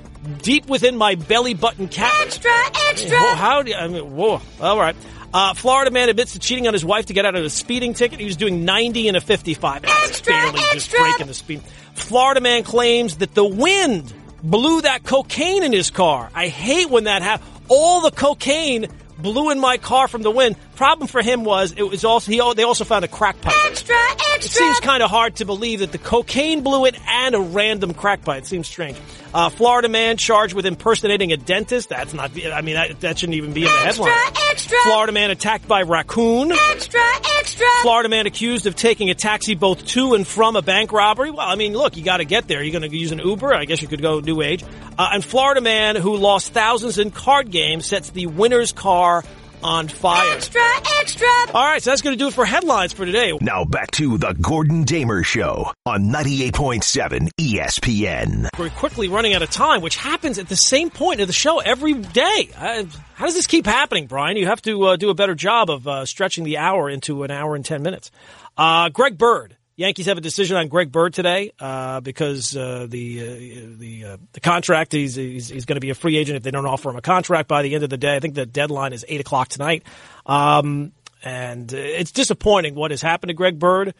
deep 0.42 0.66
within 0.66 0.96
my 0.96 1.14
belly 1.14 1.54
button 1.54 1.88
cat. 1.88 2.12
Extra, 2.22 2.50
extra. 2.88 3.18
Whoa, 3.18 3.34
how 3.34 3.62
do 3.62 3.70
you, 3.70 3.76
I 3.76 3.88
mean, 3.88 4.14
whoa. 4.16 4.40
All 4.60 4.78
right. 4.78 4.96
Uh, 5.32 5.54
Florida 5.54 5.90
man 5.92 6.08
admits 6.08 6.32
to 6.32 6.38
cheating 6.40 6.66
on 6.66 6.72
his 6.72 6.84
wife 6.84 7.06
to 7.06 7.12
get 7.14 7.24
out 7.24 7.36
of 7.36 7.44
a 7.44 7.50
speeding 7.50 7.94
ticket. 7.94 8.18
He 8.18 8.26
was 8.26 8.36
doing 8.36 8.64
90 8.64 9.08
and 9.08 9.16
a 9.16 9.20
55. 9.20 9.82
That's 9.82 10.08
Extra, 10.08 10.32
barely 10.32 10.58
just 10.58 10.74
extra. 10.74 11.00
breaking 11.00 11.26
the 11.28 11.34
speed. 11.34 11.62
Florida 11.94 12.40
man 12.40 12.64
claims 12.64 13.18
that 13.18 13.34
the 13.34 13.44
wind 13.44 14.12
blew 14.42 14.80
that 14.82 15.04
cocaine 15.04 15.62
in 15.62 15.72
his 15.72 15.90
car. 15.90 16.30
I 16.34 16.48
hate 16.48 16.90
when 16.90 17.04
that 17.04 17.22
happens. 17.22 17.48
All 17.68 18.00
the 18.00 18.10
cocaine 18.10 18.88
blew 19.18 19.50
in 19.50 19.60
my 19.60 19.76
car 19.76 20.08
from 20.08 20.22
the 20.22 20.30
wind. 20.32 20.56
Problem 20.80 21.08
for 21.08 21.20
him 21.20 21.44
was 21.44 21.72
it 21.76 21.82
was 21.82 22.06
also 22.06 22.32
he. 22.32 22.38
They 22.54 22.62
also 22.62 22.84
found 22.84 23.04
a 23.04 23.08
crack 23.08 23.38
pipe. 23.42 23.52
Extra, 23.66 23.94
extra. 23.94 24.36
It 24.36 24.44
seems 24.44 24.80
kind 24.80 25.02
of 25.02 25.10
hard 25.10 25.36
to 25.36 25.44
believe 25.44 25.80
that 25.80 25.92
the 25.92 25.98
cocaine 25.98 26.62
blew 26.62 26.86
it 26.86 26.98
and 27.06 27.34
a 27.34 27.38
random 27.38 27.92
crack 27.92 28.24
pipe. 28.24 28.44
It 28.44 28.46
seems 28.46 28.66
strange. 28.66 28.96
Uh, 29.34 29.50
Florida 29.50 29.90
man 29.90 30.16
charged 30.16 30.54
with 30.54 30.64
impersonating 30.64 31.32
a 31.32 31.36
dentist. 31.36 31.90
That's 31.90 32.14
not. 32.14 32.30
I 32.50 32.62
mean, 32.62 32.76
that, 32.76 32.98
that 33.00 33.18
shouldn't 33.18 33.36
even 33.36 33.52
be 33.52 33.60
in 33.60 33.66
the 33.66 33.72
headline. 33.72 34.10
Extra, 34.10 34.48
extra. 34.50 34.78
Florida 34.84 35.12
man 35.12 35.30
attacked 35.30 35.68
by 35.68 35.82
raccoon. 35.82 36.50
Extra, 36.50 37.02
extra. 37.36 37.66
Florida 37.82 38.08
man 38.08 38.26
accused 38.26 38.66
of 38.66 38.74
taking 38.74 39.10
a 39.10 39.14
taxi 39.14 39.54
both 39.54 39.84
to 39.88 40.14
and 40.14 40.26
from 40.26 40.56
a 40.56 40.62
bank 40.62 40.92
robbery. 40.92 41.30
Well, 41.30 41.46
I 41.46 41.56
mean, 41.56 41.74
look, 41.74 41.98
you 41.98 42.02
got 42.02 42.16
to 42.16 42.24
get 42.24 42.48
there. 42.48 42.62
You're 42.62 42.80
going 42.80 42.90
to 42.90 42.96
use 42.96 43.12
an 43.12 43.18
Uber. 43.18 43.52
I 43.52 43.66
guess 43.66 43.82
you 43.82 43.88
could 43.88 44.00
go 44.00 44.20
new 44.20 44.40
age. 44.40 44.64
Uh, 44.96 45.10
and 45.12 45.22
Florida 45.22 45.60
man 45.60 45.96
who 45.96 46.16
lost 46.16 46.54
thousands 46.54 46.96
in 46.96 47.10
card 47.10 47.50
games 47.50 47.84
sets 47.84 48.08
the 48.08 48.24
winner's 48.28 48.72
car 48.72 49.24
on 49.62 49.88
fire. 49.88 50.34
Extra, 50.34 50.62
extra. 51.00 51.28
All 51.54 51.64
right, 51.64 51.82
so 51.82 51.90
that's 51.90 52.02
going 52.02 52.16
to 52.16 52.18
do 52.18 52.28
it 52.28 52.34
for 52.34 52.44
headlines 52.44 52.92
for 52.92 53.04
today. 53.04 53.36
Now 53.40 53.64
back 53.64 53.90
to 53.92 54.18
the 54.18 54.32
Gordon 54.32 54.84
Damer 54.84 55.22
Show 55.22 55.72
on 55.86 56.04
98.7 56.10 57.30
ESPN. 57.40 58.48
We're 58.58 58.70
quickly 58.70 59.08
running 59.08 59.34
out 59.34 59.42
of 59.42 59.50
time, 59.50 59.80
which 59.80 59.96
happens 59.96 60.38
at 60.38 60.48
the 60.48 60.56
same 60.56 60.90
point 60.90 61.20
of 61.20 61.26
the 61.26 61.32
show 61.32 61.58
every 61.58 61.94
day. 61.94 62.50
Uh, 62.56 62.84
how 63.14 63.26
does 63.26 63.34
this 63.34 63.46
keep 63.46 63.66
happening, 63.66 64.06
Brian? 64.06 64.36
You 64.36 64.46
have 64.46 64.62
to 64.62 64.82
uh, 64.84 64.96
do 64.96 65.10
a 65.10 65.14
better 65.14 65.34
job 65.34 65.70
of 65.70 65.86
uh, 65.86 66.06
stretching 66.06 66.44
the 66.44 66.58
hour 66.58 66.88
into 66.88 67.22
an 67.22 67.30
hour 67.30 67.54
and 67.54 67.64
10 67.64 67.82
minutes. 67.82 68.10
Uh, 68.56 68.88
Greg 68.88 69.18
Bird. 69.18 69.56
Yankees 69.80 70.04
have 70.04 70.18
a 70.18 70.20
decision 70.20 70.58
on 70.58 70.68
Greg 70.68 70.92
Bird 70.92 71.14
today 71.14 71.52
uh, 71.58 72.00
because 72.00 72.54
uh, 72.54 72.86
the 72.86 73.20
uh, 73.20 73.78
the 73.78 74.04
uh, 74.04 74.16
the 74.34 74.40
contract 74.40 74.92
he's 74.92 75.14
he's, 75.14 75.48
he's 75.48 75.64
going 75.64 75.76
to 75.76 75.80
be 75.80 75.88
a 75.88 75.94
free 75.94 76.18
agent 76.18 76.36
if 76.36 76.42
they 76.42 76.50
don't 76.50 76.66
offer 76.66 76.90
him 76.90 76.96
a 76.96 77.00
contract 77.00 77.48
by 77.48 77.62
the 77.62 77.74
end 77.74 77.82
of 77.82 77.88
the 77.88 77.96
day. 77.96 78.14
I 78.14 78.20
think 78.20 78.34
the 78.34 78.44
deadline 78.44 78.92
is 78.92 79.06
eight 79.08 79.22
o'clock 79.22 79.48
tonight, 79.48 79.84
um, 80.26 80.92
and 81.24 81.72
it's 81.72 82.12
disappointing 82.12 82.74
what 82.74 82.90
has 82.90 83.00
happened 83.00 83.28
to 83.28 83.34
Greg 83.34 83.58
Bird. 83.58 83.94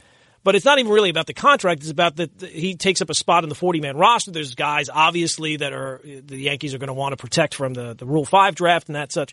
But 0.45 0.55
it's 0.55 0.67
not 0.67 0.79
even 0.79 0.93
really 0.93 1.09
about 1.09 1.27
the 1.27 1.35
contract. 1.35 1.81
It's 1.81 1.91
about 1.91 2.17
that 2.17 2.43
he 2.43 2.75
takes 2.75 3.01
up 3.01 3.09
a 3.09 3.15
spot 3.15 3.45
in 3.45 3.49
the 3.49 3.55
40 3.55 3.81
man 3.81 3.97
roster. 3.97 4.33
There's 4.33 4.55
guys 4.55 4.91
obviously 4.91 5.57
that 5.57 5.73
are 5.73 6.03
the 6.05 6.37
Yankees 6.37 6.75
are 6.75 6.79
going 6.79 6.89
to 6.89 6.95
want 6.95 7.13
to 7.13 7.17
protect 7.17 7.55
from 7.55 7.73
the, 7.73 7.95
the 7.95 8.05
Rule 8.05 8.27
5 8.27 8.55
draft 8.55 8.89
and 8.89 8.97
that 8.97 9.13
such. 9.13 9.33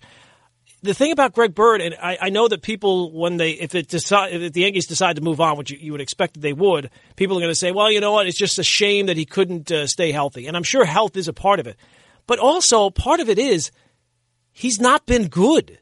The 0.83 0.93
thing 0.93 1.11
about 1.11 1.33
Greg 1.33 1.55
Bird, 1.55 1.81
and 1.81 1.95
I, 1.95 2.17
I 2.21 2.29
know 2.29 2.47
that 2.47 2.61
people, 2.61 3.11
when 3.11 3.37
they, 3.37 3.51
if 3.51 3.73
it 3.73 3.87
decide, 3.87 4.33
if 4.33 4.53
the 4.53 4.61
Yankees 4.61 4.85
decide 4.85 5.15
to 5.15 5.23
move 5.23 5.41
on, 5.41 5.57
which 5.57 5.71
you, 5.71 5.77
you 5.79 5.91
would 5.91 6.01
expect 6.01 6.35
that 6.35 6.41
they 6.41 6.53
would, 6.53 6.91
people 7.15 7.35
are 7.35 7.41
going 7.41 7.51
to 7.51 7.55
say, 7.55 7.71
well, 7.71 7.91
you 7.91 7.99
know 7.99 8.11
what? 8.11 8.27
It's 8.27 8.37
just 8.37 8.59
a 8.59 8.63
shame 8.63 9.07
that 9.07 9.17
he 9.17 9.25
couldn't 9.25 9.71
uh, 9.71 9.87
stay 9.87 10.11
healthy. 10.11 10.45
And 10.45 10.55
I'm 10.55 10.63
sure 10.63 10.85
health 10.85 11.17
is 11.17 11.27
a 11.27 11.33
part 11.33 11.59
of 11.59 11.65
it. 11.65 11.77
But 12.27 12.37
also, 12.37 12.91
part 12.91 13.19
of 13.19 13.29
it 13.29 13.39
is 13.39 13.71
he's 14.51 14.79
not 14.79 15.05
been 15.07 15.29
good. 15.29 15.79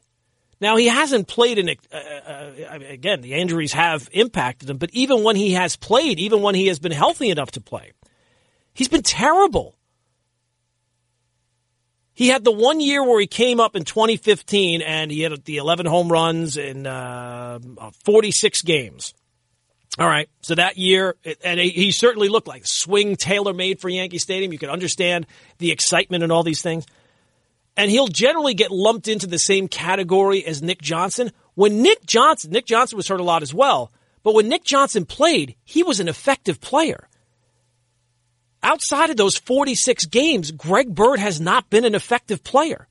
Now 0.60 0.76
he 0.76 0.86
hasn't 0.86 1.28
played 1.28 1.58
in. 1.58 1.68
Uh, 1.68 1.96
uh, 1.96 2.78
again, 2.88 3.20
the 3.20 3.34
injuries 3.34 3.74
have 3.74 4.08
impacted 4.12 4.70
him, 4.70 4.78
but 4.78 4.90
even 4.92 5.22
when 5.22 5.36
he 5.36 5.52
has 5.52 5.76
played, 5.76 6.18
even 6.18 6.40
when 6.40 6.54
he 6.54 6.68
has 6.68 6.78
been 6.78 6.92
healthy 6.92 7.28
enough 7.28 7.50
to 7.52 7.60
play, 7.60 7.92
he's 8.72 8.88
been 8.88 9.02
terrible. 9.02 9.74
He 12.16 12.28
had 12.28 12.42
the 12.42 12.50
one 12.50 12.80
year 12.80 13.04
where 13.04 13.20
he 13.20 13.28
came 13.28 13.60
up 13.60 13.76
in 13.76 13.84
2015 13.84 14.82
and 14.82 15.12
he 15.12 15.20
had 15.20 15.44
the 15.44 15.58
11 15.58 15.86
home 15.86 16.10
runs 16.10 16.56
in 16.56 16.84
uh, 16.84 17.60
46 18.04 18.62
games. 18.62 19.14
All 19.98 20.08
right, 20.08 20.28
so 20.40 20.56
that 20.56 20.76
year, 20.76 21.14
and 21.44 21.60
he 21.60 21.92
certainly 21.92 22.28
looked 22.28 22.48
like 22.48 22.62
swing 22.64 23.16
tailor 23.16 23.54
made 23.54 23.80
for 23.80 23.88
Yankee 23.88 24.18
Stadium. 24.18 24.52
You 24.52 24.58
can 24.58 24.68
understand 24.68 25.26
the 25.58 25.70
excitement 25.70 26.24
and 26.24 26.32
all 26.32 26.42
these 26.42 26.60
things 26.60 26.84
and 27.76 27.90
he'll 27.90 28.08
generally 28.08 28.54
get 28.54 28.70
lumped 28.70 29.06
into 29.06 29.26
the 29.26 29.38
same 29.38 29.68
category 29.68 30.44
as 30.44 30.62
Nick 30.62 30.80
Johnson. 30.80 31.30
When 31.54 31.82
Nick 31.82 32.06
Johnson, 32.06 32.50
Nick 32.50 32.66
Johnson 32.66 32.96
was 32.96 33.08
hurt 33.08 33.20
a 33.20 33.24
lot 33.24 33.42
as 33.42 33.52
well, 33.52 33.92
but 34.22 34.34
when 34.34 34.48
Nick 34.48 34.64
Johnson 34.64 35.04
played, 35.04 35.56
he 35.64 35.82
was 35.82 36.00
an 36.00 36.08
effective 36.08 36.60
player. 36.60 37.08
Outside 38.66 39.10
of 39.10 39.16
those 39.16 39.36
46 39.36 40.06
games, 40.06 40.50
Greg 40.50 40.92
Bird 40.92 41.20
has 41.20 41.40
not 41.40 41.70
been 41.70 41.84
an 41.84 41.94
effective 41.94 42.42
player. 42.42 42.88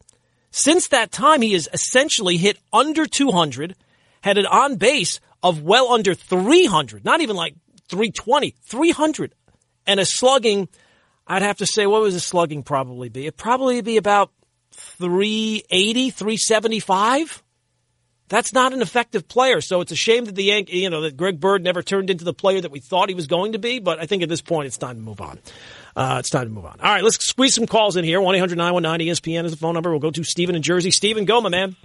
Since 0.50 0.88
that 0.88 1.12
time, 1.12 1.42
he 1.42 1.52
has 1.52 1.68
essentially 1.74 2.38
hit 2.38 2.58
under 2.72 3.06
200, 3.06 3.76
had 4.22 4.38
an 4.38 4.46
on 4.46 4.78
base 4.78 5.20
of 5.44 5.64
well 5.64 5.92
under 5.92 6.14
300, 6.14 7.04
not 7.04 7.20
even 7.20 7.36
like 7.36 7.56
320, 7.90 8.56
300, 8.64 9.36
and 9.86 10.00
a 10.00 10.06
slugging. 10.06 10.70
I'd 11.28 11.42
have 11.42 11.58
to 11.58 11.66
say, 11.66 11.86
what 11.86 12.02
was 12.02 12.14
his 12.14 12.26
slugging 12.26 12.64
probably 12.64 13.10
be? 13.10 13.24
It'd 13.24 13.36
probably 13.36 13.82
be 13.82 13.98
about 13.98 14.32
380, 14.72 16.10
375. 16.10 17.44
That's 18.28 18.54
not 18.54 18.74
an 18.74 18.82
effective 18.82 19.28
player. 19.28 19.62
So 19.62 19.82
it's 19.82 19.92
a 19.92 19.96
shame 19.96 20.26
that 20.26 20.34
the 20.34 20.44
Yank, 20.44 20.74
you 20.74 20.90
know, 20.90 21.02
that 21.02 21.16
Greg 21.16 21.40
Bird 21.40 21.64
never 21.64 21.84
turned 21.84 22.10
into 22.10 22.26
the 22.26 22.34
player 22.34 22.60
that 22.60 22.72
we 22.72 22.80
thought 22.80 23.10
he 23.10 23.16
was 23.16 23.28
going 23.28 23.52
to 23.52 23.60
be. 23.60 23.80
But 23.80 24.00
I 24.00 24.08
think 24.08 24.24
at 24.24 24.30
this 24.30 24.42
point, 24.42 24.66
it's 24.66 24.78
time 24.78 24.96
to 24.96 25.02
move 25.02 25.22
on. 25.22 25.40
Uh, 25.96 26.18
it's 26.20 26.32
time 26.32 26.46
to 26.46 26.50
move 26.50 26.66
on. 26.66 26.80
All 26.82 26.92
right, 26.92 27.04
let's 27.04 27.24
squeeze 27.24 27.54
some 27.54 27.68
calls 27.68 27.96
in 27.96 28.04
here. 28.04 28.20
1 28.20 28.36
800 28.36 28.58
919 28.58 29.14
ESPN 29.14 29.46
is 29.46 29.52
the 29.52 29.58
phone 29.58 29.76
number. 29.76 29.92
We'll 29.92 30.00
go 30.00 30.12
to 30.12 30.24
Stephen 30.24 30.56
in 30.56 30.64
Jersey. 30.64 30.90
Stephen, 30.90 31.26
go, 31.26 31.40
my 31.40 31.50
man. 31.50 31.76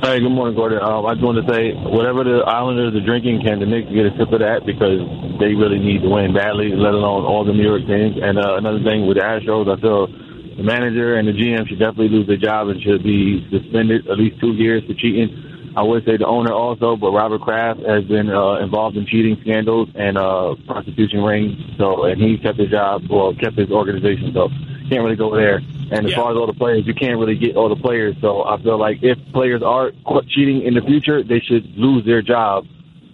Hey, 0.00 0.20
good 0.20 0.30
morning, 0.30 0.54
Gordon. 0.54 0.78
Um, 0.80 1.04
I 1.04 1.14
just 1.14 1.24
wanted 1.24 1.42
to 1.46 1.52
say, 1.52 1.74
whatever 1.74 2.22
the 2.22 2.46
Islanders 2.46 2.94
are 2.94 3.04
drinking, 3.04 3.42
can 3.42 3.58
the 3.58 3.66
Knicks 3.66 3.90
get 3.90 4.06
a 4.06 4.14
sip 4.14 4.30
of 4.30 4.38
that 4.38 4.62
because 4.64 5.02
they 5.42 5.58
really 5.58 5.82
need 5.82 6.06
to 6.06 6.08
win 6.08 6.32
badly, 6.32 6.70
let 6.70 6.94
alone 6.94 7.26
all 7.26 7.44
the 7.44 7.52
New 7.52 7.66
York 7.66 7.82
teams. 7.82 8.14
And 8.22 8.38
uh, 8.38 8.54
another 8.54 8.78
thing 8.86 9.10
with 9.10 9.18
the 9.18 9.26
Astros, 9.26 9.66
I 9.66 9.74
feel 9.82 10.06
the 10.06 10.62
manager 10.62 11.18
and 11.18 11.26
the 11.26 11.34
GM 11.34 11.66
should 11.66 11.82
definitely 11.82 12.14
lose 12.14 12.26
their 12.26 12.38
job 12.38 12.68
and 12.68 12.80
should 12.80 13.02
be 13.02 13.42
suspended 13.50 14.06
at 14.06 14.16
least 14.16 14.38
two 14.38 14.54
years 14.54 14.86
for 14.86 14.94
cheating. 14.94 15.47
I 15.76 15.82
would 15.82 16.04
say 16.04 16.16
the 16.16 16.26
owner 16.26 16.52
also, 16.52 16.96
but 16.96 17.10
Robert 17.12 17.40
Kraft 17.40 17.80
has 17.80 18.04
been 18.04 18.30
uh, 18.30 18.54
involved 18.56 18.96
in 18.96 19.06
cheating 19.06 19.36
scandals 19.40 19.88
and 19.94 20.18
uh, 20.18 20.54
prostitution 20.66 21.22
rings. 21.22 21.56
So, 21.76 22.04
and 22.04 22.20
he 22.20 22.38
kept 22.38 22.58
his 22.58 22.70
job, 22.70 23.02
well, 23.08 23.34
kept 23.34 23.56
his 23.56 23.70
organization. 23.70 24.32
So, 24.34 24.48
can't 24.88 25.04
really 25.04 25.16
go 25.16 25.34
there. 25.34 25.60
And 25.90 26.06
as 26.06 26.10
Yeah. 26.10 26.16
far 26.16 26.30
as 26.32 26.36
all 26.36 26.46
the 26.46 26.54
players, 26.54 26.86
you 26.86 26.94
can't 26.94 27.18
really 27.18 27.36
get 27.36 27.56
all 27.56 27.68
the 27.68 27.76
players. 27.76 28.16
So, 28.20 28.44
I 28.44 28.60
feel 28.62 28.78
like 28.78 29.02
if 29.02 29.18
players 29.32 29.62
are 29.62 29.92
cheating 30.28 30.62
in 30.62 30.74
the 30.74 30.82
future, 30.82 31.22
they 31.22 31.40
should 31.40 31.76
lose 31.76 32.04
their 32.04 32.22
job 32.22 32.66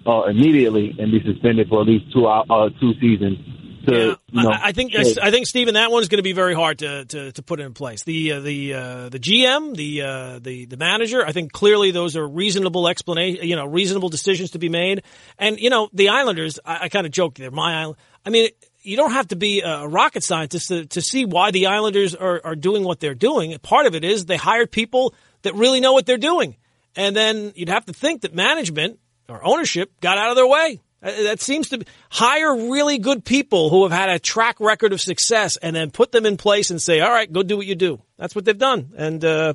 uh, 0.06 0.22
immediately 0.24 0.94
and 0.98 1.10
be 1.10 1.22
suspended 1.22 1.68
for 1.68 1.80
at 1.80 1.86
least 1.86 2.12
two 2.12 2.26
uh, 2.26 2.44
uh, 2.48 2.70
two 2.80 2.94
seasons. 3.00 3.38
To, 3.86 3.92
Yeah, 3.92 4.14
you 4.30 4.42
know, 4.42 4.50
I, 4.50 4.68
I 4.68 4.72
think 4.72 4.94
I 4.94 5.30
think 5.30 5.46
Stephen, 5.46 5.74
that 5.74 5.90
one's 5.90 6.08
going 6.08 6.18
to 6.18 6.22
be 6.22 6.32
very 6.32 6.54
hard 6.54 6.78
to, 6.80 7.04
to, 7.04 7.32
to 7.32 7.42
put 7.42 7.60
in 7.60 7.74
place. 7.74 8.04
The 8.04 8.32
uh, 8.32 8.40
the 8.40 8.74
uh, 8.74 9.08
the 9.08 9.18
GM, 9.18 9.76
the 9.76 10.02
uh, 10.02 10.38
the 10.40 10.66
the 10.66 10.76
manager. 10.76 11.24
I 11.24 11.32
think 11.32 11.52
clearly 11.52 11.90
those 11.90 12.16
are 12.16 12.26
reasonable 12.26 12.88
explanation. 12.88 13.46
You 13.46 13.56
know, 13.56 13.66
reasonable 13.66 14.08
decisions 14.08 14.52
to 14.52 14.58
be 14.58 14.68
made. 14.68 15.02
And 15.38 15.58
you 15.58 15.70
know, 15.70 15.88
the 15.92 16.10
Islanders. 16.10 16.58
I, 16.64 16.84
I 16.84 16.88
kind 16.88 17.06
of 17.06 17.12
joke 17.12 17.34
they're 17.34 17.50
my 17.50 17.80
island. 17.80 17.98
I 18.24 18.30
mean. 18.30 18.48
You 18.86 18.98
don't 18.98 19.12
have 19.12 19.28
to 19.28 19.36
be 19.36 19.62
a 19.62 19.88
rocket 19.88 20.22
scientist 20.22 20.68
to, 20.68 20.84
to 20.84 21.00
see 21.00 21.24
why 21.24 21.52
the 21.52 21.68
Islanders 21.68 22.14
are, 22.14 22.42
are 22.44 22.54
doing 22.54 22.84
what 22.84 23.00
they're 23.00 23.14
doing. 23.14 23.58
Part 23.60 23.86
of 23.86 23.94
it 23.94 24.04
is 24.04 24.26
they 24.26 24.36
hired 24.36 24.70
people 24.70 25.14
that 25.40 25.54
really 25.54 25.80
know 25.80 25.94
what 25.94 26.04
they're 26.04 26.18
doing. 26.18 26.56
And 26.94 27.16
then 27.16 27.52
you'd 27.56 27.70
have 27.70 27.86
to 27.86 27.94
think 27.94 28.20
that 28.22 28.34
management 28.34 28.98
or 29.26 29.42
ownership 29.42 29.90
got 30.02 30.18
out 30.18 30.28
of 30.28 30.36
their 30.36 30.46
way. 30.46 30.80
Uh, 31.04 31.22
That 31.24 31.40
seems 31.40 31.68
to 31.68 31.78
be, 31.78 31.86
hire 32.10 32.54
really 32.70 32.98
good 32.98 33.24
people 33.24 33.68
who 33.70 33.82
have 33.82 33.92
had 33.92 34.08
a 34.08 34.18
track 34.18 34.56
record 34.58 34.92
of 34.92 35.00
success 35.00 35.56
and 35.58 35.76
then 35.76 35.90
put 35.90 36.10
them 36.12 36.24
in 36.26 36.36
place 36.36 36.70
and 36.70 36.80
say, 36.80 37.00
all 37.00 37.10
right, 37.10 37.30
go 37.30 37.42
do 37.42 37.56
what 37.56 37.66
you 37.66 37.74
do. 37.74 38.00
That's 38.16 38.34
what 38.34 38.44
they've 38.44 38.56
done. 38.58 38.92
And, 38.96 39.24
uh, 39.24 39.52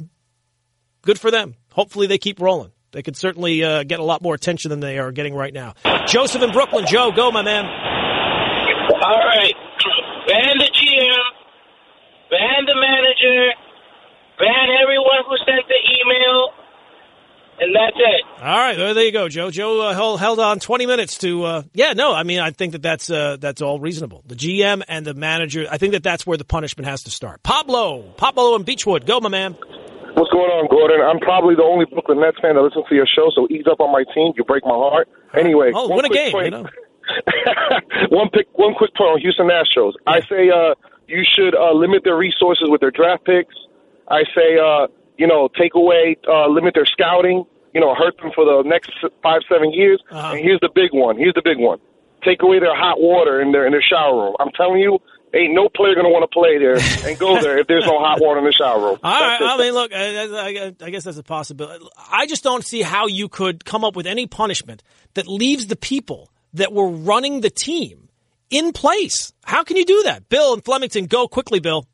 good 1.02 1.20
for 1.20 1.32
them. 1.32 1.56
Hopefully 1.72 2.08
they 2.08 2.18
keep 2.18 2.40
rolling. 2.40 2.72
They 2.92 3.02
could 3.04 3.16
certainly, 3.16 3.64
uh, 3.64 3.84
get 3.84 4.00
a 4.00 4.04
lot 4.04 4.22
more 4.22 4.36
attention 4.36 4.70
than 4.70 4.80
they 4.80 4.98
are 5.00 5.12
getting 5.12 5.34
right 5.36 5.54
now. 5.54 5.74
Joseph 6.08 6.42
in 6.42 6.52
Brooklyn. 6.52 6.86
Joe, 6.88 7.12
go, 7.12 7.32
my 7.32 7.42
man. 7.44 7.66
All 7.66 9.20
right. 9.26 9.54
Ban 10.28 10.58
the 10.60 10.70
GM, 10.70 11.26
ban 12.30 12.66
the 12.66 12.76
manager, 12.76 13.54
ban 14.38 14.70
everyone 14.82 15.26
who 15.28 15.38
sent 15.46 15.66
the 15.68 15.80
email, 15.98 16.54
and 17.60 17.76
that's 17.76 17.96
it. 17.98 18.42
All 18.44 18.58
right, 18.58 18.78
there, 18.78 18.94
there 18.94 19.04
you 19.06 19.12
go, 19.12 19.28
Joe. 19.30 19.52
Joe 19.52 19.82
uh, 19.82 19.94
held, 19.94 20.20
held 20.20 20.40
on 20.40 20.60
20 20.60 20.86
minutes 20.86 21.18
to, 21.20 21.44
uh, 21.44 21.64
yeah, 21.74 21.94
no, 21.94 22.14
I 22.14 22.24
mean, 22.24 22.40
I 22.40 22.52
think 22.52 22.74
that 22.74 22.82
that's, 22.82 23.10
uh, 23.10 23.38
that's 23.40 23.62
all 23.62 23.80
reasonable. 23.80 24.24
The 24.26 24.36
GM 24.36 24.84
and 24.88 25.06
the 25.06 25.14
manager, 25.14 25.66
I 25.70 25.78
think 25.78 25.94
that 25.94 26.04
that's 26.04 26.26
where 26.26 26.38
the 26.38 26.46
punishment 26.46 26.88
has 26.88 27.04
to 27.04 27.12
start. 27.12 27.44
Pablo, 27.44 28.14
Pablo 28.18 28.56
and 28.56 28.66
Beachwood. 28.66 29.06
Go, 29.06 29.20
my 29.20 29.30
man. 29.30 29.54
What's 30.16 30.32
going 30.32 30.52
on, 30.52 30.68
Gordon? 30.68 31.00
I'm 31.02 31.20
probably 31.20 31.56
the 31.56 31.64
only 31.64 31.86
Brooklyn 31.86 32.20
Nets 32.20 32.38
fan 32.42 32.56
that 32.56 32.62
listens 32.62 32.86
to 32.90 32.96
your 32.96 33.08
show, 33.08 33.30
so 33.36 33.48
ease 33.50 33.66
up 33.72 33.80
on 33.80 33.92
my 33.92 34.04
team. 34.14 34.34
You 34.36 34.44
break 34.44 34.64
my 34.66 34.76
heart. 34.76 35.08
Anyway, 35.38 35.72
Oh, 35.74 35.88
one 35.88 35.98
win 35.98 36.06
a 36.06 36.10
game, 36.10 36.34
you 36.36 36.50
know. 36.52 36.66
one 38.10 38.30
pick, 38.30 38.48
one 38.54 38.74
quick 38.76 38.92
point 38.96 39.10
on 39.16 39.20
Houston 39.22 39.48
Astros. 39.48 39.94
I 40.08 40.20
say 40.30 40.50
uh, 40.50 40.76
you 41.08 41.24
should 41.24 41.56
uh, 41.56 41.72
limit 41.74 42.04
their 42.04 42.18
resources 42.18 42.68
with 42.70 42.82
their 42.82 42.92
draft 42.92 43.26
picks. 43.26 43.54
I 44.10 44.24
say, 44.36 44.58
uh, 44.58 44.88
you 45.20 45.28
know, 45.28 45.50
take 45.60 45.76
away, 45.76 46.16
uh, 46.28 46.48
limit 46.48 46.74
their 46.74 46.86
scouting. 46.86 47.46
You 47.74 47.82
know, 47.82 47.94
hurt 47.94 48.18
them 48.18 48.32
for 48.34 48.46
the 48.46 48.64
next 48.68 48.90
five, 49.22 49.42
seven 49.48 49.72
years. 49.72 50.02
Uh-huh. 50.10 50.32
And 50.34 50.40
here's 50.40 50.60
the 50.60 50.72
big 50.74 50.90
one. 50.92 51.18
Here's 51.18 51.36
the 51.36 51.44
big 51.46 51.60
one. 51.60 51.78
Take 52.24 52.42
away 52.42 52.60
their 52.60 52.76
hot 52.76 53.00
water 53.00 53.40
in 53.42 53.52
their 53.52 53.68
in 53.68 53.72
their 53.72 53.84
shower 53.84 54.16
room. 54.16 54.36
I'm 54.40 54.50
telling 54.58 54.80
you, 54.80 54.98
ain't 55.36 55.54
no 55.54 55.70
player 55.70 55.94
gonna 55.94 56.10
want 56.10 56.24
to 56.24 56.34
play 56.34 56.58
there 56.58 56.80
and 57.08 57.20
go 57.20 57.40
there 57.40 57.60
if 57.60 57.68
there's 57.68 57.86
no 57.86 58.00
hot 58.00 58.20
water 58.20 58.40
in 58.40 58.46
the 58.46 58.52
shower 58.52 58.80
room. 58.80 58.98
All 59.04 59.12
right. 59.12 59.38
That's 59.40 59.42
it. 59.42 59.46
I 59.46 59.58
mean, 59.58 59.74
look, 59.74 59.94
I, 59.94 60.66
I, 60.82 60.88
I 60.88 60.90
guess 60.90 61.04
that's 61.04 61.20
a 61.20 61.24
possibility. 61.24 61.86
I 62.12 62.26
just 62.26 62.44
don't 62.44 62.66
see 62.66 62.82
how 62.82 63.06
you 63.06 63.30
could 63.30 63.64
come 63.64 63.84
up 63.84 63.96
with 63.96 64.08
any 64.08 64.26
punishment 64.26 64.82
that 65.14 65.28
leaves 65.28 65.68
the 65.68 65.76
people 65.76 66.32
that 66.54 66.74
were 66.74 66.90
running 66.90 67.42
the 67.42 67.52
team 67.52 68.10
in 68.50 68.72
place. 68.72 69.32
How 69.44 69.64
can 69.64 69.78
you 69.78 69.86
do 69.86 70.04
that? 70.06 70.28
Bill 70.28 70.54
and 70.54 70.66
Flemington, 70.66 71.06
go 71.06 71.28
quickly, 71.28 71.60
Bill. 71.60 71.86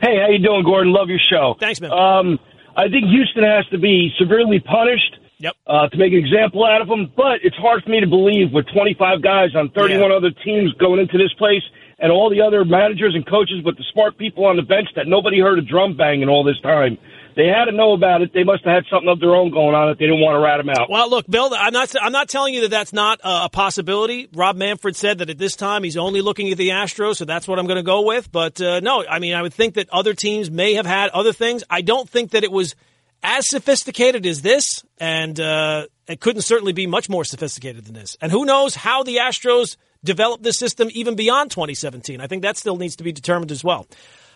Hey, 0.00 0.18
how 0.20 0.28
you 0.28 0.38
doing, 0.38 0.64
Gordon? 0.64 0.92
Love 0.92 1.08
your 1.08 1.18
show. 1.18 1.56
Thanks, 1.60 1.80
man. 1.80 1.92
Um, 1.92 2.38
I 2.76 2.88
think 2.88 3.06
Houston 3.06 3.44
has 3.44 3.66
to 3.68 3.78
be 3.78 4.12
severely 4.18 4.60
punished 4.60 5.16
Yep. 5.38 5.54
uh, 5.66 5.88
to 5.88 5.96
make 5.96 6.12
an 6.12 6.18
example 6.20 6.64
out 6.64 6.80
of 6.80 6.88
them. 6.88 7.10
But 7.16 7.40
it's 7.42 7.56
hard 7.56 7.82
for 7.82 7.90
me 7.90 8.00
to 8.00 8.06
believe 8.06 8.52
with 8.52 8.66
25 8.72 9.22
guys 9.22 9.50
on 9.56 9.70
31 9.70 10.10
Yeah. 10.10 10.16
other 10.16 10.30
teams 10.30 10.72
going 10.74 11.00
into 11.00 11.18
this 11.18 11.32
place 11.34 11.62
and 11.98 12.12
all 12.12 12.30
the 12.30 12.40
other 12.40 12.64
managers 12.64 13.14
and 13.14 13.26
coaches 13.26 13.62
with 13.64 13.76
the 13.76 13.84
smart 13.92 14.16
people 14.18 14.44
on 14.44 14.56
the 14.56 14.62
bench 14.62 14.88
that 14.94 15.06
nobody 15.08 15.40
heard 15.40 15.58
a 15.58 15.62
drum 15.62 15.96
bang 15.96 16.22
in 16.22 16.28
all 16.28 16.44
this 16.44 16.58
time. 16.60 16.96
They 17.34 17.46
had 17.46 17.66
to 17.66 17.72
know 17.72 17.92
about 17.92 18.22
it. 18.22 18.32
They 18.32 18.44
must 18.44 18.64
have 18.64 18.74
had 18.74 18.84
something 18.90 19.08
of 19.08 19.20
their 19.20 19.34
own 19.34 19.50
going 19.50 19.74
on 19.74 19.88
that 19.88 19.98
they 19.98 20.06
didn't 20.06 20.20
want 20.20 20.36
to 20.36 20.40
rat 20.40 20.58
them 20.58 20.68
out. 20.68 20.90
Well, 20.90 21.08
look, 21.08 21.26
Bill, 21.28 21.50
I'm 21.56 21.72
not. 21.72 21.94
I'm 22.00 22.12
not 22.12 22.28
telling 22.28 22.54
you 22.54 22.62
that 22.62 22.70
that's 22.70 22.92
not 22.92 23.20
a 23.22 23.48
possibility. 23.48 24.28
Rob 24.34 24.56
Manfred 24.56 24.96
said 24.96 25.18
that 25.18 25.30
at 25.30 25.38
this 25.38 25.56
time 25.56 25.84
he's 25.84 25.96
only 25.96 26.20
looking 26.20 26.50
at 26.50 26.58
the 26.58 26.70
Astros, 26.70 27.16
so 27.16 27.24
that's 27.24 27.48
what 27.48 27.58
I'm 27.58 27.66
going 27.66 27.76
to 27.76 27.82
go 27.82 28.02
with. 28.02 28.30
But 28.30 28.60
uh, 28.60 28.80
no, 28.80 29.04
I 29.08 29.18
mean, 29.18 29.34
I 29.34 29.42
would 29.42 29.54
think 29.54 29.74
that 29.74 29.88
other 29.90 30.14
teams 30.14 30.50
may 30.50 30.74
have 30.74 30.86
had 30.86 31.10
other 31.10 31.32
things. 31.32 31.64
I 31.70 31.80
don't 31.82 32.08
think 32.08 32.32
that 32.32 32.44
it 32.44 32.52
was 32.52 32.74
as 33.22 33.48
sophisticated 33.48 34.26
as 34.26 34.42
this, 34.42 34.84
and 34.98 35.38
uh, 35.38 35.86
it 36.08 36.20
couldn't 36.20 36.42
certainly 36.42 36.72
be 36.72 36.86
much 36.86 37.08
more 37.08 37.24
sophisticated 37.24 37.84
than 37.84 37.94
this. 37.94 38.16
And 38.20 38.32
who 38.32 38.44
knows 38.44 38.74
how 38.74 39.02
the 39.02 39.16
Astros 39.16 39.76
develop 40.04 40.42
this 40.42 40.58
system 40.58 40.88
even 40.92 41.14
beyond 41.14 41.50
2017? 41.50 42.20
I 42.20 42.26
think 42.26 42.42
that 42.42 42.56
still 42.56 42.76
needs 42.76 42.96
to 42.96 43.04
be 43.04 43.12
determined 43.12 43.52
as 43.52 43.62
well. 43.62 43.86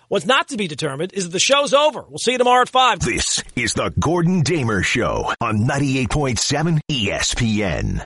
What's 0.09 0.25
not 0.25 0.49
to 0.49 0.57
be 0.57 0.69
determined 0.69 1.13
is 1.15 1.25
that 1.25 1.31
the 1.33 1.41
show's 1.41 1.75
over. 1.75 2.05
We'll 2.09 2.19
see 2.19 2.33
you 2.33 2.39
tomorrow 2.39 2.63
at 2.63 2.69
five. 2.69 3.01
This 3.01 3.43
is 3.57 3.75
the 3.75 3.93
Gordon 3.99 4.43
Damer 4.43 4.85
Show 4.85 5.33
on 5.41 5.67
98.7 5.67 6.79
ESPN. 6.89 8.05